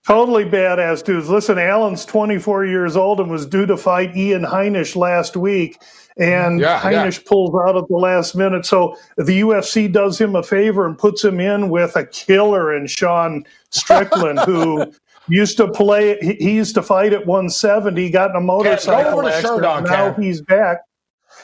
totally 0.06 0.44
badass 0.46 1.04
dudes. 1.04 1.28
Listen, 1.28 1.58
Allen's 1.58 2.06
24 2.06 2.64
years 2.64 2.96
old 2.96 3.20
and 3.20 3.30
was 3.30 3.44
due 3.44 3.66
to 3.66 3.76
fight 3.76 4.16
Ian 4.16 4.42
Heinisch 4.42 4.96
last 4.96 5.36
week, 5.36 5.78
and 6.16 6.58
mm, 6.58 6.62
Yeah, 6.62 6.90
yeah. 6.90 7.04
Heinisch 7.04 7.26
pulls 7.26 7.54
out 7.66 7.76
at 7.76 7.86
the 7.88 7.96
last 7.96 8.34
minute. 8.34 8.64
So 8.64 8.96
the 9.18 9.40
UFC 9.40 9.92
does 9.92 10.18
him 10.18 10.34
a 10.34 10.42
favor 10.42 10.86
and 10.86 10.96
puts 10.96 11.22
him 11.22 11.40
in 11.40 11.68
with 11.68 11.94
a 11.94 12.06
killer 12.06 12.74
in 12.74 12.86
Sean 12.86 13.44
Strickland, 13.70 14.38
who 14.40 14.92
used 15.28 15.56
to 15.58 15.68
play. 15.70 16.18
He, 16.20 16.34
he 16.34 16.50
used 16.56 16.74
to 16.74 16.82
fight 16.82 17.12
at 17.12 17.26
170. 17.26 18.02
He 18.02 18.10
Got 18.10 18.30
in 18.30 18.36
a 18.36 18.40
motorcycle 18.40 19.20
over 19.20 19.28
accident. 19.28 19.62
Sherdog, 19.62 19.84
Now 19.84 20.12
Cam. 20.12 20.22
he's 20.22 20.40
back. 20.42 20.78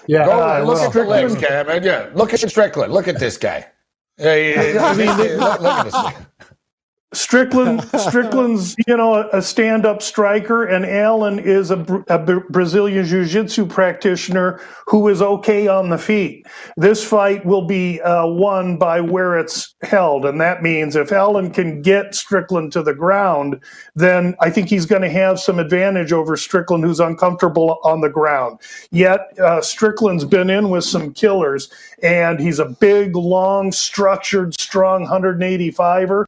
Yeah. 0.07 0.26
Go 0.26 0.32
I 0.32 0.62
look 0.62 0.78
at 0.80 0.93
the 0.93 1.05
legs, 1.05 1.35
Cam. 1.37 1.68
and 1.68 1.85
Yeah, 1.85 2.11
look 2.14 2.32
at 2.35 2.41
Strickland. 2.41 2.93
Look 2.93 3.09
at 3.09 3.18
this 3.18 3.37
guy. 3.37 3.66
Yeah, 4.18 4.35
yeah, 4.35 4.62
yeah. 4.74 4.85
I 4.85 4.97
mean, 4.97 5.07
look, 5.39 5.61
look 5.61 5.72
at 5.72 5.85
this. 5.85 5.93
guy. 5.95 6.14
Strickland, 7.17 7.83
Strickland's, 7.99 8.75
you 8.87 8.97
know, 8.97 9.29
a 9.33 9.41
stand-up 9.41 10.03
striker, 10.03 10.65
and 10.65 10.85
Allen 10.85 11.39
is 11.39 11.71
a, 11.71 11.79
a 12.09 12.19
Brazilian 12.19 13.05
jiu-jitsu 13.05 13.67
practitioner 13.67 14.61
who 14.87 15.09
is 15.09 15.23
okay 15.23 15.67
on 15.67 15.91
the 15.91 15.99
feet. 15.99 16.47
This 16.77 17.05
fight 17.05 17.45
will 17.45 17.67
be 17.67 18.01
uh, 18.01 18.27
won 18.27 18.77
by 18.77 19.01
where 19.01 19.39
it's 19.39 19.75
held, 19.83 20.25
and 20.25 20.41
that 20.41 20.62
means 20.62 20.97
if 20.97 21.12
Allen 21.12 21.51
can 21.51 21.83
get 21.83 22.15
Strickland 22.15 22.73
to 22.73 22.83
the 22.83 22.95
ground, 22.95 23.61
then 23.95 24.35
I 24.41 24.51
think 24.51 24.69
he's 24.69 24.87
going 24.87 25.03
to 25.03 25.11
have 25.11 25.41
some 25.41 25.59
advantage 25.59 26.12
over 26.12 26.37
Strickland, 26.37 26.85
who's 26.85 27.01
uncomfortable 27.01 27.79
on 27.85 28.01
the 28.01 28.11
ground. 28.11 28.61
Yet 28.91 29.21
uh, 29.39 29.61
Strickland's 29.61 30.25
been 30.25 30.51
in 30.51 30.71
with 30.71 30.85
some 30.85 31.12
killers, 31.12 31.71
and 32.03 32.39
he's 32.41 32.59
a 32.59 32.67
big, 32.67 33.17
long, 33.17 33.73
structured, 33.73 34.59
strong 34.59 35.07
185er 35.07 36.25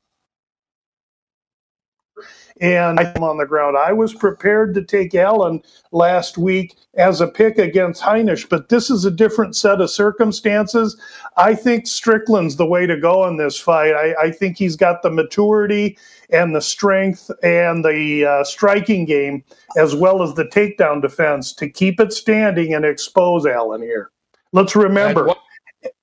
and 2.60 2.98
I'm 2.98 3.22
on 3.22 3.38
the 3.38 3.46
ground. 3.46 3.76
I 3.76 3.92
was 3.92 4.14
prepared 4.14 4.74
to 4.74 4.82
take 4.82 5.14
Allen 5.14 5.62
last 5.92 6.38
week 6.38 6.74
as 6.94 7.20
a 7.20 7.26
pick 7.26 7.58
against 7.58 8.02
Heinisch, 8.02 8.48
but 8.48 8.68
this 8.68 8.90
is 8.90 9.04
a 9.04 9.10
different 9.10 9.54
set 9.54 9.80
of 9.80 9.90
circumstances. 9.90 10.98
I 11.36 11.54
think 11.54 11.86
Strickland's 11.86 12.56
the 12.56 12.66
way 12.66 12.86
to 12.86 12.98
go 12.98 13.26
in 13.28 13.36
this 13.36 13.58
fight. 13.58 13.92
I, 13.92 14.14
I 14.20 14.30
think 14.30 14.56
he's 14.56 14.76
got 14.76 15.02
the 15.02 15.10
maturity 15.10 15.98
and 16.30 16.54
the 16.54 16.62
strength 16.62 17.30
and 17.42 17.84
the 17.84 18.24
uh, 18.24 18.44
striking 18.44 19.04
game, 19.04 19.44
as 19.76 19.94
well 19.94 20.22
as 20.22 20.34
the 20.34 20.46
takedown 20.46 21.02
defense, 21.02 21.52
to 21.54 21.68
keep 21.68 22.00
it 22.00 22.12
standing 22.12 22.74
and 22.74 22.84
expose 22.84 23.46
Allen 23.46 23.82
here. 23.82 24.10
Let's 24.52 24.74
remember. 24.74 25.26
What- 25.26 25.38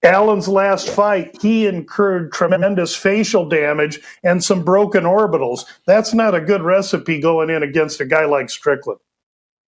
Allen's 0.03 0.47
last 0.47 0.89
fight, 0.89 1.39
he 1.41 1.67
incurred 1.67 2.31
tremendous 2.31 2.95
facial 2.95 3.47
damage 3.47 3.99
and 4.23 4.43
some 4.43 4.63
broken 4.63 5.03
orbitals. 5.03 5.65
That's 5.85 6.13
not 6.13 6.35
a 6.35 6.41
good 6.41 6.61
recipe 6.61 7.19
going 7.19 7.49
in 7.49 7.63
against 7.63 8.01
a 8.01 8.05
guy 8.05 8.25
like 8.25 8.49
Strickland. 8.49 8.99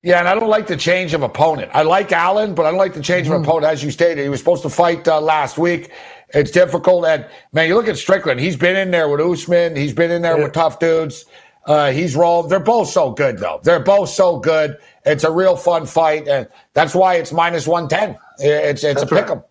Yeah, 0.03 0.18
and 0.18 0.28
I 0.28 0.34
don't 0.34 0.49
like 0.49 0.66
the 0.66 0.78
change 0.78 1.14
of 1.14 1.22
opponent. 1.22 1.70
I 1.76 1.84
like 1.84 2.12
Allen, 2.12 2.55
but 2.55 2.66
I 2.66 2.72
don't 2.72 2.80
like 2.80 2.95
the 2.95 3.03
change 3.03 3.28
of 3.28 3.34
opponent. 3.39 3.66
As 3.72 3.84
you 3.84 3.91
stated, 3.91 4.24
he 4.24 4.30
was 4.30 4.39
supposed 4.39 4.64
to 4.64 4.70
fight 4.70 5.07
uh, 5.07 5.22
last 5.22 5.59
week. 5.59 5.91
It's 6.34 6.49
difficult. 6.49 7.05
And 7.05 7.28
man, 7.53 7.68
you 7.68 7.76
look 7.76 7.88
at 7.88 7.97
Strickland. 7.97 8.39
He's 8.39 8.57
been 8.57 8.76
in 8.76 8.89
there 8.89 9.09
with 9.09 9.22
Usman. 9.22 9.76
He's 9.76 9.93
been 9.93 10.09
in 10.09 10.24
there 10.24 10.38
with 10.38 10.53
tough 10.53 10.80
dudes. 10.80 11.26
Uh, 11.68 11.91
he's 11.91 12.16
rolled. 12.16 12.49
They're 12.49 12.59
both 12.59 12.89
so 12.89 13.12
good, 13.12 13.38
though. 13.38 13.59
They're 13.64 13.80
both 13.80 14.09
so 14.09 14.39
good. 14.39 14.78
It's 15.05 15.24
a 15.24 15.32
real 15.32 15.55
fun 15.55 15.86
fight, 15.86 16.28
and 16.28 16.47
that's 16.74 16.95
why 16.95 17.16
it's 17.16 17.32
minus 17.32 17.68
one 17.68 17.88
ten. 17.88 18.18
It's 18.39 18.84
it's 18.84 18.99
That's 18.99 19.03
a 19.03 19.16
pick 19.16 19.30
'em. 19.30 19.43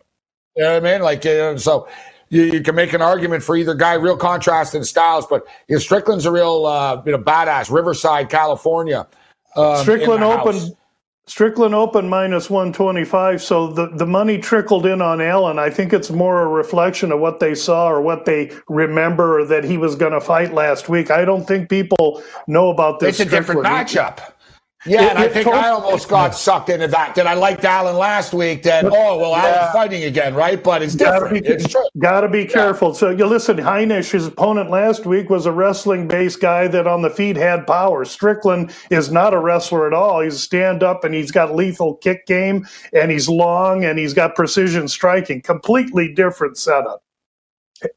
You 0.56 0.64
know 0.64 0.74
what 0.74 0.86
I 0.86 0.92
mean? 0.92 1.02
Like 1.02 1.26
uh, 1.26 1.58
so. 1.58 1.88
You, 2.32 2.44
you 2.44 2.60
can 2.62 2.76
make 2.76 2.92
an 2.92 3.02
argument 3.02 3.42
for 3.42 3.56
either 3.56 3.74
guy, 3.74 3.94
real 3.94 4.16
contrast 4.16 4.76
in 4.76 4.84
styles, 4.84 5.26
but 5.26 5.44
you 5.66 5.74
know, 5.74 5.80
Strickland's 5.80 6.26
a 6.26 6.30
real, 6.30 6.64
uh, 6.64 7.02
you 7.04 7.10
know, 7.10 7.18
badass. 7.18 7.72
Riverside, 7.72 8.28
California. 8.28 9.08
um, 9.56 9.78
Strickland 9.78 10.22
opened 10.22 10.76
Strickland 11.30 11.76
open 11.76 12.08
minus 12.08 12.50
125, 12.50 13.40
so 13.40 13.68
the, 13.68 13.86
the 13.94 14.04
money 14.04 14.36
trickled 14.36 14.84
in 14.84 15.00
on 15.00 15.20
Allen. 15.20 15.60
I 15.60 15.70
think 15.70 15.92
it's 15.92 16.10
more 16.10 16.42
a 16.42 16.48
reflection 16.48 17.12
of 17.12 17.20
what 17.20 17.38
they 17.38 17.54
saw 17.54 17.88
or 17.88 18.00
what 18.00 18.24
they 18.24 18.50
remember 18.68 19.38
or 19.38 19.44
that 19.44 19.62
he 19.62 19.76
was 19.76 19.94
going 19.94 20.10
to 20.10 20.20
fight 20.20 20.52
last 20.52 20.88
week. 20.88 21.12
I 21.12 21.24
don't 21.24 21.46
think 21.46 21.68
people 21.68 22.20
know 22.48 22.68
about 22.68 22.98
this. 22.98 23.20
It's 23.20 23.28
a 23.28 23.30
different 23.30 23.62
matchup. 23.62 24.32
Yeah, 24.86 25.02
It- 25.02 25.10
and 25.10 25.18
I 25.18 25.28
think 25.28 25.44
tot- 25.46 25.62
I 25.62 25.68
almost 25.68 26.08
got 26.08 26.34
sucked 26.34 26.70
into 26.70 26.88
that. 26.88 27.14
That 27.14 27.26
I 27.26 27.34
liked 27.34 27.64
Allen 27.66 27.96
last 27.96 28.32
week. 28.32 28.62
That 28.62 28.86
oh 28.86 29.18
well, 29.18 29.34
Allen's 29.36 29.72
fighting 29.72 30.04
again, 30.04 30.34
right? 30.34 30.62
But 30.62 30.82
it's 30.82 30.94
Gotta 30.94 31.26
different. 31.26 31.44
be, 31.44 31.50
It's 31.50 31.68
true. 31.68 31.82
Gotta 31.98 32.28
be 32.28 32.46
careful. 32.46 32.94
So 32.94 33.10
you 33.10 33.26
listen, 33.26 33.58
Heinisch, 33.58 34.10
his 34.12 34.26
opponent 34.26 34.70
last 34.70 35.04
week 35.04 35.28
was 35.28 35.44
a 35.44 35.52
wrestling 35.52 36.08
based 36.08 36.40
guy 36.40 36.66
that 36.68 36.86
on 36.86 37.02
the 37.02 37.10
feet 37.10 37.36
had 37.36 37.66
power. 37.66 38.04
Strickland 38.06 38.72
is 38.90 39.10
not 39.12 39.34
a 39.34 39.38
wrestler 39.38 39.86
at 39.86 39.92
all. 39.92 40.20
He's 40.22 40.40
stand 40.40 40.82
up 40.82 41.04
and 41.04 41.14
he's 41.14 41.30
got 41.30 41.54
lethal 41.54 41.96
kick 41.96 42.26
game 42.26 42.66
and 42.94 43.10
he's 43.10 43.28
long 43.28 43.84
and 43.84 43.98
he's 43.98 44.14
got 44.14 44.34
precision 44.34 44.88
striking. 44.88 45.42
Completely 45.42 46.12
different 46.14 46.56
setup. 46.56 47.02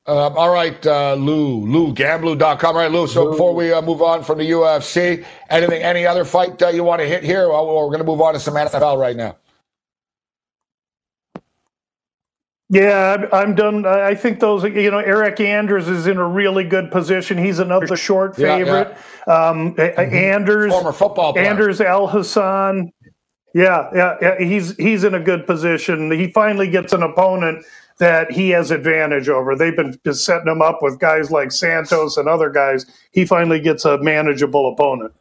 Um, 0.05 0.37
all 0.37 0.53
right, 0.53 0.85
uh, 0.85 1.13
Lou, 1.15 1.65
Lou, 1.65 1.93
gamblou.com. 1.93 2.75
All 2.75 2.81
right, 2.81 2.91
Lou. 2.91 3.05
So 3.07 3.31
before 3.31 3.53
we 3.53 3.73
uh, 3.73 3.81
move 3.81 4.01
on 4.01 4.23
from 4.23 4.37
the 4.37 4.49
UFC, 4.49 5.25
anything, 5.49 5.81
any 5.81 6.05
other 6.05 6.23
fight 6.23 6.61
uh, 6.61 6.69
you 6.69 6.83
want 6.83 7.01
to 7.01 7.07
hit 7.07 7.23
here? 7.23 7.45
Or 7.47 7.83
we're 7.83 7.89
going 7.89 7.99
to 7.99 8.05
move 8.05 8.21
on 8.21 8.33
to 8.33 8.39
some 8.39 8.53
NFL 8.53 8.97
right 8.97 9.15
now. 9.15 9.35
Yeah, 12.69 13.27
I'm- 13.31 13.55
done. 13.55 13.85
I 13.85 14.15
think 14.15 14.39
those, 14.39 14.63
you 14.63 14.89
know, 14.89 14.97
Eric 14.99 15.39
Anders 15.39 15.87
is 15.87 16.07
in 16.07 16.17
a 16.17 16.27
really 16.27 16.63
good 16.63 16.89
position. 16.91 17.37
He's 17.37 17.59
another 17.59 17.95
short 17.95 18.37
Yeah, 18.37 18.57
favorite. 18.57 18.97
Um, 19.27 19.75
A- 19.77 19.99
Anders, 19.99 20.71
Former 20.71 20.91
football 20.91 21.33
player. 21.33 21.45
Anders 21.45 21.79
Alhassan. 21.79 22.91
Yeah, 23.53 23.89
yeah, 23.93 24.15
yeah, 24.19 24.39
he's 24.39 24.75
he's 24.77 25.03
in 25.03 25.13
a 25.13 25.19
good 25.19 25.45
position. 25.45 26.09
He 26.09 26.31
finally 26.31 26.67
gets 26.67 26.91
an 26.93 27.03
opponent 27.03 27.63
that 27.99 28.31
he 28.31 28.49
has 28.49 28.71
advantage 28.71 29.29
over. 29.29 29.55
They've 29.55 29.75
been 29.75 29.97
just 30.05 30.25
setting 30.25 30.47
him 30.47 30.61
up 30.61 30.79
with 30.81 30.99
guys 30.99 31.31
like 31.31 31.51
Santos 31.51 32.17
and 32.17 32.27
other 32.27 32.49
guys. 32.49 32.85
He 33.11 33.25
finally 33.25 33.59
gets 33.59 33.85
a 33.85 33.97
manageable 33.99 34.71
opponent. 34.71 35.13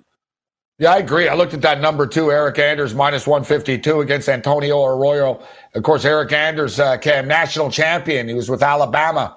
Yeah, 0.78 0.94
I 0.94 0.98
agree. 0.98 1.28
I 1.28 1.34
looked 1.34 1.54
at 1.54 1.60
that 1.62 1.80
number 1.80 2.06
too. 2.06 2.32
Eric 2.32 2.58
Anders 2.58 2.94
minus 2.94 3.26
152 3.26 4.00
against 4.00 4.28
Antonio 4.28 4.82
Arroyo. 4.84 5.40
Of 5.74 5.82
course, 5.84 6.04
Eric 6.04 6.32
Anders, 6.32 6.80
uh, 6.80 6.96
came 6.96 7.28
national 7.28 7.70
champion. 7.70 8.26
He 8.26 8.34
was 8.34 8.48
with 8.50 8.62
Alabama 8.62 9.36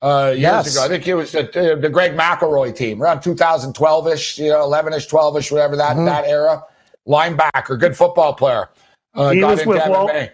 uh, 0.00 0.28
years 0.30 0.40
Yes. 0.40 0.74
ago. 0.74 0.84
I 0.84 0.88
think 0.88 1.04
he 1.04 1.14
was 1.14 1.30
the, 1.30 1.78
the 1.80 1.88
Greg 1.88 2.16
McElroy 2.16 2.74
team 2.74 3.00
around 3.02 3.20
2012 3.20 4.08
ish, 4.08 4.38
you 4.38 4.48
know, 4.48 4.62
11 4.62 4.94
ish, 4.94 5.06
12 5.06 5.36
ish, 5.36 5.52
whatever 5.52 5.76
that, 5.76 5.94
that 6.04 6.24
era. 6.24 6.62
Linebacker, 7.06 7.78
good 7.78 7.96
football 7.96 8.32
player. 8.34 8.70
Uh, 9.14 9.30
He 9.30 9.40
got 9.40 9.50
was 9.50 9.60
into 9.60 9.70
with 9.70 9.86
Walt- 9.88 10.10
MMA. 10.10 10.30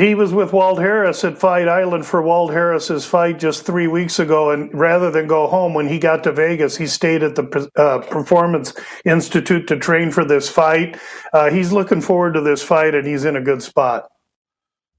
He 0.00 0.14
was 0.14 0.32
with 0.32 0.54
Walt 0.54 0.78
Harris 0.78 1.24
at 1.24 1.36
Fight 1.36 1.68
Island 1.68 2.06
for 2.06 2.22
Walt 2.22 2.52
Harris's 2.52 3.04
fight 3.04 3.38
just 3.38 3.66
three 3.66 3.86
weeks 3.86 4.18
ago, 4.18 4.50
and 4.50 4.72
rather 4.72 5.10
than 5.10 5.26
go 5.26 5.46
home 5.46 5.74
when 5.74 5.88
he 5.88 5.98
got 5.98 6.24
to 6.24 6.32
Vegas, 6.32 6.74
he 6.74 6.86
stayed 6.86 7.22
at 7.22 7.34
the 7.34 7.70
uh, 7.76 7.98
Performance 7.98 8.72
Institute 9.04 9.66
to 9.66 9.76
train 9.76 10.10
for 10.10 10.24
this 10.24 10.48
fight. 10.48 10.98
Uh, 11.34 11.50
he's 11.50 11.70
looking 11.70 12.00
forward 12.00 12.32
to 12.32 12.40
this 12.40 12.62
fight, 12.62 12.94
and 12.94 13.06
he's 13.06 13.26
in 13.26 13.36
a 13.36 13.42
good 13.42 13.62
spot. 13.62 14.08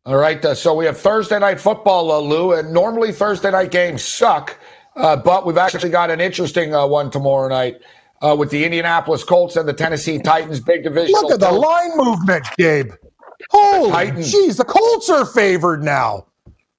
All 0.06 0.18
right. 0.18 0.44
Uh, 0.46 0.54
so 0.54 0.76
we 0.76 0.86
have 0.86 1.00
Thursday 1.00 1.40
night 1.40 1.60
football, 1.60 2.12
uh, 2.12 2.20
Lou, 2.20 2.54
and 2.54 2.72
normally 2.72 3.12
Thursday 3.12 3.50
night 3.50 3.72
games 3.72 4.04
suck, 4.04 4.60
uh, 4.96 5.16
but 5.16 5.48
we've 5.48 5.58
actually 5.58 5.90
got 5.90 6.12
an 6.12 6.22
interesting 6.22 6.76
uh, 6.76 6.86
one 6.86 7.10
tomorrow 7.10 7.50
night 7.50 7.78
uh, 8.22 8.36
with 8.38 8.52
the 8.52 8.64
Indianapolis 8.64 9.24
Colts 9.24 9.56
and 9.56 9.68
the 9.68 9.74
Tennessee 9.74 10.20
Titans. 10.20 10.60
Big 10.60 10.84
division. 10.84 11.14
Look 11.14 11.32
at 11.32 11.40
the 11.40 11.52
line 11.52 11.98
movement, 11.98 12.46
Gabe. 12.56 12.92
Holy 13.52 13.92
jeez, 14.22 14.58
the 14.58 14.64
Colts 14.64 15.10
are 15.10 15.26
favored 15.26 15.84
now. 15.84 16.28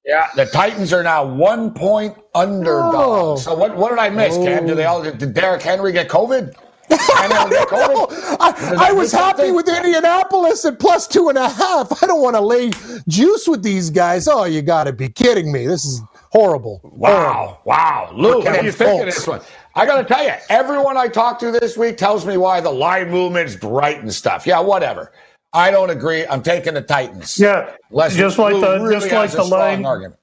Yeah, 0.05 0.27
the 0.35 0.45
Titans 0.47 0.91
are 0.91 1.03
now 1.03 1.23
one 1.23 1.71
point 1.73 2.17
underdog. 2.33 2.93
Oh. 2.95 3.35
So 3.37 3.55
what? 3.55 3.77
What 3.77 3.89
did 3.89 3.99
I 3.99 4.09
miss, 4.09 4.35
oh. 4.35 4.43
Cam? 4.43 4.65
Did 4.65 4.77
they 4.77 4.85
all? 4.85 5.05
Oh. 5.05 5.11
Did 5.11 5.33
Derrick 5.33 5.61
Henry 5.61 5.91
get 5.91 6.09
COVID? 6.09 6.55
I, 6.89 8.75
I 8.77 8.91
was 8.91 9.11
happy 9.11 9.37
something? 9.37 9.55
with 9.55 9.69
Indianapolis 9.69 10.65
at 10.65 10.79
plus 10.79 11.07
two 11.07 11.29
and 11.29 11.37
a 11.37 11.47
half. 11.47 12.03
I 12.03 12.07
don't 12.07 12.21
want 12.21 12.35
to 12.35 12.41
lay 12.41 12.71
juice 13.07 13.47
with 13.47 13.63
these 13.63 13.89
guys. 13.89 14.27
Oh, 14.27 14.43
you 14.43 14.61
got 14.61 14.83
to 14.85 14.93
be 14.93 15.09
kidding 15.09 15.51
me. 15.51 15.65
This 15.65 15.85
is 15.85 16.01
horrible. 16.31 16.81
Wow. 16.83 17.23
Horrible. 17.33 17.61
Wow. 17.65 18.11
Lou, 18.13 18.39
what 18.43 18.59
do 18.59 18.65
you 18.65 18.71
think 18.71 18.99
of 18.99 19.05
this 19.05 19.25
one? 19.25 19.41
I 19.75 19.85
got 19.85 20.01
to 20.01 20.03
tell 20.03 20.23
you, 20.23 20.33
everyone 20.49 20.97
I 20.97 21.07
talk 21.07 21.39
to 21.39 21.51
this 21.51 21.77
week 21.77 21.97
tells 21.97 22.25
me 22.25 22.37
why 22.37 22.59
the 22.59 22.71
line 22.71 23.09
movement's 23.09 23.55
bright 23.55 23.99
and 24.01 24.13
stuff. 24.13 24.45
Yeah, 24.45 24.59
whatever. 24.59 25.13
I 25.53 25.71
don't 25.71 25.89
agree. 25.89 26.25
I'm 26.25 26.41
taking 26.41 26.73
the 26.73 26.81
Titans. 26.81 27.39
Yeah, 27.39 27.75
just 28.09 28.37
like 28.39 28.59
the 28.59 28.79
really 28.81 28.93
just 28.93 29.11
like 29.11 29.31
the 29.31 29.43
line. 29.43 29.85
Argument 29.85 30.19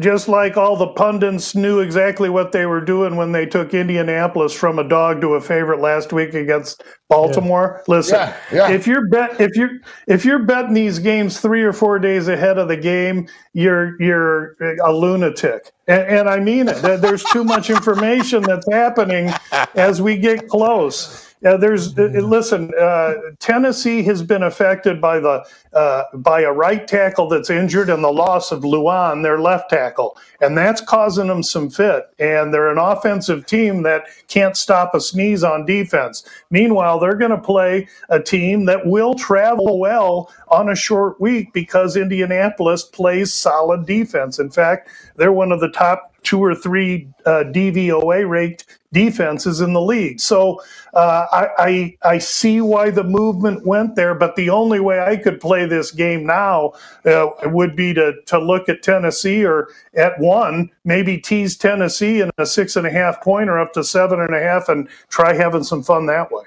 just 0.00 0.28
like 0.28 0.56
all 0.56 0.76
the 0.76 0.88
pundits 0.88 1.54
knew 1.54 1.80
exactly 1.80 2.28
what 2.28 2.52
they 2.52 2.66
were 2.66 2.80
doing 2.80 3.16
when 3.16 3.32
they 3.32 3.46
took 3.46 3.74
Indianapolis 3.74 4.52
from 4.52 4.78
a 4.78 4.88
dog 4.88 5.20
to 5.20 5.34
a 5.34 5.40
favorite 5.40 5.80
last 5.80 6.12
week 6.12 6.34
against 6.34 6.82
Baltimore. 7.08 7.76
Yeah. 7.78 7.94
Listen, 7.94 8.14
yeah, 8.14 8.36
yeah. 8.52 8.70
if 8.70 8.86
you're 8.86 9.08
bet 9.08 9.40
if 9.40 9.56
you're 9.56 9.78
if 10.06 10.24
you're 10.24 10.40
betting 10.40 10.74
these 10.74 10.98
games 10.98 11.40
three 11.40 11.62
or 11.62 11.72
four 11.72 11.98
days 11.98 12.28
ahead 12.28 12.58
of 12.58 12.68
the 12.68 12.76
game, 12.76 13.28
you're 13.52 14.00
you're 14.00 14.56
a 14.84 14.92
lunatic, 14.92 15.72
and, 15.86 16.02
and 16.02 16.28
I 16.28 16.40
mean 16.40 16.68
it. 16.68 16.80
There's 16.82 17.24
too 17.24 17.44
much 17.44 17.70
information 17.70 18.42
that's 18.42 18.66
happening 18.70 19.32
as 19.74 20.02
we 20.02 20.16
get 20.16 20.48
close. 20.48 21.27
Uh, 21.44 21.56
there's 21.56 21.96
uh, 21.98 22.02
listen. 22.22 22.72
Uh, 22.80 23.14
Tennessee 23.38 24.02
has 24.02 24.22
been 24.22 24.42
affected 24.42 25.00
by 25.00 25.20
the 25.20 25.44
uh, 25.72 26.04
by 26.14 26.40
a 26.42 26.52
right 26.52 26.86
tackle 26.86 27.28
that's 27.28 27.50
injured 27.50 27.90
and 27.90 28.02
the 28.02 28.12
loss 28.12 28.50
of 28.50 28.62
Lewan, 28.62 29.22
their 29.22 29.40
left 29.40 29.70
tackle, 29.70 30.18
and 30.40 30.58
that's 30.58 30.80
causing 30.80 31.28
them 31.28 31.42
some 31.44 31.70
fit. 31.70 32.06
And 32.18 32.52
they're 32.52 32.70
an 32.70 32.78
offensive 32.78 33.46
team 33.46 33.84
that 33.84 34.04
can't 34.26 34.56
stop 34.56 34.94
a 34.94 35.00
sneeze 35.00 35.44
on 35.44 35.64
defense. 35.64 36.24
Meanwhile, 36.50 36.98
they're 36.98 37.16
going 37.16 37.30
to 37.30 37.38
play 37.40 37.88
a 38.08 38.20
team 38.20 38.64
that 38.66 38.86
will 38.86 39.14
travel 39.14 39.78
well 39.78 40.32
on 40.48 40.68
a 40.68 40.74
short 40.76 41.20
week 41.20 41.52
because 41.52 41.96
Indianapolis 41.96 42.82
plays 42.84 43.32
solid 43.32 43.86
defense. 43.86 44.40
In 44.40 44.50
fact, 44.50 44.90
they're 45.16 45.32
one 45.32 45.52
of 45.52 45.60
the 45.60 45.70
top 45.70 46.07
two 46.22 46.40
or 46.42 46.54
three 46.54 47.08
uh, 47.26 47.44
DVOA 47.46 48.28
ranked 48.28 48.78
defenses 48.92 49.60
in 49.60 49.72
the 49.72 49.80
league. 49.80 50.20
So 50.20 50.60
uh, 50.94 51.26
I, 51.30 51.48
I, 51.58 51.96
I 52.14 52.18
see 52.18 52.60
why 52.60 52.90
the 52.90 53.04
movement 53.04 53.66
went 53.66 53.96
there, 53.96 54.14
but 54.14 54.34
the 54.36 54.50
only 54.50 54.80
way 54.80 55.00
I 55.00 55.16
could 55.16 55.40
play 55.40 55.66
this 55.66 55.90
game 55.90 56.26
now 56.26 56.72
uh, 57.04 57.28
would 57.44 57.76
be 57.76 57.94
to 57.94 58.14
to 58.26 58.38
look 58.38 58.68
at 58.68 58.82
Tennessee 58.82 59.44
or 59.44 59.68
at 59.94 60.18
one, 60.18 60.70
maybe 60.84 61.18
tease 61.18 61.56
Tennessee 61.56 62.20
in 62.20 62.30
a 62.38 62.46
six 62.46 62.76
and 62.76 62.86
a 62.86 62.90
half 62.90 63.22
pointer 63.22 63.58
up 63.58 63.72
to 63.74 63.84
seven 63.84 64.20
and 64.20 64.34
a 64.34 64.40
half, 64.40 64.68
and 64.68 64.88
try 65.08 65.34
having 65.34 65.64
some 65.64 65.82
fun 65.82 66.06
that 66.06 66.32
way. 66.32 66.44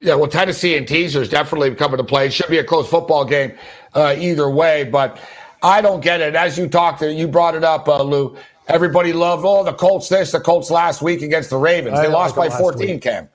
Yeah, 0.00 0.16
well, 0.16 0.28
Tennessee 0.28 0.76
and 0.76 0.86
teasers 0.86 1.30
definitely 1.30 1.74
coming 1.74 1.96
to 1.96 2.04
play. 2.04 2.26
It 2.26 2.32
should 2.32 2.50
be 2.50 2.58
a 2.58 2.64
close 2.64 2.86
football 2.88 3.24
game 3.24 3.56
uh, 3.94 4.14
either 4.18 4.50
way, 4.50 4.84
but 4.84 5.18
I 5.64 5.80
don't 5.80 6.00
get 6.00 6.20
it. 6.20 6.36
As 6.36 6.58
you 6.58 6.68
talked, 6.68 7.00
you 7.00 7.26
brought 7.26 7.54
it 7.54 7.64
up, 7.64 7.88
uh, 7.88 8.02
Lou. 8.02 8.36
Everybody 8.68 9.12
loved, 9.12 9.44
oh, 9.46 9.64
the 9.64 9.72
Colts 9.72 10.08
this, 10.08 10.32
the 10.32 10.40
Colts 10.40 10.70
last 10.70 11.02
week 11.02 11.22
against 11.22 11.50
the 11.50 11.56
Ravens. 11.56 11.98
They 12.00 12.08
lost 12.08 12.36
by 12.36 12.50
14, 12.50 12.86
week. 12.86 13.02
Cam. 13.02 13.28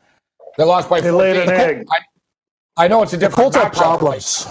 They 0.57 0.63
lost 0.63 0.89
by 0.89 1.01
they 1.01 1.09
14. 1.09 1.35
Laid 1.35 1.47
an 1.47 1.53
egg. 1.53 1.87
I, 1.91 2.85
I 2.85 2.87
know 2.87 3.01
it's 3.01 3.13
a 3.13 3.17
different 3.17 3.53
the 3.53 3.59
Colts 3.59 3.77
problems. 3.77 4.47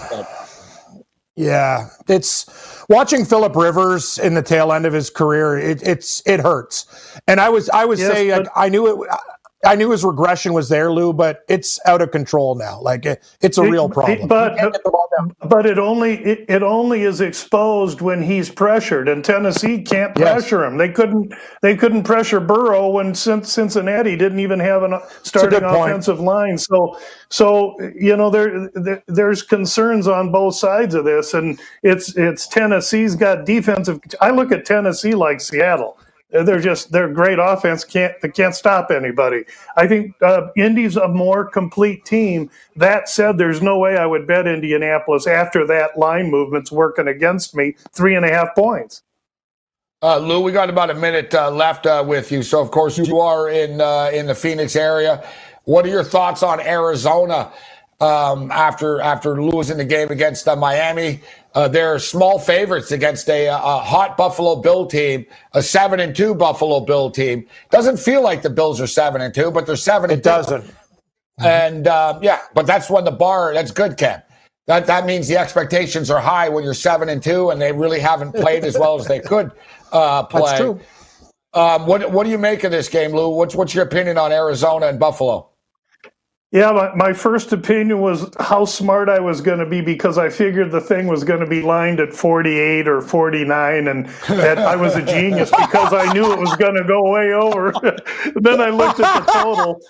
Yeah, 1.35 1.87
it's 2.09 2.85
watching 2.89 3.23
Philip 3.23 3.55
Rivers 3.55 4.19
in 4.19 4.33
the 4.33 4.41
tail 4.41 4.73
end 4.73 4.85
of 4.85 4.91
his 4.91 5.09
career. 5.09 5.57
It, 5.57 5.81
it's 5.87 6.21
it 6.25 6.41
hurts, 6.41 7.17
and 7.27 7.39
I 7.39 7.47
was 7.47 7.69
I 7.69 7.85
was 7.85 8.01
yes, 8.01 8.11
saying 8.11 8.31
like, 8.31 8.47
I 8.57 8.67
knew 8.67 8.87
it. 8.87 9.09
I 9.09 9.17
knew 9.75 9.91
his 9.91 10.05
regression 10.05 10.53
was 10.53 10.69
there, 10.69 10.91
Lou, 10.91 11.11
but 11.11 11.43
it's 11.49 11.79
out 11.85 12.01
of 12.01 12.11
control 12.11 12.55
now. 12.55 12.79
Like 12.81 13.05
it, 13.05 13.23
it's 13.41 13.57
a 13.57 13.63
real 13.63 13.89
problem. 13.89 14.27
But 14.27 14.57
but 15.43 15.65
it 15.65 15.77
only 15.77 16.23
it, 16.23 16.45
it, 16.47 16.63
only 16.63 17.03
is 17.03 17.19
exposed 17.19 17.99
when 17.99 18.23
he's 18.23 18.49
pressured, 18.49 19.09
and 19.09 19.23
Tennessee 19.23 19.81
can't 19.81 20.15
pressure 20.15 20.61
yes. 20.61 20.71
him. 20.71 20.77
They 20.77 20.89
couldn't 20.89 21.33
they 21.61 21.75
couldn't 21.75 22.03
pressure 22.03 22.39
Burrow 22.39 22.89
when 22.89 23.13
Cincinnati 23.13 24.15
didn't 24.15 24.39
even 24.39 24.59
have 24.59 24.83
a 24.83 25.01
starting 25.23 25.63
offensive 25.63 26.21
line. 26.21 26.57
So 26.57 26.97
so 27.29 27.75
you 27.95 28.15
know 28.15 28.29
there, 28.29 28.69
there 28.75 29.03
there's 29.07 29.41
concerns 29.41 30.07
on 30.07 30.31
both 30.31 30.55
sides 30.55 30.95
of 30.95 31.03
this, 31.03 31.33
and 31.33 31.59
it's 31.83 32.15
it's 32.15 32.47
Tennessee's 32.47 33.15
got 33.15 33.45
defensive. 33.45 33.99
I 34.21 34.29
look 34.29 34.53
at 34.53 34.63
Tennessee 34.63 35.15
like 35.15 35.41
Seattle 35.41 35.97
they're 36.31 36.61
just 36.61 36.91
they're 36.91 37.09
great 37.11 37.39
offense. 37.39 37.83
Can't 37.83 38.13
they 38.21 38.29
can't 38.29 38.55
stop 38.55 38.91
anybody. 38.91 39.45
I 39.77 39.87
think 39.87 40.15
uh, 40.21 40.47
Indy's 40.57 40.97
a 40.97 41.07
more 41.07 41.45
complete 41.45 42.05
team. 42.05 42.51
That 42.75 43.09
said, 43.09 43.37
there's 43.37 43.61
no 43.61 43.79
way 43.79 43.97
I 43.97 44.05
would 44.05 44.27
bet 44.27 44.47
Indianapolis 44.47 45.27
after 45.27 45.65
that 45.67 45.97
line 45.97 46.31
movement's 46.31 46.71
working 46.71 47.07
against 47.07 47.55
me. 47.55 47.75
Three 47.93 48.15
and 48.15 48.25
a 48.25 48.29
half 48.29 48.55
points. 48.55 49.03
Uh, 50.01 50.17
Lou, 50.17 50.41
we 50.41 50.53
got 50.53 50.69
about 50.69 50.89
a 50.89 50.93
minute 50.95 51.33
uh, 51.35 51.51
left 51.51 51.85
uh, 51.85 52.03
with 52.07 52.31
you. 52.31 52.41
So, 52.41 52.61
of 52.61 52.71
course, 52.71 52.97
you 52.97 53.19
are 53.19 53.49
in 53.49 53.81
uh, 53.81 54.11
in 54.13 54.27
the 54.27 54.35
Phoenix 54.35 54.75
area. 54.77 55.27
What 55.65 55.85
are 55.85 55.89
your 55.89 56.05
thoughts 56.05 56.41
on 56.41 56.61
Arizona 56.61 57.51
um, 57.99 58.49
after 58.51 59.01
after 59.01 59.43
losing 59.43 59.77
the 59.77 59.85
game 59.85 60.09
against 60.09 60.47
uh, 60.47 60.55
Miami? 60.55 61.21
Uh, 61.55 61.67
they're 61.67 61.97
small 61.97 62.37
favorites 62.37 62.91
against 62.91 63.27
a, 63.27 63.47
a, 63.47 63.57
hot 63.57 64.15
Buffalo 64.15 64.55
Bill 64.55 64.85
team, 64.85 65.25
a 65.53 65.63
seven 65.63 65.99
and 65.99 66.15
two 66.15 66.35
Buffalo 66.35 66.79
Bill 66.79 67.09
team. 67.09 67.47
Doesn't 67.71 67.97
feel 67.97 68.21
like 68.21 68.43
the 68.43 68.51
Bills 68.51 68.79
are 68.79 68.87
seven 68.87 69.21
and 69.21 69.33
two, 69.33 69.49
but 69.49 69.65
they're 69.65 69.75
seven. 69.75 70.11
It 70.11 70.21
doesn't. 70.21 70.63
And 71.39 71.87
uh, 71.87 72.19
yeah, 72.21 72.41
but 72.53 72.67
that's 72.67 72.89
when 72.89 73.03
the 73.05 73.11
bar. 73.11 73.53
That's 73.53 73.71
good, 73.71 73.97
Ken. 73.97 74.21
That 74.67 74.85
that 74.85 75.05
means 75.05 75.27
the 75.27 75.37
expectations 75.37 76.11
are 76.11 76.21
high 76.21 76.49
when 76.49 76.63
you're 76.63 76.73
seven 76.75 77.09
and 77.09 77.23
two, 77.23 77.49
and 77.49 77.59
they 77.59 77.71
really 77.71 77.99
haven't 77.99 78.33
played 78.33 78.63
as 78.63 78.77
well 78.77 78.99
as 78.99 79.07
they 79.07 79.19
could 79.19 79.51
uh, 79.91 80.23
play. 80.25 80.41
That's 80.41 80.59
true. 80.59 80.79
Um, 81.53 81.87
what 81.87 82.11
what 82.11 82.25
do 82.25 82.29
you 82.29 82.37
make 82.37 82.63
of 82.63 82.71
this 82.71 82.87
game, 82.87 83.11
Lou? 83.11 83.29
What's 83.29 83.55
what's 83.55 83.73
your 83.73 83.85
opinion 83.85 84.19
on 84.19 84.31
Arizona 84.31 84.85
and 84.87 84.99
Buffalo? 84.99 85.48
Yeah, 86.51 86.71
my, 86.71 86.95
my 86.95 87.13
first 87.13 87.53
opinion 87.53 87.99
was 87.99 88.27
how 88.39 88.65
smart 88.65 89.07
I 89.07 89.19
was 89.19 89.39
going 89.39 89.59
to 89.59 89.67
be 89.67 89.81
because 89.81 90.17
I 90.17 90.29
figured 90.29 90.71
the 90.71 90.81
thing 90.81 91.05
was 91.05 91.23
going 91.23 91.41
to 91.41 91.45
be 91.45 91.61
lined 91.61 91.99
at 91.99 92.11
48 92.11 92.87
or 92.87 93.01
49, 93.01 93.87
and 93.87 94.07
that 94.27 94.57
I 94.57 94.75
was 94.75 94.95
a 94.95 95.03
genius 95.03 95.51
because 95.51 95.93
I 95.93 96.11
knew 96.11 96.33
it 96.33 96.39
was 96.39 96.55
going 96.55 96.73
to 96.73 96.83
go 96.83 97.11
way 97.11 97.33
over. 97.33 97.71
then 98.35 98.61
I 98.61 98.69
looked 98.69 98.99
at 98.99 99.25
the 99.25 99.31
total. 99.31 99.79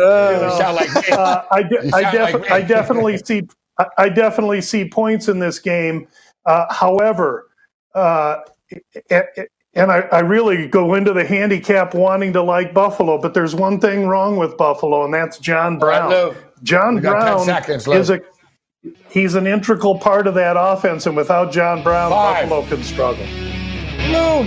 Uh, 0.00 0.72
like 0.74 1.12
uh, 1.12 1.44
I, 1.50 1.62
de- 1.62 1.90
I, 1.94 2.10
def- 2.10 2.32
like 2.32 2.50
I, 2.50 2.62
definitely 2.62 3.18
see 3.18 3.42
I 3.98 4.08
definitely 4.08 4.62
see 4.62 4.88
points 4.88 5.28
in 5.28 5.38
this 5.38 5.58
game. 5.58 6.08
Uh, 6.46 6.72
however, 6.72 7.50
uh, 7.94 8.38
and 9.74 9.90
I, 9.90 10.00
I, 10.12 10.20
really 10.20 10.68
go 10.68 10.94
into 10.94 11.12
the 11.12 11.24
handicap 11.24 11.94
wanting 11.94 12.32
to 12.34 12.42
like 12.42 12.74
Buffalo, 12.74 13.18
but 13.18 13.32
there's 13.32 13.54
one 13.54 13.80
thing 13.80 14.06
wrong 14.06 14.36
with 14.36 14.56
Buffalo, 14.56 15.04
and 15.04 15.14
that's 15.14 15.38
John 15.38 15.78
Brown. 15.78 16.10
Right, 16.10 16.36
John 16.62 17.00
Brown 17.00 17.48
is 17.68 18.10
a 18.10 18.20
he's 19.10 19.34
an 19.34 19.46
integral 19.46 19.98
part 19.98 20.26
of 20.26 20.34
that 20.34 20.56
offense, 20.58 21.06
and 21.06 21.16
without 21.16 21.52
John 21.52 21.82
Brown, 21.82 22.10
Five. 22.10 22.48
Buffalo 22.48 22.76
can 22.76 22.84
struggle. 22.84 23.26
Lou, 24.08 24.46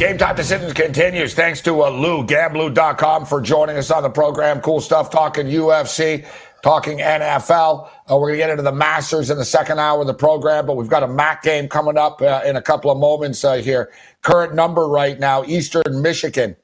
Game 0.00 0.16
time 0.16 0.34
decisions 0.34 0.72
continues. 0.72 1.34
Thanks 1.34 1.60
to 1.60 1.82
uh, 1.82 1.90
Lou, 1.90 2.24
gamblou.com, 2.24 3.26
for 3.26 3.38
joining 3.38 3.76
us 3.76 3.90
on 3.90 4.02
the 4.02 4.08
program. 4.08 4.62
Cool 4.62 4.80
stuff 4.80 5.10
talking 5.10 5.44
UFC, 5.44 6.26
talking 6.62 7.00
NFL. 7.00 7.90
Uh, 8.10 8.16
we're 8.16 8.28
going 8.28 8.32
to 8.32 8.38
get 8.38 8.48
into 8.48 8.62
the 8.62 8.72
Masters 8.72 9.28
in 9.28 9.36
the 9.36 9.44
second 9.44 9.78
hour 9.78 10.00
of 10.00 10.06
the 10.06 10.14
program, 10.14 10.64
but 10.64 10.78
we've 10.78 10.88
got 10.88 11.02
a 11.02 11.06
MAC 11.06 11.42
game 11.42 11.68
coming 11.68 11.98
up 11.98 12.22
uh, 12.22 12.40
in 12.46 12.56
a 12.56 12.62
couple 12.62 12.90
of 12.90 12.96
moments 12.96 13.44
uh, 13.44 13.56
here. 13.56 13.92
Current 14.22 14.54
number 14.54 14.88
right 14.88 15.20
now 15.20 15.44
Eastern 15.44 16.00
Michigan 16.00 16.56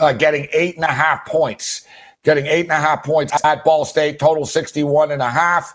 uh, 0.00 0.14
getting 0.14 0.48
eight 0.54 0.76
and 0.76 0.84
a 0.84 0.86
half 0.86 1.26
points. 1.26 1.86
Getting 2.24 2.46
eight 2.46 2.62
and 2.62 2.72
a 2.72 2.76
half 2.76 3.04
points 3.04 3.44
at 3.44 3.62
Ball 3.62 3.84
State, 3.84 4.18
total 4.18 4.46
61 4.46 5.10
and 5.10 5.20
a 5.20 5.28
half. 5.28 5.74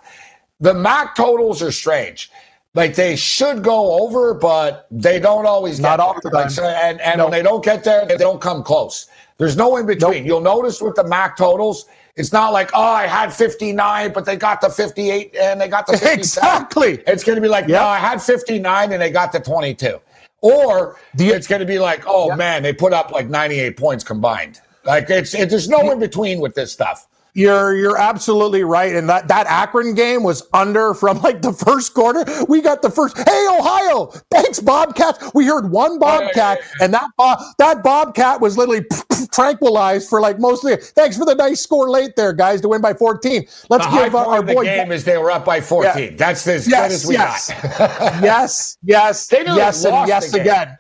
The 0.60 0.74
MAC 0.74 1.16
totals 1.16 1.62
are 1.62 1.72
strange 1.72 2.32
like 2.76 2.96
they 2.96 3.16
should 3.16 3.64
go 3.64 4.00
over, 4.02 4.34
but 4.34 4.88
they 4.90 5.20
don't 5.20 5.46
always 5.46 5.80
Not 5.80 5.98
get 5.98 6.00
all 6.00 6.14
there. 6.14 6.22
the 6.24 6.30
time. 6.32 6.42
Like, 6.44 6.50
so- 6.52 6.64
and 6.66 7.00
and 7.02 7.18
No. 7.20 7.26
when 7.26 7.32
they 7.32 7.44
don't 7.44 7.64
get 7.64 7.84
there, 7.84 8.06
they 8.06 8.18
don't 8.18 8.42
come 8.42 8.64
close. 8.64 9.08
There's 9.38 9.56
no 9.58 9.78
in 9.78 9.86
between. 9.86 10.26
You'll 10.26 10.42
notice 10.42 10.82
with 10.82 10.96
the 10.96 11.04
MAC 11.04 11.38
totals, 11.38 11.86
it's 12.16 12.32
not 12.32 12.54
like, 12.54 12.70
oh, 12.74 12.82
I 12.82 13.08
had 13.08 13.34
59, 13.34 14.12
but 14.14 14.26
they 14.26 14.36
got 14.36 14.62
the 14.62 14.70
58 14.70 15.36
and 15.36 15.60
they 15.60 15.68
got 15.68 15.86
the 15.88 15.94
57. 15.98 16.20
Exactly. 16.20 17.04
It's 17.08 17.24
going 17.24 17.36
to 17.36 17.42
be 17.42 17.48
like, 17.48 17.68
Yep. 17.68 17.82
no, 17.82 17.86
I 17.88 17.98
had 17.98 18.22
59 18.22 18.92
and 18.92 19.02
they 19.02 19.10
got 19.10 19.32
the 19.32 19.40
22. 19.40 20.00
Or 20.42 20.98
The- 21.16 21.30
it's 21.30 21.48
going 21.48 21.62
to 21.62 21.66
be 21.66 21.80
like, 21.80 22.04
oh 22.08 22.28
Yep. 22.30 22.38
man, 22.38 22.64
they 22.64 22.74
put 22.74 22.94
up 22.94 23.12
like 23.12 23.28
98 23.30 23.78
points 23.78 24.04
combined. 24.04 24.62
Like 24.86 25.10
it's 25.10 25.34
it, 25.34 25.50
there's 25.50 25.70
no 25.70 25.92
in 25.92 26.00
between 26.00 26.40
with 26.42 26.54
this 26.56 26.72
stuff. 26.72 27.08
You're 27.36 27.76
you're 27.76 27.98
absolutely 27.98 28.64
right, 28.64 28.96
and 28.96 29.10
that 29.10 29.28
that 29.28 29.48
Akron 29.48 29.96
game 29.96 30.22
was 30.22 30.48
under 30.54 30.94
from 30.94 31.20
like 31.22 31.42
the 31.42 31.52
first 31.52 31.96
quarter. 31.96 32.24
We 32.48 32.62
got 32.62 32.84
the 32.84 32.92
first. 32.92 33.18
Hey 33.18 33.48
Ohio, 33.50 34.08
thanks 34.30 34.60
Bobcat. 34.60 35.32
We 35.34 35.46
heard 35.48 35.72
one 35.72 35.98
Bobcat, 35.98 36.60
and 36.80 36.94
that 36.94 37.10
Bob, 37.18 37.40
that 37.58 37.84
Bobcat 37.84 38.40
was 38.40 38.56
literally 38.56 38.86
tranquilized 39.32 40.10
for 40.10 40.22
like 40.22 40.38
most 40.40 40.64
of 40.64 40.70
the. 40.72 40.78
Thanks 40.78 41.18
for 41.18 41.26
the 41.26 41.34
nice 41.34 41.60
score 41.60 41.90
late 41.90 42.16
there, 42.16 42.34
guys, 42.34 42.62
to 42.62 42.70
win 42.70 42.82
by 42.82 42.94
14. 42.94 43.48
Let's 43.70 43.86
The 43.88 43.92
give 43.92 44.14
uh, 44.14 44.20
our 44.28 44.44
the 44.44 44.54
boy. 44.54 44.64
game 44.66 44.92
is 44.92 45.04
they 45.04 45.18
were 45.18 45.32
up 45.32 45.44
by 45.44 45.60
14. 45.60 46.16
That's 46.16 46.46
as 46.48 46.68
good 46.68 46.76
as 46.92 47.06
we 47.08 47.16
yes, 47.16 47.50
got. 47.50 48.24
yes, 48.24 48.78
yes, 48.84 49.28
They 49.34 49.44
yes, 49.44 49.84
and 49.86 50.08
yes 50.08 50.32
the 50.32 50.42
again. 50.42 50.78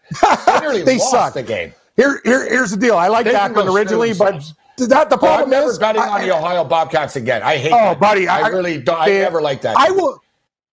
They 0.72 0.82
they 0.84 0.97
lost 0.97 1.10
suck. 1.12 1.34
the 1.34 1.43
game. 1.43 1.74
Here, 1.95 2.22
here, 2.24 2.47
here's 2.49 2.72
the 2.72 2.78
deal. 2.78 2.97
I 2.97 3.08
like 3.08 3.26
Akron 3.28 3.68
originally, 3.68 4.14
but 4.14 4.32
themselves. 4.34 4.54
That 4.78 5.10
the 5.10 5.18
Oh, 5.22 5.28
I'm 5.28 5.50
never 5.50 5.70
is 5.70 5.78
betting 5.80 6.02
I- 6.02 6.08
on 6.08 6.22
the 6.22 6.36
Ohio 6.36 6.64
Bobcats 6.64 7.16
again. 7.16 7.44
I 7.44 7.58
hate 7.58 7.72
Oh, 7.74 7.78
that. 7.90 8.00
buddy, 8.00 8.28
I, 8.28 8.42
I- 8.42 8.48
really 8.50 8.82
don't. 8.82 9.00
I 9.00 9.08
never 9.08 9.42
like 9.42 9.62
that. 9.62 9.76
I 9.78 9.92
will. 9.92 10.23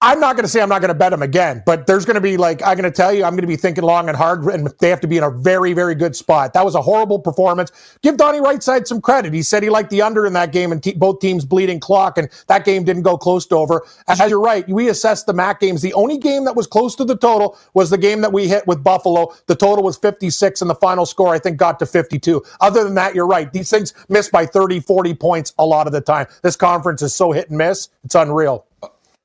I'm 0.02 0.18
not 0.18 0.34
going 0.34 0.44
to 0.44 0.48
say 0.48 0.62
I'm 0.62 0.70
not 0.70 0.80
going 0.80 0.88
to 0.88 0.94
bet 0.94 1.10
them 1.10 1.20
again, 1.20 1.62
but 1.66 1.86
there's 1.86 2.06
going 2.06 2.14
to 2.14 2.22
be 2.22 2.38
like 2.38 2.62
I'm 2.62 2.74
going 2.78 2.90
to 2.90 2.90
tell 2.90 3.12
you 3.12 3.22
I'm 3.22 3.32
going 3.32 3.42
to 3.42 3.46
be 3.46 3.56
thinking 3.56 3.84
long 3.84 4.08
and 4.08 4.16
hard, 4.16 4.42
and 4.44 4.66
they 4.78 4.88
have 4.88 5.00
to 5.02 5.06
be 5.06 5.18
in 5.18 5.22
a 5.22 5.30
very, 5.30 5.74
very 5.74 5.94
good 5.94 6.16
spot. 6.16 6.54
That 6.54 6.64
was 6.64 6.74
a 6.74 6.80
horrible 6.80 7.18
performance. 7.18 7.70
Give 8.00 8.16
Donnie 8.16 8.40
Rightside 8.40 8.86
some 8.86 9.02
credit. 9.02 9.34
He 9.34 9.42
said 9.42 9.62
he 9.62 9.68
liked 9.68 9.90
the 9.90 10.00
under 10.00 10.24
in 10.24 10.32
that 10.32 10.52
game, 10.52 10.72
and 10.72 10.82
both 10.96 11.20
teams 11.20 11.44
bleeding 11.44 11.80
clock, 11.80 12.16
and 12.16 12.30
that 12.46 12.64
game 12.64 12.82
didn't 12.82 13.02
go 13.02 13.18
close 13.18 13.44
to 13.48 13.56
over. 13.56 13.84
As 14.08 14.18
you're 14.30 14.40
right, 14.40 14.66
we 14.70 14.88
assessed 14.88 15.26
the 15.26 15.34
MAC 15.34 15.60
games. 15.60 15.82
The 15.82 15.92
only 15.92 16.16
game 16.16 16.46
that 16.46 16.56
was 16.56 16.66
close 16.66 16.96
to 16.96 17.04
the 17.04 17.16
total 17.16 17.58
was 17.74 17.90
the 17.90 17.98
game 17.98 18.22
that 18.22 18.32
we 18.32 18.48
hit 18.48 18.66
with 18.66 18.82
Buffalo. 18.82 19.34
The 19.48 19.54
total 19.54 19.84
was 19.84 19.98
56, 19.98 20.62
and 20.62 20.70
the 20.70 20.76
final 20.76 21.04
score 21.04 21.34
I 21.34 21.38
think 21.38 21.58
got 21.58 21.78
to 21.78 21.84
52. 21.84 22.42
Other 22.62 22.84
than 22.84 22.94
that, 22.94 23.14
you're 23.14 23.26
right. 23.26 23.52
These 23.52 23.68
things 23.68 23.92
miss 24.08 24.30
by 24.30 24.46
30, 24.46 24.80
40 24.80 25.12
points 25.12 25.52
a 25.58 25.66
lot 25.66 25.86
of 25.86 25.92
the 25.92 26.00
time. 26.00 26.26
This 26.40 26.56
conference 26.56 27.02
is 27.02 27.14
so 27.14 27.32
hit 27.32 27.50
and 27.50 27.58
miss. 27.58 27.90
It's 28.02 28.14
unreal. 28.14 28.64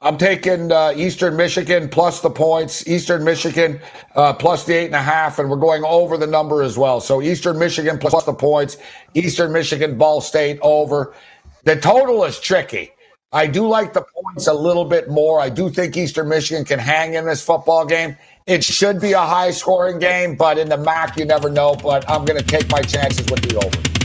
I'm 0.05 0.19
taking 0.19 0.71
uh, 0.71 0.93
Eastern 0.95 1.35
Michigan 1.35 1.89
plus 1.89 2.21
the 2.21 2.29
points. 2.29 2.87
Eastern 2.87 3.23
Michigan 3.23 3.81
uh, 4.15 4.33
plus 4.33 4.63
the 4.63 4.73
eight 4.75 4.85
and 4.85 4.93
a 4.93 5.01
half, 5.01 5.39
and 5.39 5.49
we're 5.49 5.57
going 5.57 5.83
over 5.83 6.15
the 6.15 6.27
number 6.27 6.61
as 6.61 6.77
well. 6.77 7.01
So 7.01 7.23
Eastern 7.23 7.57
Michigan 7.57 7.97
plus 7.97 8.23
the 8.23 8.33
points. 8.33 8.77
Eastern 9.15 9.51
Michigan 9.51 9.97
Ball 9.97 10.21
State 10.21 10.59
over. 10.61 11.15
The 11.63 11.75
total 11.77 12.23
is 12.23 12.39
tricky. 12.39 12.91
I 13.33 13.47
do 13.47 13.67
like 13.67 13.93
the 13.93 14.03
points 14.03 14.45
a 14.45 14.53
little 14.53 14.85
bit 14.85 15.09
more. 15.09 15.39
I 15.41 15.49
do 15.49 15.71
think 15.71 15.97
Eastern 15.97 16.29
Michigan 16.29 16.65
can 16.65 16.77
hang 16.77 17.15
in 17.15 17.25
this 17.25 17.43
football 17.43 17.83
game. 17.83 18.15
It 18.45 18.63
should 18.63 19.01
be 19.01 19.13
a 19.13 19.21
high 19.21 19.49
scoring 19.49 19.97
game, 19.97 20.35
but 20.35 20.59
in 20.59 20.69
the 20.69 20.77
MAC, 20.77 21.17
you 21.17 21.25
never 21.25 21.49
know. 21.49 21.75
But 21.81 22.07
I'm 22.07 22.25
going 22.25 22.39
to 22.39 22.45
take 22.45 22.69
my 22.69 22.83
chances 22.83 23.25
with 23.31 23.41
the 23.41 23.55
over. 23.57 24.04